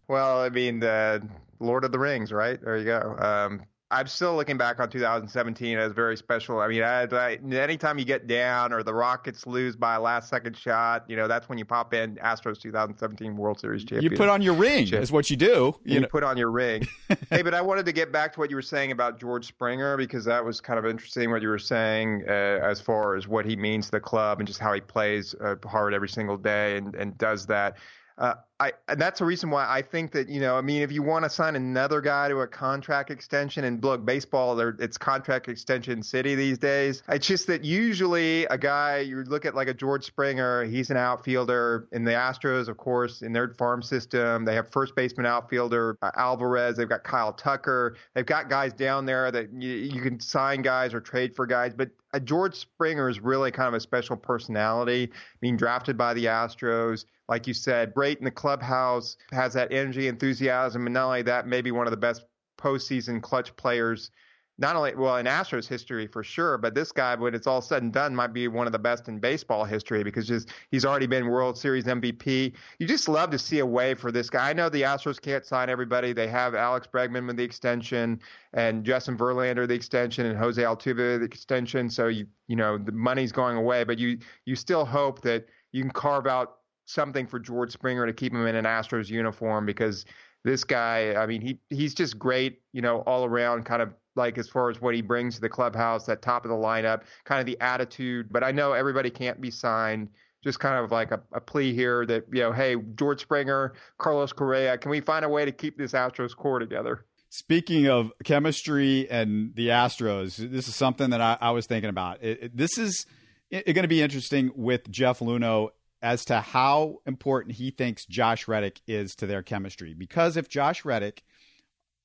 Well, 0.07 0.41
I 0.41 0.49
mean, 0.49 0.79
the 0.79 1.25
Lord 1.59 1.86
of 1.86 1.91
the 1.91 1.99
Rings, 1.99 2.31
right? 2.31 2.59
There 2.62 2.77
you 2.77 2.83
go. 2.83 3.15
Um, 3.19 3.62
I'm 3.93 4.08
still 4.08 4.36
looking 4.36 4.58
back 4.58 4.79
on 4.79 4.89
2017 4.89 5.77
as 5.77 5.91
very 5.91 6.17
special. 6.17 6.60
I 6.60 6.67
mean, 6.67 6.82
I, 6.82 7.03
I, 7.03 7.39
anytime 7.51 7.99
you 7.99 8.06
get 8.06 8.25
down 8.25 8.73
or 8.73 8.82
the 8.82 8.93
Rockets 8.93 9.45
lose 9.45 9.75
by 9.75 9.95
a 9.95 10.01
last 10.01 10.29
second 10.29 10.58
shot, 10.58 11.06
you 11.08 11.15
know, 11.15 11.27
that's 11.27 11.47
when 11.47 11.60
you 11.60 11.65
pop 11.65 11.93
in 11.93 12.15
Astros 12.15 12.60
2017 12.60 13.38
World 13.38 13.60
Series 13.60 13.86
champion. 13.86 14.12
You 14.12 14.17
put 14.17 14.29
on 14.29 14.41
your 14.41 14.56
ring 14.56 14.91
is 14.91 15.12
what 15.12 15.29
you 15.29 15.38
do. 15.38 15.75
You, 15.86 15.99
you 15.99 16.08
put 16.08 16.23
on 16.23 16.38
your 16.38 16.49
ring. 16.49 16.88
hey, 17.29 17.43
but 17.43 17.53
I 17.53 17.62
wanted 17.62 17.86
to 17.86 17.91
get 17.91 18.12
back 18.12 18.34
to 18.34 18.39
what 18.39 18.49
you 18.49 18.56
were 18.56 18.63
saying 18.63 18.91
about 18.91 19.19
George 19.19 19.45
Springer 19.45 19.95
because 19.95 20.25
that 20.25 20.43
was 20.43 20.60
kind 20.60 20.79
of 20.79 20.88
interesting 20.88 21.29
what 21.29 21.43
you 21.43 21.49
were 21.49 21.60
saying 21.60 22.23
uh, 22.27 22.32
as 22.32 22.82
far 22.82 23.15
as 23.15 23.27
what 23.27 23.45
he 23.45 23.56
means 23.56 23.86
to 23.86 23.91
the 23.91 23.99
club 23.99 24.39
and 24.39 24.47
just 24.47 24.60
how 24.60 24.73
he 24.73 24.82
plays 24.82 25.36
uh, 25.36 25.56
hard 25.65 25.93
every 25.93 26.10
single 26.10 26.38
day 26.38 26.77
and, 26.77 26.95
and 26.95 27.15
does 27.19 27.45
that. 27.45 27.77
Uh, 28.17 28.36
I, 28.60 28.72
and 28.88 29.02
that's 29.02 29.20
the 29.20 29.26
reason 29.26 29.50
why 29.50 29.68
I 29.68 29.82
think 29.82 30.12
that 30.12 30.30
you 30.30 30.39
know 30.39 30.56
I 30.56 30.62
mean 30.62 30.84
if 30.84 30.92
you 30.92 31.02
want 31.02 31.26
to 31.26 31.30
sign 31.30 31.56
another 31.56 32.02
guy 32.02 32.30
to 32.30 32.42
a 32.42 32.48
contract 32.48 33.10
extension 33.10 33.63
and 33.63 33.84
look 33.84 34.06
baseball 34.06 34.60
it's 34.60 34.98
contract 34.98 35.50
extension 35.50 36.04
city 36.04 36.36
these 36.36 36.60
days. 36.60 37.02
It's 37.10 37.26
just 37.26 37.48
that 37.48 37.66
usually 37.66 38.46
a 38.46 38.58
guy 38.58 39.00
you 39.00 39.24
look 39.24 39.46
at 39.46 39.56
like 39.56 39.68
a 39.68 39.74
George 39.74 40.06
Springer 40.06 40.66
he's 40.66 40.92
an 40.92 40.98
outfielder 40.98 41.88
in 41.92 42.04
the 42.04 42.12
Astros 42.12 42.68
of 42.68 42.78
course 42.78 43.22
in 43.22 43.34
their 43.34 43.54
farm 43.56 43.82
system 43.82 44.46
they 44.46 44.56
have 44.56 44.72
first 44.72 44.96
baseman 44.96 45.26
outfielder 45.26 45.98
uh, 46.02 46.12
Alvarez 46.16 46.78
they've 46.78 46.88
got 46.88 47.04
Kyle 47.04 47.34
Tucker. 47.34 47.98
They've 48.13 48.26
got 48.26 48.50
guys 48.50 48.72
down 48.74 49.06
there 49.06 49.32
that 49.32 49.52
you, 49.52 49.72
you 49.72 50.02
can 50.02 50.20
sign 50.20 50.62
guys 50.62 50.94
or 50.94 51.02
trade 51.02 51.36
for 51.36 51.48
guys 51.48 51.74
but 51.76 51.89
a 52.13 52.20
George 52.20 52.56
Springer 52.56 53.10
is 53.10 53.20
really 53.20 53.52
kind 53.52 53.68
of 53.68 53.74
a 53.74 53.80
special 53.80 54.16
personality 54.16 55.12
being 55.42 55.58
drafted 55.58 55.98
by 55.98 56.13
the 56.13 56.26
Astros. 56.26 57.06
Like 57.28 57.48
you 57.48 57.54
said, 57.54 57.94
great 57.94 58.20
in 58.20 58.26
the 58.26 58.32
clubhouse, 58.43 59.15
has 59.32 59.53
that 59.53 59.71
energy, 59.71 60.10
enthusiasm, 60.10 60.86
and 60.86 60.93
not 60.93 61.06
only 61.06 61.21
that, 61.21 61.47
maybe 61.47 61.71
one 61.71 61.88
of 61.88 61.91
the 61.91 61.97
best 61.97 62.25
postseason 62.60 63.21
clutch 63.21 63.56
players. 63.56 64.12
Not 64.58 64.75
only 64.75 64.93
well 64.95 65.15
in 65.15 65.25
Astros 65.27 65.65
history 65.65 66.08
for 66.08 66.23
sure, 66.23 66.58
but 66.58 66.75
this 66.75 66.91
guy, 66.91 67.15
when 67.15 67.34
it's 67.34 67.47
all 67.47 67.62
said 67.62 67.84
and 67.84 67.93
done, 67.93 68.13
might 68.13 68.34
be 68.34 68.49
one 68.49 68.67
of 68.67 68.73
the 68.73 68.79
best 68.79 69.08
in 69.08 69.17
baseball 69.17 69.63
history 69.63 70.03
because 70.03 70.27
just 70.27 70.49
he's 70.71 70.84
already 70.84 71.08
been 71.08 71.27
World 71.27 71.58
Series 71.58 71.86
MVP. 71.86 72.53
You 72.79 72.86
just 72.86 73.08
love 73.08 73.29
to 73.29 73.39
see 73.39 73.60
a 73.60 73.65
way 73.65 73.95
for 73.95 74.12
this 74.12 74.29
guy. 74.29 74.49
I 74.49 74.53
know 74.53 74.67
the 74.67 74.82
Astros 74.82 75.21
can't 75.21 75.45
sign 75.45 75.69
everybody. 75.69 76.12
They 76.12 76.27
have 76.27 76.53
Alex 76.53 76.86
Bregman 76.86 77.25
with 77.25 77.38
the 77.38 77.43
extension 77.43 78.19
and 78.51 78.84
Justin 78.84 79.17
Verlander 79.17 79.65
the 79.65 79.73
extension 79.73 80.25
and 80.25 80.38
Jose 80.38 80.62
Altuve 80.62 81.19
the 81.19 81.25
extension. 81.25 81.89
So 81.89 82.10
you 82.10 82.27
you 82.47 82.58
know 82.58 82.77
the 82.77 82.91
money's 82.91 83.32
going 83.32 83.56
away, 83.56 83.86
but 83.86 83.97
you 83.97 84.19
you 84.45 84.58
still 84.58 84.84
hope 84.84 85.21
that 85.21 85.47
you 85.71 85.82
can 85.82 85.91
carve 85.91 86.27
out 86.27 86.58
something 86.86 87.28
for 87.28 87.39
George 87.39 87.72
Springer 87.72 88.06
to 88.06 88.13
keep 88.13 88.34
him 88.34 88.46
in 88.46 88.56
an 88.56 88.65
Astros 88.65 89.10
uniform 89.10 89.65
because 89.65 90.06
this 90.43 90.63
guy, 90.63 91.15
I 91.15 91.26
mean, 91.26 91.41
he 91.41 91.60
he's 91.69 91.93
just 91.93 92.19
great, 92.19 92.62
you 92.74 92.82
know, 92.82 93.00
all 93.02 93.26
around 93.26 93.63
kind 93.65 93.82
of 93.82 93.93
like 94.15 94.38
as 94.38 94.48
far 94.48 94.69
as 94.69 94.82
what 94.82 94.93
he 94.93 95.02
brings 95.02 95.36
to 95.36 95.41
the 95.41 95.50
clubhouse, 95.50 96.06
that 96.06 96.22
top 96.22 96.46
of 96.46 96.50
the 96.50 96.56
lineup, 96.56 97.04
kind 97.24 97.39
of 97.39 97.46
the 97.46 97.58
attitude. 97.62 98.28
But 98.32 98.43
I 98.43 98.52
know 98.52 98.74
everybody 98.74 99.10
can't 99.10 99.39
be 99.41 99.50
signed. 99.50 100.10
just 100.43 100.60
kind 100.60 100.84
of 100.84 100.91
like 100.91 101.12
a, 101.12 101.22
a 101.32 101.39
plea 101.39 101.74
here 101.74 102.06
that 102.06 102.26
you 102.32 102.41
know, 102.41 102.52
hey, 102.52 102.76
George 102.96 103.22
Springer, 103.22 103.74
Carlos 103.98 104.34
Correa, 104.34 104.78
can 104.78 104.91
we 104.91 105.00
find 105.00 105.24
a 105.26 105.30
way 105.30 105.46
to 105.46 105.52
keep 105.52 105.78
this 105.78 105.93
Astros 105.93 106.36
core 106.36 106.60
together? 106.60 107.06
Speaking 107.30 107.88
of 107.88 108.12
chemistry 108.24 109.10
and 109.10 109.56
the 109.56 109.69
Astros, 109.69 110.36
this 110.36 110.67
is 110.67 110.76
something 110.76 111.10
that 111.10 111.22
I, 111.22 111.38
I 111.41 111.52
was 111.52 111.65
thinking 111.65 111.89
about. 111.89 112.22
It, 112.22 112.43
it, 112.43 112.58
this 112.58 112.78
is 112.78 113.08
going 113.52 113.82
to 113.82 113.88
be 113.88 114.02
interesting 114.02 114.52
with 114.56 114.91
Jeff 114.91 115.19
Luhnow 115.19 115.69
as 116.04 116.26
to 116.26 116.42
how 116.42 117.00
important 117.08 117.56
he 117.56 117.72
thinks 117.72 118.06
Josh 118.06 118.48
Reddick 118.48 118.82
is 118.86 119.16
to 119.16 119.26
their 119.26 119.42
chemistry. 119.42 119.94
Because 119.94 120.36
if 120.36 120.50
Josh 120.50 120.84
Reddick 120.84 121.24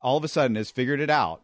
all 0.01 0.17
of 0.17 0.23
a 0.23 0.29
sudden 0.29 0.55
has 0.57 0.71
figured 0.71 1.01
it 1.01 1.11
out 1.11 1.43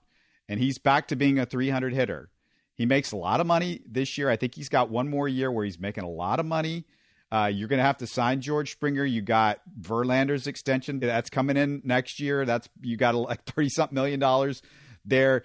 and 0.49 0.61
he's 0.61 0.79
back 0.79 1.09
to 1.09 1.17
being 1.17 1.41
a 1.41 1.47
300 1.47 1.93
hitter, 1.93 2.31
he 2.77 2.87
makes 2.87 3.11
a 3.11 3.17
lot 3.17 3.41
of 3.41 3.47
money 3.47 3.81
this 3.85 4.17
year. 4.17 4.31
I 4.31 4.37
think 4.37 4.55
he's 4.55 4.69
got 4.69 4.89
one 4.89 5.09
more 5.09 5.29
year 5.29 5.51
where 5.51 5.65
he's 5.65 5.81
making 5.81 6.05
a 6.05 6.09
lot 6.09 6.39
of 6.39 6.47
money. 6.47 6.85
Uh, 7.33 7.47
you're 7.47 7.69
going 7.69 7.79
to 7.79 7.85
have 7.85 7.99
to 7.99 8.07
sign 8.07 8.41
George 8.41 8.71
Springer. 8.71 9.05
You 9.05 9.21
got 9.21 9.61
Verlander's 9.81 10.47
extension 10.47 11.01
that's 11.01 11.31
coming 11.31 11.57
in 11.57 11.83
next 11.85 12.21
year. 12.21 12.45
That's 12.45 12.69
you 12.81 12.97
got 12.97 13.17
like 13.17 13.45
thirty 13.47 13.69
something 13.69 13.95
million 13.95 14.21
dollars 14.21 14.63
there. 15.05 15.45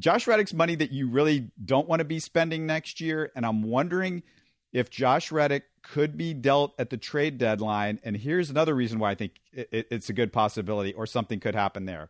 Josh 0.00 0.26
Reddick's 0.26 0.54
money 0.54 0.74
that 0.74 0.90
you 0.90 1.08
really 1.08 1.52
don't 1.64 1.86
want 1.86 2.00
to 2.00 2.04
be 2.04 2.18
spending 2.18 2.66
next 2.66 3.00
year, 3.00 3.30
and 3.36 3.46
I'm 3.46 3.62
wondering 3.62 4.24
if 4.72 4.90
Josh 4.90 5.30
Reddick 5.30 5.64
could 5.82 6.16
be 6.16 6.32
dealt 6.32 6.74
at 6.78 6.90
the 6.90 6.96
trade 6.96 7.38
deadline. 7.38 8.00
And 8.02 8.16
here's 8.16 8.50
another 8.50 8.74
reason 8.74 8.98
why 8.98 9.10
I 9.10 9.14
think 9.14 9.40
it, 9.52 9.88
it's 9.90 10.08
a 10.08 10.14
good 10.14 10.32
possibility, 10.32 10.92
or 10.92 11.06
something 11.06 11.40
could 11.40 11.54
happen 11.54 11.84
there. 11.84 12.08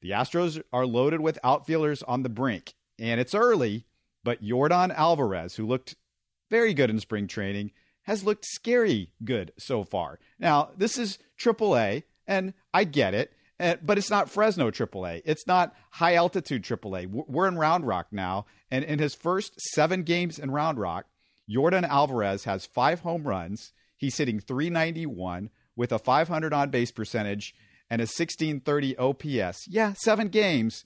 The 0.00 0.10
Astros 0.10 0.62
are 0.72 0.86
loaded 0.86 1.20
with 1.20 1.38
outfielders 1.42 2.02
on 2.02 2.22
the 2.22 2.28
brink, 2.28 2.74
and 2.98 3.20
it's 3.20 3.34
early, 3.34 3.86
but 4.22 4.42
Yordan 4.42 4.94
Alvarez, 4.94 5.56
who 5.56 5.66
looked 5.66 5.96
very 6.50 6.74
good 6.74 6.90
in 6.90 7.00
spring 7.00 7.26
training 7.26 7.72
has 8.02 8.22
looked 8.22 8.44
scary 8.44 9.10
good 9.24 9.52
so 9.58 9.82
far. 9.82 10.20
Now, 10.38 10.70
this 10.76 10.96
is 10.96 11.18
AAA, 11.40 12.04
and 12.26 12.54
I 12.72 12.84
get 12.84 13.14
it, 13.14 13.32
eh, 13.58 13.76
but 13.82 13.98
it's 13.98 14.10
not 14.10 14.30
Fresno 14.30 14.70
AAA. 14.70 15.22
It's 15.24 15.46
not 15.46 15.74
high 15.90 16.14
altitude 16.14 16.62
AAA. 16.62 17.08
We're 17.10 17.48
in 17.48 17.56
Round 17.56 17.84
Rock 17.84 18.06
now, 18.12 18.46
and 18.70 18.84
in 18.84 19.00
his 19.00 19.14
first 19.14 19.60
seven 19.60 20.04
games 20.04 20.38
in 20.38 20.52
Round 20.52 20.78
Rock, 20.78 21.06
Yordan 21.50 21.86
Alvarez 21.88 22.44
has 22.44 22.66
five 22.66 23.00
home 23.00 23.24
runs. 23.24 23.72
He's 23.96 24.16
hitting 24.16 24.40
391 24.40 25.50
with 25.74 25.92
a 25.92 25.98
500 25.98 26.52
on 26.52 26.70
base 26.70 26.90
percentage 26.90 27.54
and 27.88 28.00
a 28.00 28.04
1630 28.04 28.96
OPS. 28.96 29.68
Yeah, 29.68 29.92
seven 29.94 30.28
games, 30.28 30.84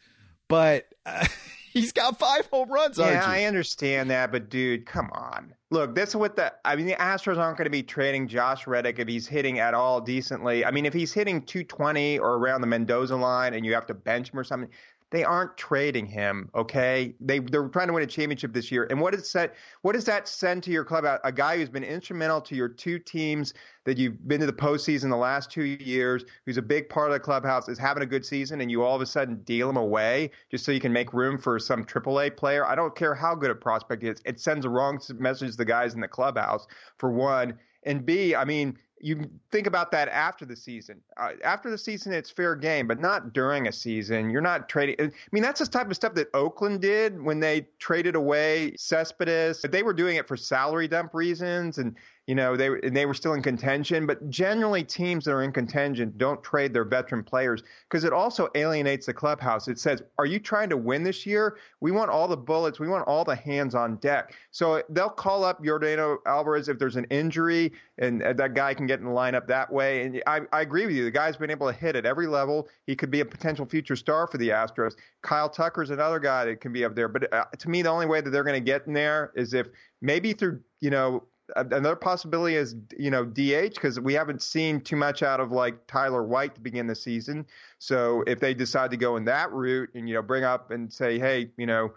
but. 0.48 0.86
Uh, 1.04 1.26
He's 1.72 1.92
got 1.92 2.18
five 2.18 2.46
home 2.46 2.68
runs. 2.68 2.98
Yeah, 2.98 3.22
I 3.24 3.44
understand 3.44 4.10
that, 4.10 4.32
but 4.32 4.50
dude, 4.50 4.86
come 4.86 5.08
on. 5.12 5.54
Look, 5.70 5.94
this 5.94 6.08
is 6.08 6.16
what 6.16 6.34
the. 6.34 6.52
I 6.64 6.74
mean, 6.74 6.86
the 6.86 6.94
Astros 6.94 7.36
aren't 7.36 7.58
going 7.58 7.66
to 7.66 7.70
be 7.70 7.84
trading 7.84 8.26
Josh 8.26 8.66
Reddick 8.66 8.98
if 8.98 9.06
he's 9.06 9.28
hitting 9.28 9.60
at 9.60 9.72
all 9.72 10.00
decently. 10.00 10.64
I 10.64 10.72
mean, 10.72 10.84
if 10.84 10.92
he's 10.92 11.12
hitting 11.12 11.42
220 11.42 12.18
or 12.18 12.38
around 12.38 12.62
the 12.62 12.66
Mendoza 12.66 13.14
line, 13.14 13.54
and 13.54 13.64
you 13.64 13.72
have 13.74 13.86
to 13.86 13.94
bench 13.94 14.32
him 14.32 14.40
or 14.40 14.44
something, 14.44 14.68
they 15.10 15.24
aren't 15.24 15.56
trading 15.56 16.06
him, 16.06 16.48
okay? 16.54 17.14
They 17.20 17.40
they're 17.40 17.68
trying 17.68 17.88
to 17.88 17.92
win 17.92 18.02
a 18.02 18.06
championship 18.06 18.52
this 18.52 18.70
year. 18.70 18.86
And 18.90 19.00
what 19.00 19.14
does 19.14 19.32
that 19.32 19.54
what 19.82 19.92
does 19.92 20.04
that 20.04 20.28
send 20.28 20.62
to 20.64 20.70
your 20.70 20.84
club? 20.84 21.04
A 21.24 21.32
guy 21.32 21.56
who's 21.56 21.68
been 21.68 21.84
instrumental 21.84 22.40
to 22.42 22.54
your 22.54 22.68
two 22.68 22.98
teams 22.98 23.54
that 23.84 23.98
you've 23.98 24.26
been 24.28 24.40
to 24.40 24.46
the 24.46 24.52
postseason 24.52 25.10
the 25.10 25.16
last 25.16 25.50
two 25.50 25.64
years, 25.64 26.24
who's 26.46 26.58
a 26.58 26.62
big 26.62 26.88
part 26.88 27.08
of 27.08 27.14
the 27.14 27.20
clubhouse, 27.20 27.68
is 27.68 27.78
having 27.78 28.02
a 28.02 28.06
good 28.06 28.24
season, 28.24 28.60
and 28.60 28.70
you 28.70 28.82
all 28.82 28.94
of 28.94 29.02
a 29.02 29.06
sudden 29.06 29.42
deal 29.42 29.68
him 29.68 29.76
away 29.76 30.30
just 30.50 30.64
so 30.64 30.70
you 30.70 30.80
can 30.80 30.92
make 30.92 31.12
room 31.12 31.38
for 31.38 31.58
some 31.58 31.84
AAA 31.84 32.36
player. 32.36 32.64
I 32.64 32.74
don't 32.74 32.94
care 32.94 33.14
how 33.14 33.34
good 33.34 33.50
a 33.50 33.54
prospect 33.54 34.04
is. 34.04 34.20
It 34.24 34.38
sends 34.38 34.64
a 34.64 34.68
wrong 34.68 35.00
message 35.18 35.52
to 35.52 35.56
the 35.56 35.64
guys 35.64 35.94
in 35.94 36.00
the 36.00 36.08
clubhouse 36.08 36.66
for 36.98 37.10
one. 37.10 37.58
And 37.84 38.04
B, 38.04 38.34
I 38.34 38.44
mean, 38.44 38.76
you 39.00 39.30
think 39.50 39.66
about 39.66 39.90
that 39.92 40.08
after 40.08 40.44
the 40.44 40.54
season. 40.54 41.00
Uh, 41.16 41.30
after 41.42 41.70
the 41.70 41.78
season, 41.78 42.12
it's 42.12 42.30
fair 42.30 42.54
game, 42.54 42.86
but 42.86 43.00
not 43.00 43.32
during 43.32 43.68
a 43.68 43.72
season. 43.72 44.30
You're 44.30 44.40
not 44.40 44.68
trading. 44.68 44.96
I 45.00 45.10
mean, 45.32 45.42
that's 45.42 45.60
the 45.60 45.66
type 45.66 45.88
of 45.88 45.96
stuff 45.96 46.14
that 46.14 46.28
Oakland 46.34 46.80
did 46.80 47.20
when 47.20 47.40
they 47.40 47.66
traded 47.78 48.14
away 48.14 48.74
Cespedes. 48.76 49.62
They 49.62 49.82
were 49.82 49.94
doing 49.94 50.16
it 50.16 50.28
for 50.28 50.36
salary 50.36 50.88
dump 50.88 51.14
reasons, 51.14 51.78
and 51.78 51.96
you 52.30 52.36
know, 52.36 52.56
they 52.56 52.70
they 52.90 53.06
were 53.06 53.14
still 53.14 53.32
in 53.32 53.42
contention. 53.42 54.06
But 54.06 54.30
generally, 54.30 54.84
teams 54.84 55.24
that 55.24 55.32
are 55.32 55.42
in 55.42 55.50
contention 55.50 56.14
don't 56.16 56.40
trade 56.44 56.72
their 56.72 56.84
veteran 56.84 57.24
players 57.24 57.64
because 57.88 58.04
it 58.04 58.12
also 58.12 58.48
alienates 58.54 59.06
the 59.06 59.12
clubhouse. 59.12 59.66
It 59.66 59.80
says, 59.80 60.00
"Are 60.16 60.26
you 60.26 60.38
trying 60.38 60.68
to 60.68 60.76
win 60.76 61.02
this 61.02 61.26
year? 61.26 61.56
We 61.80 61.90
want 61.90 62.08
all 62.08 62.28
the 62.28 62.36
bullets. 62.36 62.78
We 62.78 62.86
want 62.86 63.04
all 63.08 63.24
the 63.24 63.34
hands 63.34 63.74
on 63.74 63.96
deck." 63.96 64.36
So 64.52 64.80
they'll 64.90 65.08
call 65.08 65.42
up 65.42 65.60
Yordan 65.60 66.18
Alvarez 66.24 66.68
if 66.68 66.78
there's 66.78 66.94
an 66.94 67.06
injury, 67.06 67.72
and 67.98 68.20
that 68.20 68.54
guy 68.54 68.74
can 68.74 68.86
get 68.86 69.00
in 69.00 69.06
the 69.06 69.10
lineup 69.10 69.48
that 69.48 69.72
way. 69.72 70.02
And 70.02 70.22
I, 70.28 70.42
I 70.52 70.60
agree 70.60 70.86
with 70.86 70.94
you. 70.94 71.02
The 71.02 71.10
guy's 71.10 71.36
been 71.36 71.50
able 71.50 71.66
to 71.66 71.76
hit 71.76 71.96
at 71.96 72.06
every 72.06 72.28
level. 72.28 72.68
He 72.86 72.94
could 72.94 73.10
be 73.10 73.22
a 73.22 73.24
potential 73.24 73.66
future 73.66 73.96
star 73.96 74.28
for 74.28 74.38
the 74.38 74.50
Astros. 74.50 74.94
Kyle 75.22 75.50
Tucker's 75.50 75.90
another 75.90 76.20
guy 76.20 76.44
that 76.44 76.60
can 76.60 76.72
be 76.72 76.84
up 76.84 76.94
there. 76.94 77.08
But 77.08 77.32
uh, 77.32 77.46
to 77.58 77.68
me, 77.68 77.82
the 77.82 77.90
only 77.90 78.06
way 78.06 78.20
that 78.20 78.30
they're 78.30 78.44
going 78.44 78.54
to 78.54 78.64
get 78.64 78.86
in 78.86 78.92
there 78.92 79.32
is 79.34 79.52
if 79.52 79.66
maybe 80.00 80.32
through 80.32 80.60
you 80.80 80.90
know 80.90 81.24
another 81.56 81.96
possibility 81.96 82.56
is 82.56 82.76
you 82.96 83.10
know 83.10 83.24
DH 83.24 83.74
because 83.74 83.98
we 84.00 84.14
haven't 84.14 84.42
seen 84.42 84.80
too 84.80 84.96
much 84.96 85.22
out 85.22 85.40
of 85.40 85.52
like 85.52 85.86
Tyler 85.86 86.22
White 86.22 86.54
to 86.54 86.60
begin 86.60 86.86
the 86.86 86.94
season. 86.94 87.46
So 87.78 88.22
if 88.26 88.40
they 88.40 88.54
decide 88.54 88.90
to 88.92 88.96
go 88.96 89.16
in 89.16 89.24
that 89.26 89.52
route 89.52 89.90
and 89.94 90.08
you 90.08 90.14
know 90.14 90.22
bring 90.22 90.44
up 90.44 90.70
and 90.70 90.92
say, 90.92 91.18
hey, 91.18 91.50
you 91.56 91.66
know, 91.66 91.92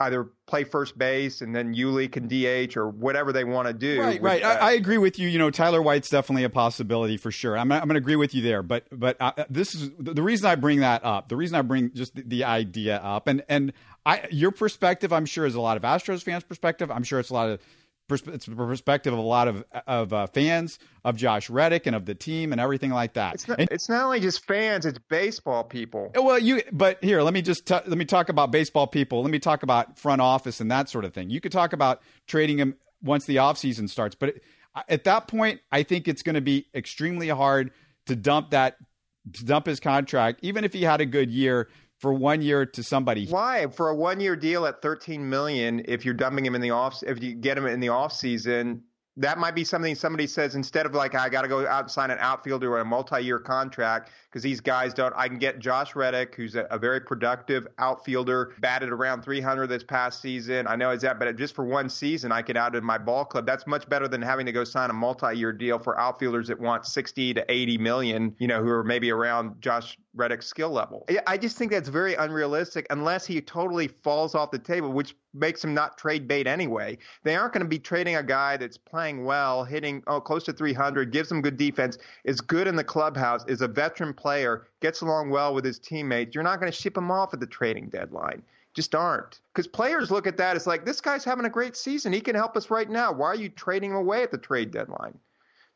either 0.00 0.30
play 0.46 0.64
first 0.64 0.96
base 0.96 1.42
and 1.42 1.54
then 1.54 1.74
Yuli 1.74 2.10
can 2.10 2.26
DH 2.26 2.76
or 2.76 2.88
whatever 2.88 3.32
they 3.32 3.44
want 3.44 3.68
to 3.68 3.74
do. 3.74 4.00
Right, 4.00 4.20
right. 4.20 4.44
I, 4.44 4.54
I, 4.54 4.72
agree 4.72 4.98
with 4.98 5.18
you. 5.18 5.28
You 5.28 5.38
know, 5.38 5.50
Tyler 5.50 5.82
White's 5.82 6.08
definitely 6.08 6.44
a 6.44 6.50
possibility 6.50 7.18
for 7.18 7.30
sure. 7.30 7.56
I'm, 7.56 7.70
I'm 7.70 7.80
going 7.80 7.90
to 7.90 7.98
agree 7.98 8.16
with 8.16 8.34
you 8.34 8.40
there. 8.42 8.62
But 8.62 8.86
but 8.90 9.16
uh, 9.20 9.44
this 9.50 9.74
is 9.74 9.90
the 9.98 10.22
reason 10.22 10.46
I 10.46 10.54
bring 10.54 10.80
that 10.80 11.04
up. 11.04 11.28
The 11.28 11.36
reason 11.36 11.56
I 11.56 11.62
bring 11.62 11.92
just 11.92 12.14
the, 12.14 12.22
the 12.22 12.44
idea 12.44 12.96
up 12.96 13.28
and 13.28 13.44
and 13.48 13.72
I 14.06 14.26
your 14.30 14.50
perspective, 14.50 15.12
I'm 15.12 15.26
sure, 15.26 15.44
is 15.44 15.54
a 15.54 15.60
lot 15.60 15.76
of 15.76 15.82
Astros 15.82 16.22
fans' 16.22 16.44
perspective. 16.44 16.90
I'm 16.90 17.02
sure 17.02 17.20
it's 17.20 17.30
a 17.30 17.34
lot 17.34 17.50
of 17.50 17.60
it's 18.10 18.46
the 18.46 18.54
perspective 18.54 19.12
of 19.12 19.18
a 19.18 19.22
lot 19.22 19.48
of 19.48 19.64
of 19.86 20.12
uh, 20.12 20.26
fans 20.26 20.78
of 21.04 21.16
Josh 21.16 21.50
Reddick 21.50 21.86
and 21.86 21.96
of 21.96 22.06
the 22.06 22.14
team 22.14 22.52
and 22.52 22.60
everything 22.60 22.90
like 22.90 23.14
that. 23.14 23.34
It's 23.34 23.48
not, 23.48 23.60
and, 23.60 23.68
it's 23.70 23.88
not 23.88 24.04
only 24.04 24.20
just 24.20 24.46
fans; 24.46 24.86
it's 24.86 24.98
baseball 25.08 25.64
people. 25.64 26.12
Well, 26.14 26.38
you 26.38 26.62
but 26.72 27.02
here, 27.02 27.22
let 27.22 27.34
me 27.34 27.42
just 27.42 27.66
t- 27.66 27.74
let 27.74 27.98
me 27.98 28.04
talk 28.04 28.28
about 28.28 28.50
baseball 28.50 28.86
people. 28.86 29.22
Let 29.22 29.30
me 29.30 29.38
talk 29.38 29.62
about 29.62 29.98
front 29.98 30.20
office 30.20 30.60
and 30.60 30.70
that 30.70 30.88
sort 30.88 31.04
of 31.04 31.12
thing. 31.12 31.30
You 31.30 31.40
could 31.40 31.52
talk 31.52 31.72
about 31.72 32.02
trading 32.26 32.58
him 32.58 32.76
once 33.02 33.24
the 33.24 33.36
offseason 33.36 33.88
starts, 33.88 34.14
but 34.14 34.30
it, 34.30 34.42
at 34.88 35.04
that 35.04 35.26
point, 35.26 35.60
I 35.72 35.82
think 35.82 36.06
it's 36.06 36.22
going 36.22 36.34
to 36.34 36.40
be 36.40 36.66
extremely 36.74 37.28
hard 37.28 37.72
to 38.06 38.16
dump 38.16 38.50
that 38.50 38.76
to 39.32 39.44
dump 39.44 39.66
his 39.66 39.80
contract, 39.80 40.40
even 40.42 40.64
if 40.64 40.72
he 40.72 40.82
had 40.82 41.00
a 41.00 41.06
good 41.06 41.30
year 41.30 41.68
for 42.00 42.12
one 42.12 42.42
year 42.42 42.66
to 42.66 42.82
somebody. 42.82 43.26
Why 43.26 43.66
for 43.68 43.90
a 43.90 43.94
one 43.94 44.20
year 44.20 44.34
deal 44.34 44.66
at 44.66 44.82
13 44.82 45.28
million? 45.28 45.82
If 45.84 46.04
you're 46.04 46.14
dumping 46.14 46.44
him 46.44 46.54
in 46.54 46.60
the 46.60 46.70
off, 46.70 47.02
if 47.06 47.22
you 47.22 47.34
get 47.34 47.56
him 47.56 47.66
in 47.66 47.80
the 47.80 47.90
off 47.90 48.12
season, 48.12 48.82
that 49.16 49.38
might 49.38 49.54
be 49.54 49.64
something 49.64 49.94
somebody 49.94 50.26
says 50.26 50.54
instead 50.54 50.86
of 50.86 50.94
like 50.94 51.14
I 51.14 51.28
got 51.28 51.42
to 51.42 51.48
go 51.48 51.66
out 51.66 51.82
and 51.82 51.90
sign 51.90 52.10
an 52.10 52.18
outfielder 52.20 52.72
or 52.72 52.80
a 52.80 52.84
multi-year 52.84 53.38
contract 53.38 54.10
because 54.30 54.42
these 54.42 54.60
guys 54.60 54.94
don't. 54.94 55.12
I 55.16 55.26
can 55.28 55.38
get 55.38 55.58
Josh 55.58 55.96
Reddick, 55.96 56.34
who's 56.36 56.54
a, 56.54 56.62
a, 56.70 56.78
very 56.78 57.00
productive 57.00 57.66
outfielder, 57.78 58.54
batted 58.60 58.90
around 58.90 59.22
300 59.22 59.66
this 59.66 59.82
past 59.82 60.22
season. 60.22 60.66
I 60.68 60.76
know 60.76 60.92
he's 60.92 61.02
that, 61.02 61.18
but 61.18 61.36
just 61.36 61.54
for 61.54 61.64
one 61.64 61.88
season, 61.88 62.30
I 62.30 62.42
get 62.42 62.56
out 62.56 62.76
in 62.76 62.84
my 62.84 62.98
ball 62.98 63.24
club. 63.24 63.46
That's 63.46 63.66
much 63.66 63.88
better 63.88 64.06
than 64.06 64.22
having 64.22 64.46
to 64.46 64.52
go 64.52 64.62
sign 64.62 64.90
a 64.90 64.92
multi-year 64.92 65.52
deal 65.52 65.78
for 65.78 65.98
outfielders 65.98 66.46
that 66.48 66.60
want 66.60 66.86
60 66.86 67.34
to 67.34 67.52
80 67.52 67.78
million. 67.78 68.36
You 68.38 68.46
know, 68.46 68.62
who 68.62 68.68
are 68.68 68.84
maybe 68.84 69.10
around 69.10 69.60
Josh 69.60 69.98
Reddick's 70.14 70.46
skill 70.46 70.70
level. 70.70 71.06
I 71.26 71.36
just 71.36 71.56
think 71.56 71.70
that's 71.70 71.88
very 71.88 72.14
unrealistic 72.14 72.86
unless 72.90 73.26
he 73.26 73.40
totally 73.40 73.88
falls 73.88 74.34
off 74.34 74.50
the 74.50 74.58
table, 74.58 74.92
which 74.92 75.14
makes 75.34 75.62
him 75.62 75.74
not 75.74 75.98
trade 75.98 76.26
bait 76.26 76.46
anyway. 76.46 76.98
They 77.22 77.36
aren't 77.36 77.52
going 77.52 77.62
to 77.64 77.68
be 77.68 77.78
trading 77.78 78.16
a 78.16 78.22
guy 78.22 78.56
that's 78.56 78.76
playing 78.76 78.99
well, 79.24 79.64
hitting 79.64 80.02
oh, 80.06 80.20
close 80.20 80.44
to 80.44 80.52
300, 80.52 81.12
gives 81.12 81.28
them 81.28 81.42
good 81.42 81.56
defense, 81.56 81.98
is 82.24 82.40
good 82.40 82.66
in 82.66 82.76
the 82.76 82.84
clubhouse, 82.84 83.44
is 83.46 83.62
a 83.62 83.68
veteran 83.68 84.14
player, 84.14 84.66
gets 84.80 85.00
along 85.00 85.30
well 85.30 85.54
with 85.54 85.64
his 85.64 85.78
teammates. 85.78 86.34
You're 86.34 86.44
not 86.44 86.60
going 86.60 86.70
to 86.70 86.76
ship 86.76 86.96
him 86.96 87.10
off 87.10 87.34
at 87.34 87.40
the 87.40 87.46
trading 87.46 87.88
deadline. 87.88 88.42
Just 88.74 88.94
aren't. 88.94 89.40
Because 89.52 89.66
players 89.66 90.10
look 90.10 90.26
at 90.26 90.36
that 90.36 90.56
as 90.56 90.66
like, 90.66 90.84
this 90.84 91.00
guy's 91.00 91.24
having 91.24 91.44
a 91.44 91.50
great 91.50 91.76
season. 91.76 92.12
He 92.12 92.20
can 92.20 92.36
help 92.36 92.56
us 92.56 92.70
right 92.70 92.88
now. 92.88 93.12
Why 93.12 93.28
are 93.28 93.34
you 93.34 93.48
trading 93.48 93.90
him 93.90 93.96
away 93.96 94.22
at 94.22 94.30
the 94.30 94.38
trade 94.38 94.70
deadline? 94.70 95.18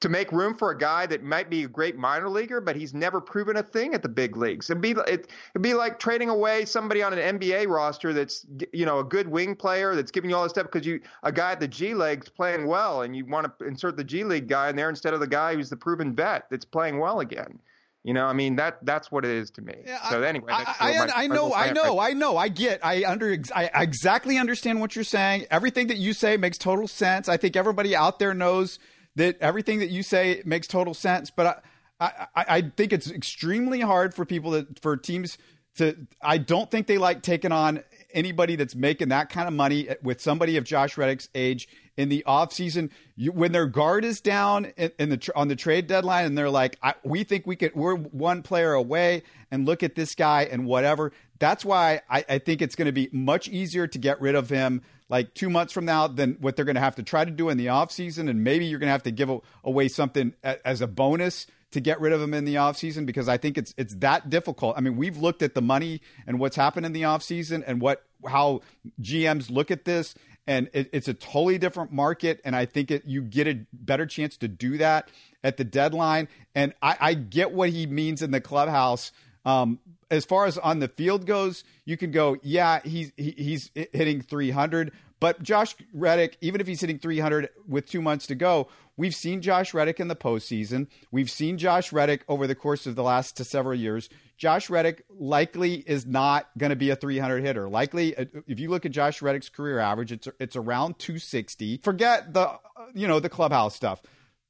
To 0.04 0.10
make 0.10 0.30
room 0.32 0.54
for 0.54 0.70
a 0.70 0.76
guy 0.76 1.06
that 1.06 1.22
might 1.22 1.48
be 1.48 1.64
a 1.64 1.66
great 1.66 1.96
minor 1.96 2.28
leaguer, 2.28 2.60
but 2.60 2.76
he's 2.76 2.92
never 2.92 3.22
proven 3.22 3.56
a 3.56 3.62
thing 3.62 3.94
at 3.94 4.02
the 4.02 4.08
big 4.08 4.36
leagues. 4.36 4.68
It'd 4.68 4.82
be 4.82 4.90
it, 4.90 5.30
would 5.54 5.62
be 5.62 5.72
like 5.72 5.98
trading 5.98 6.28
away 6.28 6.66
somebody 6.66 7.02
on 7.02 7.18
an 7.18 7.38
NBA 7.38 7.68
roster 7.68 8.12
that's 8.12 8.44
you 8.74 8.84
know 8.84 8.98
a 8.98 9.04
good 9.04 9.26
wing 9.26 9.56
player 9.56 9.94
that's 9.94 10.10
giving 10.10 10.28
you 10.28 10.36
all 10.36 10.42
this 10.42 10.52
stuff 10.52 10.66
because 10.70 10.86
you 10.86 11.00
a 11.22 11.32
guy 11.32 11.52
at 11.52 11.60
the 11.60 11.66
G 11.66 11.94
League's 11.94 12.28
playing 12.28 12.66
well, 12.66 13.00
and 13.00 13.16
you 13.16 13.24
want 13.24 13.58
to 13.58 13.64
insert 13.64 13.96
the 13.96 14.04
G 14.04 14.24
League 14.24 14.46
guy 14.46 14.68
in 14.68 14.76
there 14.76 14.90
instead 14.90 15.14
of 15.14 15.20
the 15.20 15.26
guy 15.26 15.54
who's 15.54 15.70
the 15.70 15.76
proven 15.76 16.14
vet 16.14 16.50
that's 16.50 16.66
playing 16.66 16.98
well 16.98 17.20
again. 17.20 17.58
You 18.02 18.12
know, 18.12 18.26
I 18.26 18.34
mean 18.34 18.56
that 18.56 18.84
that's 18.84 19.10
what 19.10 19.24
it 19.24 19.30
is 19.30 19.50
to 19.52 19.62
me. 19.62 19.76
Yeah, 19.86 20.06
so 20.10 20.22
anyway, 20.22 20.52
I, 20.52 20.74
I, 20.78 20.98
my, 20.98 21.12
I, 21.14 21.26
know, 21.28 21.54
I 21.54 21.72
know, 21.72 21.98
I 21.98 22.12
know, 22.12 22.36
I 22.36 22.48
get, 22.48 22.84
I 22.84 23.06
under, 23.06 23.34
I 23.56 23.70
exactly 23.76 24.36
understand 24.36 24.82
what 24.82 24.94
you're 24.94 25.02
saying. 25.02 25.46
Everything 25.50 25.86
that 25.86 25.96
you 25.96 26.12
say 26.12 26.36
makes 26.36 26.58
total 26.58 26.86
sense. 26.86 27.26
I 27.30 27.38
think 27.38 27.56
everybody 27.56 27.96
out 27.96 28.18
there 28.18 28.34
knows 28.34 28.78
that 29.16 29.36
everything 29.40 29.78
that 29.78 29.90
you 29.90 30.02
say 30.02 30.42
makes 30.44 30.66
total 30.66 30.94
sense, 30.94 31.30
but 31.30 31.64
I, 32.00 32.26
I, 32.34 32.44
I 32.48 32.60
think 32.62 32.92
it's 32.92 33.10
extremely 33.10 33.80
hard 33.80 34.14
for 34.14 34.24
people 34.24 34.52
to, 34.52 34.66
for 34.80 34.96
teams 34.96 35.38
to. 35.76 35.96
I 36.20 36.38
don't 36.38 36.70
think 36.70 36.86
they 36.86 36.98
like 36.98 37.22
taking 37.22 37.52
on 37.52 37.82
anybody 38.12 38.56
that's 38.56 38.74
making 38.74 39.08
that 39.08 39.30
kind 39.30 39.48
of 39.48 39.54
money 39.54 39.88
with 40.02 40.20
somebody 40.20 40.56
of 40.56 40.64
Josh 40.64 40.96
Reddick's 40.96 41.28
age 41.34 41.68
in 41.96 42.08
the 42.08 42.24
offseason 42.26 42.90
you, 43.16 43.30
when 43.30 43.52
their 43.52 43.66
guard 43.66 44.04
is 44.04 44.20
down 44.20 44.66
in, 44.76 44.90
in, 44.98 45.10
the 45.10 45.30
on 45.36 45.48
the 45.48 45.56
trade 45.56 45.86
deadline 45.86 46.24
and 46.24 46.36
they're 46.36 46.50
like 46.50 46.78
we 47.04 47.22
think 47.22 47.46
we 47.46 47.54
could 47.56 47.74
we're 47.74 47.94
one 47.94 48.42
player 48.42 48.72
away 48.72 49.22
and 49.50 49.64
look 49.64 49.82
at 49.82 49.94
this 49.94 50.14
guy 50.14 50.42
and 50.50 50.66
whatever 50.66 51.12
that's 51.44 51.62
why 51.62 52.00
I, 52.08 52.24
I 52.26 52.38
think 52.38 52.62
it's 52.62 52.74
going 52.74 52.86
to 52.86 52.92
be 52.92 53.10
much 53.12 53.48
easier 53.48 53.86
to 53.86 53.98
get 53.98 54.18
rid 54.18 54.34
of 54.34 54.48
him 54.48 54.80
like 55.10 55.34
two 55.34 55.50
months 55.50 55.74
from 55.74 55.84
now 55.84 56.06
than 56.06 56.38
what 56.40 56.56
they're 56.56 56.64
going 56.64 56.76
to 56.76 56.80
have 56.80 56.96
to 56.96 57.02
try 57.02 57.22
to 57.22 57.30
do 57.30 57.50
in 57.50 57.58
the 57.58 57.66
offseason 57.66 58.30
and 58.30 58.42
maybe 58.42 58.64
you're 58.64 58.78
going 58.78 58.88
to 58.88 58.92
have 58.92 59.02
to 59.02 59.10
give 59.10 59.30
away 59.62 59.88
something 59.88 60.32
as 60.42 60.80
a 60.80 60.86
bonus 60.86 61.46
to 61.70 61.80
get 61.80 62.00
rid 62.00 62.14
of 62.14 62.22
him 62.22 62.32
in 62.32 62.46
the 62.46 62.54
offseason 62.54 63.04
because 63.04 63.28
I 63.28 63.36
think 63.36 63.58
it's 63.58 63.74
it's 63.76 63.94
that 63.96 64.30
difficult. 64.30 64.78
I 64.78 64.80
mean, 64.80 64.96
we've 64.96 65.18
looked 65.18 65.42
at 65.42 65.54
the 65.54 65.60
money 65.60 66.00
and 66.26 66.40
what's 66.40 66.56
happened 66.56 66.86
in 66.86 66.94
the 66.94 67.02
offseason 67.02 67.62
and 67.66 67.78
what 67.78 68.04
how 68.26 68.62
GMs 69.02 69.50
look 69.50 69.70
at 69.70 69.84
this 69.84 70.14
and 70.46 70.70
it, 70.72 70.88
it's 70.94 71.08
a 71.08 71.14
totally 71.14 71.58
different 71.58 71.92
market 71.92 72.40
and 72.42 72.56
I 72.56 72.64
think 72.64 72.90
it, 72.90 73.04
you 73.04 73.20
get 73.20 73.46
a 73.46 73.66
better 73.70 74.06
chance 74.06 74.38
to 74.38 74.48
do 74.48 74.78
that 74.78 75.10
at 75.42 75.58
the 75.58 75.64
deadline 75.64 76.28
and 76.54 76.72
I, 76.80 76.96
I 76.98 77.14
get 77.14 77.52
what 77.52 77.68
he 77.68 77.86
means 77.86 78.22
in 78.22 78.30
the 78.30 78.40
clubhouse 78.40 79.12
um, 79.44 79.78
as 80.14 80.24
far 80.24 80.46
as 80.46 80.58
on 80.58 80.78
the 80.78 80.88
field 80.88 81.26
goes, 81.26 81.64
you 81.84 81.96
can 81.96 82.10
go, 82.10 82.36
yeah, 82.42 82.80
he's 82.84 83.12
he, 83.16 83.34
he's 83.36 83.70
hitting 83.74 84.20
300, 84.20 84.92
but 85.20 85.42
Josh 85.42 85.74
Reddick, 85.92 86.36
even 86.40 86.60
if 86.60 86.66
he's 86.66 86.80
hitting 86.80 86.98
300 86.98 87.48
with 87.66 87.86
two 87.86 88.02
months 88.02 88.26
to 88.26 88.34
go, 88.34 88.68
we've 88.96 89.14
seen 89.14 89.40
Josh 89.40 89.72
Reddick 89.72 89.98
in 89.98 90.08
the 90.08 90.16
postseason. 90.16 90.86
We've 91.10 91.30
seen 91.30 91.56
Josh 91.56 91.92
Reddick 91.92 92.24
over 92.28 92.46
the 92.46 92.54
course 92.54 92.86
of 92.86 92.94
the 92.94 93.02
last 93.02 93.42
several 93.44 93.74
years. 93.74 94.08
Josh 94.36 94.68
Reddick 94.68 95.04
likely 95.08 95.76
is 95.76 96.04
not 96.04 96.48
going 96.58 96.70
to 96.70 96.76
be 96.76 96.90
a 96.90 96.96
300 96.96 97.42
hitter. 97.42 97.68
Likely, 97.68 98.16
uh, 98.16 98.24
if 98.46 98.58
you 98.58 98.68
look 98.68 98.84
at 98.84 98.92
Josh 98.92 99.22
Reddick's 99.22 99.48
career 99.48 99.78
average, 99.78 100.12
it's 100.12 100.28
it's 100.40 100.56
around 100.56 100.98
260. 100.98 101.78
Forget 101.82 102.34
the 102.34 102.58
you 102.94 103.06
know 103.06 103.20
the 103.20 103.28
clubhouse 103.28 103.74
stuff. 103.74 104.02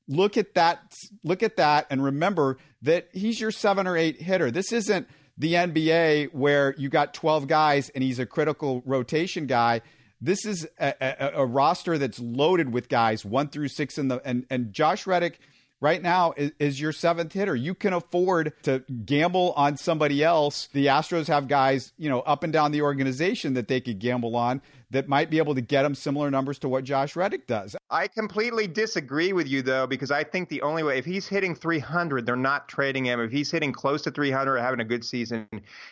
Look 0.09 0.37
at 0.37 0.55
that. 0.55 0.94
Look 1.22 1.42
at 1.42 1.57
that, 1.57 1.87
and 1.90 2.03
remember 2.03 2.59
that 2.83 3.09
he's 3.12 3.40
your 3.40 3.50
seven 3.50 3.87
or 3.87 3.96
eight 3.96 4.20
hitter. 4.20 4.50
This 4.50 4.72
isn't 4.72 5.07
the 5.36 5.54
NBA 5.54 6.32
where 6.32 6.74
you 6.78 6.88
got 6.88 7.14
12 7.14 7.48
guys 7.48 7.90
and 7.90 8.04
he's 8.04 8.18
a 8.18 8.26
critical 8.26 8.82
rotation 8.84 9.46
guy. 9.46 9.80
This 10.20 10.46
is 10.46 10.66
a, 10.78 10.94
a, 11.00 11.42
a, 11.42 11.46
roster 11.46 11.98
that's 11.98 12.18
loaded 12.18 12.72
with 12.72 12.88
guys 12.88 13.24
one 13.24 13.48
through 13.48 13.68
six 13.68 13.98
in 13.98 14.08
the 14.08 14.22
and 14.24 14.46
and 14.48 14.72
Josh 14.72 15.06
Reddick 15.06 15.38
right 15.80 16.00
now 16.00 16.32
is, 16.36 16.52
is, 16.58 16.80
your 16.80 16.92
seventh 16.92 17.34
hitter. 17.34 17.54
You 17.54 17.74
can 17.74 17.92
afford 17.92 18.54
to 18.62 18.78
gamble 19.04 19.52
on 19.54 19.76
somebody 19.76 20.24
else. 20.24 20.68
The 20.72 20.86
Astros 20.86 21.26
have 21.26 21.46
guys, 21.46 21.92
you 21.98 22.08
know, 22.08 22.20
up 22.20 22.42
and 22.42 22.52
down 22.52 22.72
the 22.72 22.80
organization 22.80 23.52
that 23.54 23.68
they 23.68 23.82
could 23.82 23.98
gamble 23.98 24.34
on 24.34 24.62
that 24.94 25.09
might 25.09 25.28
be 25.28 25.38
able 25.38 25.54
to 25.54 25.61
get 25.61 25.83
them 25.83 25.94
similar 25.94 26.30
numbers 26.30 26.59
to 26.61 26.68
what 26.68 26.85
Josh 26.85 27.16
Reddick 27.16 27.46
does. 27.46 27.76
I 27.90 28.09
completely 28.09 28.66
disagree 28.66 29.33
with 29.33 29.46
you 29.46 29.61
though, 29.61 29.87
because 29.87 30.11
I 30.11 30.24
think 30.24 30.48
the 30.48 30.62
only 30.62 30.83
way 30.83 30.98
if 30.98 31.04
he's 31.04 31.28
hitting 31.28 31.54
300, 31.54 32.24
they're 32.24 32.37
not 32.37 32.68
trading 32.68 33.04
him. 33.04 33.20
If 33.20 33.30
he's 33.30 33.50
hitting 33.50 33.72
close 33.72 34.02
to 34.02 34.11
300, 34.11 34.59
having 34.59 34.80
a 34.80 34.85
good 34.85 35.04
season. 35.04 35.46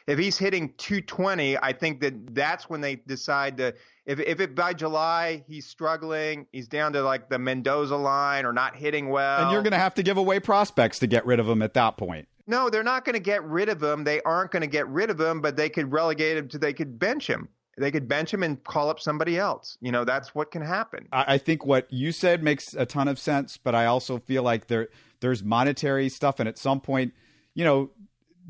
If 0.07 0.19
he's 0.19 0.39
hitting 0.39 0.73
220, 0.79 1.59
I 1.59 1.73
think 1.73 2.01
that 2.01 2.35
that's 2.35 2.71
when 2.71 2.81
they 2.81 2.97
decide 2.97 3.57
to 3.59 3.75
if 4.07 4.19
if 4.21 4.41
it 4.41 4.55
by 4.55 4.73
July 4.73 5.45
he's 5.47 5.67
struggling, 5.67 6.47
he's 6.53 6.69
down 6.69 6.93
to 6.95 7.03
like 7.03 7.29
the 7.29 7.39
Mendoza 7.39 7.97
line 7.97 8.45
or 8.45 8.53
not 8.53 8.75
hitting 8.75 9.11
well. 9.11 9.43
And 9.43 9.53
you're 9.53 9.63
going 9.63 9.73
to 9.73 9.79
have 9.79 9.95
to 9.95 10.03
give 10.03 10.17
away 10.17 10.41
prospects 10.41 10.99
to 11.01 11.07
get 11.07 11.27
rid 11.27 11.39
of 11.39 11.49
him 11.49 11.63
at 11.63 11.75
that 11.75 11.97
point. 11.97 12.29
No, 12.47 12.71
they're 12.71 12.83
not 12.83 13.05
going 13.05 13.15
to 13.15 13.21
get 13.21 13.45
rid 13.45 13.69
of 13.69 13.83
him. 13.83 14.05
They 14.05 14.21
aren't 14.23 14.51
going 14.51 14.63
to 14.63 14.67
get 14.67 14.89
rid 14.89 15.11
of 15.11 15.21
him, 15.21 15.41
but 15.41 15.57
they 15.57 15.69
could 15.69 15.93
relegate 15.93 16.37
him 16.37 16.49
to 16.49 16.59
they 16.59 16.73
could 16.73 16.99
bench 16.99 17.29
him. 17.29 17.49
They 17.79 17.91
could 17.91 18.07
bench 18.07 18.33
him 18.33 18.43
and 18.43 18.63
call 18.65 18.91
up 18.91 19.01
somebody 19.01 19.39
else. 19.39 19.79
You 19.81 19.93
know, 19.93 20.05
that's 20.05 20.35
what 20.35 20.51
can 20.51 20.63
happen. 20.63 21.09
I, 21.11 21.35
I 21.35 21.39
think 21.39 21.65
what 21.65 21.91
you 21.91 22.13
said 22.13 22.43
makes 22.43 22.75
a 22.75 22.85
ton 22.85 23.09
of 23.09 23.19
sense, 23.19 23.57
but 23.57 23.75
I 23.75 23.87
also 23.87 24.19
feel 24.19 24.43
like 24.43 24.67
there 24.67 24.89
there's 25.21 25.43
monetary 25.43 26.09
stuff, 26.09 26.41
and 26.41 26.49
at 26.49 26.59
some 26.59 26.81
point, 26.81 27.15
you 27.55 27.65
know, 27.65 27.91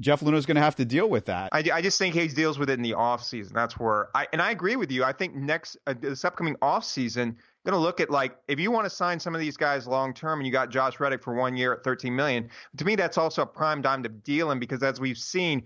Jeff 0.01 0.21
Luhnow's 0.21 0.47
going 0.47 0.57
to 0.57 0.63
have 0.63 0.77
to 0.77 0.85
deal 0.85 1.09
with 1.09 1.27
that. 1.27 1.51
I, 1.53 1.63
I 1.73 1.83
just 1.83 1.99
think 1.99 2.15
he 2.15 2.27
deals 2.29 2.59
with 2.59 2.71
it 2.71 2.75
in 2.75 2.83
the 2.83 2.95
off 2.95 3.23
season. 3.23 3.55
That's 3.55 3.79
where 3.79 4.09
I 4.15 4.27
and 4.33 4.41
I 4.41 4.51
agree 4.51 4.77
with 4.77 4.91
you. 4.91 5.05
I 5.05 5.13
think 5.13 5.35
next 5.35 5.77
uh, 5.87 5.95
this 5.99 6.25
upcoming 6.25 6.57
off 6.63 6.85
season, 6.85 7.37
going 7.65 7.75
to 7.75 7.79
look 7.79 8.01
at 8.01 8.11
like 8.11 8.37
if 8.49 8.59
you 8.59 8.71
want 8.71 8.87
to 8.87 8.91
sign 8.91 9.21
some 9.21 9.35
of 9.35 9.41
these 9.41 9.57
guys 9.57 9.87
long 9.87 10.15
term 10.15 10.41
and 10.41 10.47
you 10.47 10.53
got 10.53 10.71
Josh 10.71 10.99
Reddick 10.99 11.23
for 11.23 11.35
one 11.35 11.57
year 11.57 11.73
at 11.75 11.85
13 11.85 12.15
million. 12.15 12.49
To 12.79 12.85
me, 12.85 12.97
that's 12.97 13.19
also 13.19 13.43
a 13.43 13.47
prime 13.47 13.83
time 13.83 14.03
to 14.03 14.09
deal 14.09 14.51
him 14.51 14.59
because 14.59 14.83
as 14.83 15.01
we've 15.01 15.19
seen. 15.19 15.65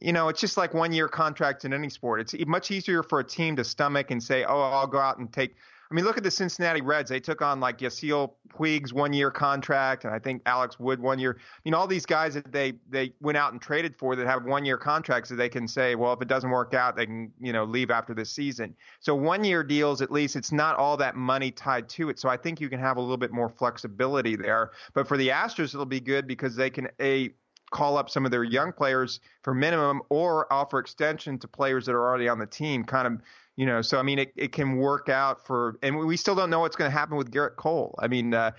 You 0.00 0.12
know, 0.12 0.28
it's 0.28 0.40
just 0.40 0.56
like 0.56 0.74
one 0.74 0.92
year 0.92 1.08
contracts 1.08 1.64
in 1.64 1.72
any 1.72 1.90
sport. 1.90 2.20
It's 2.20 2.34
much 2.46 2.70
easier 2.70 3.02
for 3.02 3.20
a 3.20 3.24
team 3.24 3.56
to 3.56 3.64
stomach 3.64 4.10
and 4.10 4.22
say, 4.22 4.44
"Oh, 4.44 4.60
I'll 4.60 4.86
go 4.86 4.98
out 4.98 5.18
and 5.18 5.32
take 5.32 5.54
I 5.90 5.94
mean, 5.94 6.04
look 6.06 6.16
at 6.16 6.24
the 6.24 6.30
Cincinnati 6.30 6.80
Reds. 6.80 7.10
They 7.10 7.20
took 7.20 7.42
on 7.42 7.60
like 7.60 7.78
Yasiel 7.78 8.32
Puig's 8.48 8.92
one 8.92 9.12
year 9.12 9.30
contract, 9.30 10.04
and 10.04 10.14
I 10.14 10.18
think 10.18 10.42
Alex 10.46 10.80
Wood 10.80 10.98
one 10.98 11.18
year. 11.18 11.38
You 11.64 11.70
know, 11.70 11.78
all 11.78 11.86
these 11.86 12.04
guys 12.06 12.34
that 12.34 12.50
they 12.50 12.74
they 12.88 13.12
went 13.20 13.36
out 13.38 13.52
and 13.52 13.60
traded 13.60 13.94
for 13.96 14.16
that 14.16 14.26
have 14.26 14.44
one 14.44 14.64
year 14.64 14.78
contracts 14.78 15.28
that 15.30 15.36
they 15.36 15.48
can 15.48 15.68
say, 15.68 15.94
well, 15.94 16.12
if 16.12 16.22
it 16.22 16.28
doesn't 16.28 16.50
work 16.50 16.74
out, 16.74 16.96
they 16.96 17.06
can 17.06 17.30
you 17.40 17.52
know 17.52 17.64
leave 17.64 17.90
after 17.90 18.14
this 18.14 18.30
season. 18.30 18.74
So 18.98 19.14
one 19.14 19.44
year 19.44 19.62
deals, 19.62 20.00
at 20.00 20.10
least, 20.10 20.36
it's 20.36 20.52
not 20.52 20.76
all 20.76 20.96
that 20.96 21.16
money 21.16 21.50
tied 21.50 21.88
to 21.90 22.08
it. 22.08 22.18
So 22.18 22.28
I 22.28 22.38
think 22.38 22.60
you 22.60 22.68
can 22.68 22.80
have 22.80 22.96
a 22.96 23.00
little 23.00 23.16
bit 23.16 23.30
more 23.30 23.48
flexibility 23.48 24.36
there. 24.36 24.72
But 24.94 25.06
for 25.06 25.16
the 25.16 25.28
Astros, 25.28 25.74
it'll 25.74 25.86
be 25.86 26.00
good 26.00 26.26
because 26.26 26.56
they 26.56 26.70
can 26.70 26.88
a 27.00 27.30
call 27.74 27.98
up 27.98 28.08
some 28.08 28.24
of 28.24 28.30
their 28.30 28.44
young 28.44 28.72
players 28.72 29.20
for 29.42 29.52
minimum 29.52 30.00
or 30.08 30.50
offer 30.50 30.78
extension 30.78 31.38
to 31.40 31.48
players 31.48 31.84
that 31.84 31.92
are 31.92 32.06
already 32.06 32.28
on 32.28 32.38
the 32.38 32.46
team, 32.46 32.84
kind 32.84 33.06
of 33.06 33.20
you 33.56 33.66
know, 33.66 33.82
so 33.82 34.00
I 34.00 34.02
mean, 34.02 34.18
it, 34.18 34.32
it 34.34 34.50
can 34.50 34.78
work 34.78 35.08
out 35.08 35.46
for, 35.46 35.78
and 35.82 35.96
we 35.96 36.16
still 36.16 36.34
don't 36.34 36.50
know 36.50 36.58
what's 36.58 36.74
going 36.74 36.90
to 36.90 36.96
happen 36.96 37.16
with 37.16 37.30
Gerrit 37.30 37.54
Cole. 37.54 37.94
I 38.00 38.08
mean, 38.08 38.34
uh, 38.34 38.50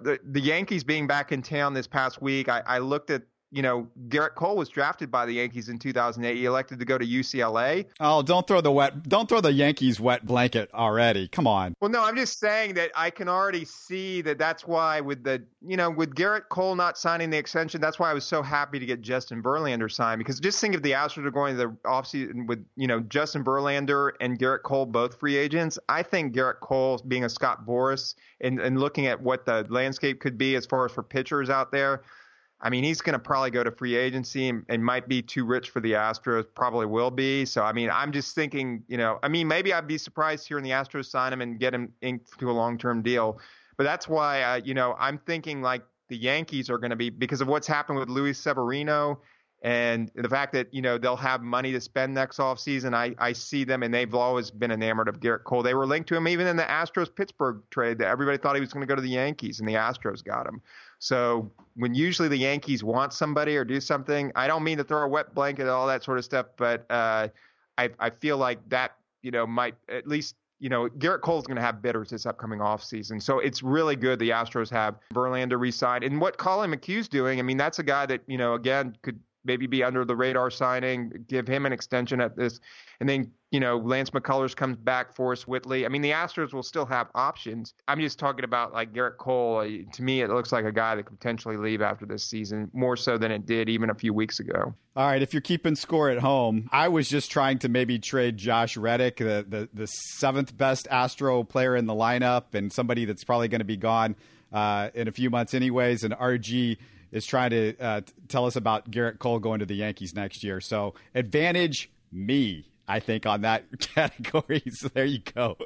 the, 0.00 0.18
the 0.24 0.40
Yankees 0.40 0.82
being 0.82 1.06
back 1.06 1.30
in 1.30 1.40
town 1.40 1.72
this 1.72 1.86
past 1.86 2.20
week, 2.20 2.48
I, 2.48 2.62
I 2.66 2.78
looked 2.78 3.10
at 3.10 3.22
you 3.52 3.62
know, 3.62 3.88
Gerrit 4.08 4.36
Cole 4.36 4.56
was 4.56 4.68
drafted 4.68 5.10
by 5.10 5.26
the 5.26 5.32
Yankees 5.32 5.68
in 5.68 5.78
2008. 5.78 6.36
He 6.36 6.44
elected 6.44 6.78
to 6.78 6.84
go 6.84 6.96
to 6.96 7.04
UCLA. 7.04 7.86
Oh, 7.98 8.22
don't 8.22 8.46
throw 8.46 8.60
the 8.60 8.70
wet, 8.70 9.08
don't 9.08 9.28
throw 9.28 9.40
the 9.40 9.52
Yankees 9.52 9.98
wet 9.98 10.24
blanket 10.24 10.70
already. 10.72 11.26
Come 11.28 11.46
on. 11.46 11.74
Well, 11.80 11.90
no, 11.90 12.04
I'm 12.04 12.16
just 12.16 12.38
saying 12.38 12.74
that 12.74 12.92
I 12.94 13.10
can 13.10 13.28
already 13.28 13.64
see 13.64 14.22
that 14.22 14.38
that's 14.38 14.66
why 14.66 15.00
with 15.00 15.24
the, 15.24 15.42
you 15.60 15.76
know, 15.76 15.90
with 15.90 16.14
Gerrit 16.14 16.48
Cole 16.48 16.76
not 16.76 16.96
signing 16.96 17.30
the 17.30 17.38
extension, 17.38 17.80
that's 17.80 17.98
why 17.98 18.10
I 18.10 18.14
was 18.14 18.24
so 18.24 18.42
happy 18.42 18.78
to 18.78 18.86
get 18.86 19.00
Justin 19.00 19.42
Verlander 19.42 19.90
signed 19.90 20.20
because 20.20 20.38
just 20.38 20.60
think 20.60 20.74
if 20.74 20.82
the 20.82 20.92
Astros 20.92 21.26
are 21.26 21.30
going 21.32 21.56
to 21.56 21.66
the 21.66 21.76
offseason 21.84 22.46
with, 22.46 22.64
you 22.76 22.86
know, 22.86 23.00
Justin 23.00 23.42
Verlander 23.42 24.12
and 24.20 24.38
Gerrit 24.38 24.62
Cole 24.62 24.86
both 24.86 25.18
free 25.18 25.36
agents. 25.36 25.78
I 25.88 26.04
think 26.04 26.34
Gerrit 26.34 26.60
Cole 26.60 27.02
being 27.08 27.24
a 27.24 27.28
Scott 27.28 27.66
Boras 27.66 28.14
and, 28.40 28.60
and 28.60 28.78
looking 28.78 29.06
at 29.06 29.20
what 29.20 29.44
the 29.44 29.66
landscape 29.68 30.20
could 30.20 30.38
be 30.38 30.54
as 30.54 30.66
far 30.66 30.84
as 30.84 30.92
for 30.92 31.02
pitchers 31.02 31.50
out 31.50 31.72
there– 31.72 32.02
I 32.62 32.68
mean, 32.68 32.84
he's 32.84 33.00
going 33.00 33.14
to 33.14 33.18
probably 33.18 33.50
go 33.50 33.64
to 33.64 33.70
free 33.70 33.96
agency 33.96 34.48
and, 34.48 34.64
and, 34.68 34.84
might 34.84 35.08
be 35.08 35.22
too 35.22 35.46
rich 35.46 35.70
for 35.70 35.80
the 35.80 35.92
Astros. 35.92 36.44
Probably 36.54 36.84
will 36.84 37.10
be. 37.10 37.46
So, 37.46 37.62
I 37.62 37.72
mean, 37.72 37.88
I'm 37.90 38.12
just 38.12 38.34
thinking, 38.34 38.82
you 38.86 38.98
know, 38.98 39.18
I 39.22 39.28
mean, 39.28 39.48
maybe 39.48 39.72
I'd 39.72 39.86
be 39.86 39.96
surprised 39.96 40.46
here 40.46 40.58
in 40.58 40.64
the 40.64 40.70
Astros 40.70 41.06
sign 41.06 41.32
him 41.32 41.40
and 41.40 41.58
get 41.58 41.72
him 41.72 41.92
into 42.02 42.50
a 42.50 42.52
long 42.52 42.76
term 42.76 43.02
deal. 43.02 43.40
But 43.78 43.84
that's 43.84 44.08
why, 44.08 44.42
uh, 44.42 44.60
you 44.62 44.74
know, 44.74 44.94
I'm 44.98 45.18
thinking 45.18 45.62
like 45.62 45.82
the 46.08 46.16
Yankees 46.16 46.68
are 46.68 46.76
going 46.76 46.90
to 46.90 46.96
be 46.96 47.08
because 47.08 47.40
of 47.40 47.48
what's 47.48 47.66
happened 47.66 47.98
with 47.98 48.10
Luis 48.10 48.38
Severino 48.38 49.20
and 49.62 50.10
the 50.14 50.28
fact 50.28 50.52
that 50.54 50.72
you 50.72 50.80
know 50.80 50.96
they'll 50.96 51.16
have 51.16 51.42
money 51.42 51.70
to 51.72 51.80
spend 51.80 52.14
next 52.14 52.38
offseason, 52.38 52.94
I, 52.94 53.14
I 53.18 53.32
see 53.32 53.64
them 53.64 53.82
and 53.82 53.92
they've 53.92 54.14
always 54.14 54.50
been 54.50 54.70
enamored 54.70 55.08
of 55.08 55.20
Gerrit 55.20 55.44
Cole. 55.44 55.62
They 55.62 55.74
were 55.74 55.86
linked 55.86 56.08
to 56.08 56.16
him 56.16 56.26
even 56.28 56.46
in 56.46 56.56
the 56.56 56.62
Astros 56.62 57.14
Pittsburgh 57.14 57.62
trade. 57.70 57.98
That 57.98 58.08
everybody 58.08 58.38
thought 58.38 58.54
he 58.54 58.60
was 58.60 58.72
going 58.72 58.80
to 58.80 58.86
go 58.86 58.96
to 58.96 59.02
the 59.02 59.10
Yankees, 59.10 59.60
and 59.60 59.68
the 59.68 59.74
Astros 59.74 60.24
got 60.24 60.46
him. 60.46 60.62
So 60.98 61.50
when 61.76 61.94
usually 61.94 62.28
the 62.28 62.38
Yankees 62.38 62.82
want 62.82 63.12
somebody 63.12 63.56
or 63.56 63.64
do 63.64 63.80
something, 63.80 64.32
I 64.34 64.46
don't 64.46 64.64
mean 64.64 64.78
to 64.78 64.84
throw 64.84 65.02
a 65.02 65.08
wet 65.08 65.34
blanket 65.34 65.62
and 65.62 65.70
all 65.70 65.86
that 65.88 66.04
sort 66.04 66.18
of 66.18 66.24
stuff, 66.24 66.46
but 66.56 66.86
uh, 66.90 67.28
I 67.76 67.90
I 67.98 68.10
feel 68.10 68.38
like 68.38 68.66
that 68.70 68.96
you 69.22 69.30
know 69.30 69.46
might 69.46 69.74
at 69.90 70.06
least 70.06 70.36
you 70.60 70.68
know, 70.68 70.88
Gerrit 70.90 71.22
Cole's 71.22 71.46
going 71.46 71.56
to 71.56 71.62
have 71.62 71.80
bidders 71.80 72.10
this 72.10 72.26
upcoming 72.26 72.60
offseason. 72.60 73.20
So 73.22 73.38
it's 73.38 73.62
really 73.62 73.96
good 73.96 74.18
the 74.18 74.28
Astros 74.28 74.68
have 74.70 74.96
Verlander 75.14 75.58
re-signed. 75.58 76.04
And 76.04 76.20
what 76.20 76.36
Collin 76.36 76.70
McHugh's 76.70 77.08
doing, 77.08 77.38
I 77.38 77.42
mean, 77.42 77.56
that's 77.56 77.78
a 77.78 77.82
guy 77.82 78.04
that, 78.04 78.20
you 78.26 78.36
know, 78.36 78.52
again, 78.52 78.94
could 79.00 79.18
maybe 79.44 79.66
be 79.66 79.82
under 79.82 80.04
the 80.04 80.14
radar 80.14 80.50
signing, 80.50 81.24
give 81.28 81.46
him 81.46 81.66
an 81.66 81.72
extension 81.72 82.20
at 82.20 82.36
this, 82.36 82.60
and 83.00 83.08
then 83.08 83.30
you 83.50 83.60
know 83.60 83.78
Lance 83.78 84.10
McCullers 84.10 84.54
comes 84.54 84.76
back, 84.76 85.14
Forrest 85.14 85.48
Whitley. 85.48 85.86
I 85.86 85.88
mean, 85.88 86.02
the 86.02 86.10
Astros 86.10 86.52
will 86.52 86.62
still 86.62 86.86
have 86.86 87.08
options. 87.14 87.74
I'm 87.88 88.00
just 88.00 88.18
talking 88.18 88.44
about 88.44 88.72
like 88.72 88.92
Gerrit 88.92 89.16
Cole. 89.16 89.58
Uh, 89.58 89.92
to 89.92 90.02
me, 90.02 90.20
it 90.20 90.30
looks 90.30 90.52
like 90.52 90.64
a 90.64 90.72
guy 90.72 90.94
that 90.94 91.04
could 91.04 91.18
potentially 91.18 91.56
leave 91.56 91.82
after 91.82 92.06
this 92.06 92.24
season, 92.24 92.70
more 92.72 92.96
so 92.96 93.18
than 93.18 93.30
it 93.30 93.46
did 93.46 93.68
even 93.68 93.90
a 93.90 93.94
few 93.94 94.12
weeks 94.12 94.40
ago. 94.40 94.74
All 94.96 95.06
right, 95.06 95.22
if 95.22 95.32
you're 95.32 95.40
keeping 95.40 95.76
score 95.76 96.10
at 96.10 96.18
home, 96.18 96.68
I 96.72 96.88
was 96.88 97.08
just 97.08 97.30
trying 97.30 97.58
to 97.60 97.68
maybe 97.68 97.98
trade 97.98 98.36
Josh 98.36 98.76
Reddick, 98.76 99.18
the 99.18 99.44
the, 99.48 99.68
the 99.72 99.86
seventh 99.86 100.56
best 100.56 100.88
Astro 100.90 101.44
player 101.44 101.76
in 101.76 101.86
the 101.86 101.94
lineup, 101.94 102.54
and 102.54 102.72
somebody 102.72 103.04
that's 103.04 103.24
probably 103.24 103.48
going 103.48 103.60
to 103.60 103.64
be 103.64 103.76
gone 103.76 104.16
uh, 104.52 104.90
in 104.94 105.08
a 105.08 105.12
few 105.12 105.30
months, 105.30 105.54
anyways. 105.54 106.04
And 106.04 106.14
RG 106.14 106.76
is 107.12 107.26
trying 107.26 107.50
to 107.50 107.76
uh, 107.78 108.00
tell 108.28 108.46
us 108.46 108.56
about 108.56 108.90
Gerrit 108.90 109.18
Cole 109.18 109.38
going 109.38 109.60
to 109.60 109.66
the 109.66 109.74
Yankees 109.74 110.14
next 110.14 110.42
year. 110.44 110.60
So 110.60 110.94
advantage 111.14 111.90
me. 112.12 112.66
I 112.88 112.98
think 112.98 113.24
on 113.24 113.42
that 113.42 113.64
category. 113.78 114.62
So 114.72 114.88
there 114.88 115.04
you 115.04 115.20
go. 115.20 115.56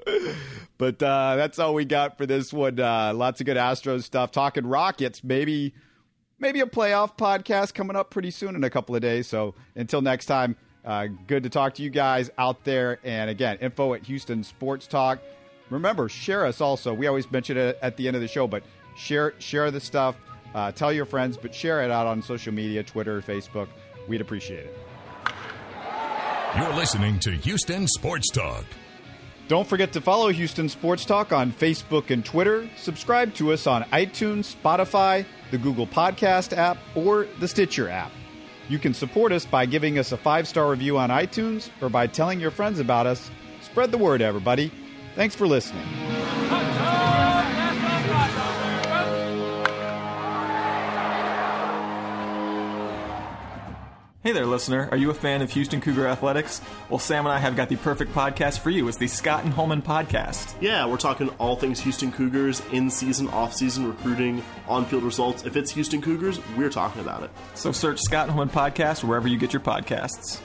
But 0.76 1.02
uh, 1.02 1.36
that's 1.36 1.58
all 1.58 1.72
we 1.74 1.84
got 1.86 2.18
for 2.18 2.26
this 2.26 2.52
one. 2.52 2.78
Uh, 2.78 3.14
lots 3.14 3.40
of 3.40 3.46
good 3.46 3.56
Astros 3.56 4.02
stuff. 4.02 4.30
Talking 4.30 4.66
Rockets, 4.66 5.24
maybe 5.24 5.74
maybe 6.38 6.60
a 6.60 6.66
playoff 6.66 7.16
podcast 7.16 7.72
coming 7.72 7.96
up 7.96 8.10
pretty 8.10 8.30
soon 8.30 8.54
in 8.54 8.64
a 8.64 8.70
couple 8.70 8.94
of 8.94 9.00
days. 9.00 9.26
So 9.26 9.54
until 9.74 10.02
next 10.02 10.26
time, 10.26 10.56
uh, 10.84 11.06
good 11.26 11.44
to 11.44 11.48
talk 11.48 11.74
to 11.74 11.82
you 11.82 11.88
guys 11.90 12.30
out 12.36 12.64
there. 12.64 12.98
And 13.04 13.30
again, 13.30 13.56
info 13.60 13.94
at 13.94 14.02
Houston 14.02 14.44
Sports 14.44 14.86
Talk. 14.86 15.20
Remember, 15.70 16.08
share 16.10 16.44
us 16.44 16.60
also. 16.60 16.92
We 16.92 17.06
always 17.06 17.30
mention 17.30 17.56
it 17.56 17.78
at 17.80 17.96
the 17.96 18.06
end 18.06 18.16
of 18.16 18.22
the 18.22 18.28
show, 18.28 18.46
but 18.46 18.62
share 18.96 19.32
share 19.38 19.70
the 19.70 19.80
stuff. 19.80 20.16
Uh, 20.54 20.70
tell 20.72 20.92
your 20.92 21.04
friends, 21.04 21.36
but 21.36 21.54
share 21.54 21.82
it 21.82 21.90
out 21.90 22.06
on 22.06 22.22
social 22.22 22.52
media, 22.54 22.82
Twitter, 22.82 23.20
Facebook. 23.20 23.68
We'd 24.06 24.20
appreciate 24.20 24.66
it. 24.66 24.78
You're 26.56 26.74
listening 26.74 27.18
to 27.20 27.32
Houston 27.32 27.88
Sports 27.88 28.30
Talk. 28.30 28.64
Don't 29.48 29.66
forget 29.66 29.92
to 29.92 30.00
follow 30.00 30.28
Houston 30.30 30.68
Sports 30.68 31.04
Talk 31.04 31.32
on 31.32 31.52
Facebook 31.52 32.10
and 32.10 32.24
Twitter. 32.24 32.68
Subscribe 32.76 33.34
to 33.34 33.52
us 33.52 33.66
on 33.66 33.82
iTunes, 33.84 34.54
Spotify, 34.54 35.26
the 35.50 35.58
Google 35.58 35.86
Podcast 35.86 36.56
app, 36.56 36.78
or 36.94 37.26
the 37.40 37.48
Stitcher 37.48 37.88
app. 37.88 38.12
You 38.68 38.78
can 38.78 38.94
support 38.94 39.32
us 39.32 39.44
by 39.44 39.66
giving 39.66 39.98
us 39.98 40.12
a 40.12 40.16
five 40.16 40.48
star 40.48 40.70
review 40.70 40.96
on 40.96 41.10
iTunes 41.10 41.68
or 41.82 41.90
by 41.90 42.06
telling 42.06 42.40
your 42.40 42.50
friends 42.50 42.78
about 42.78 43.06
us. 43.06 43.30
Spread 43.60 43.90
the 43.90 43.98
word, 43.98 44.22
everybody. 44.22 44.72
Thanks 45.14 45.34
for 45.34 45.46
listening. 45.46 45.84
Hey 54.24 54.32
there, 54.32 54.46
listener. 54.46 54.88
Are 54.90 54.96
you 54.96 55.10
a 55.10 55.14
fan 55.14 55.42
of 55.42 55.50
Houston 55.50 55.82
Cougar 55.82 56.06
Athletics? 56.06 56.62
Well, 56.88 56.98
Sam 56.98 57.26
and 57.26 57.34
I 57.34 57.38
have 57.38 57.56
got 57.56 57.68
the 57.68 57.76
perfect 57.76 58.14
podcast 58.14 58.60
for 58.60 58.70
you. 58.70 58.88
It's 58.88 58.96
the 58.96 59.06
Scott 59.06 59.44
and 59.44 59.52
Holman 59.52 59.82
Podcast. 59.82 60.54
Yeah, 60.62 60.86
we're 60.86 60.96
talking 60.96 61.28
all 61.38 61.56
things 61.56 61.78
Houston 61.80 62.10
Cougars, 62.10 62.62
in 62.72 62.88
season, 62.88 63.28
off 63.28 63.52
season, 63.52 63.86
recruiting, 63.86 64.42
on 64.66 64.86
field 64.86 65.02
results. 65.02 65.44
If 65.44 65.58
it's 65.58 65.72
Houston 65.72 66.00
Cougars, 66.00 66.40
we're 66.56 66.70
talking 66.70 67.02
about 67.02 67.22
it. 67.22 67.30
So 67.52 67.70
search 67.70 68.00
Scott 68.00 68.28
and 68.28 68.30
Holman 68.30 68.48
Podcast 68.48 69.04
wherever 69.04 69.28
you 69.28 69.36
get 69.36 69.52
your 69.52 69.60
podcasts. 69.60 70.40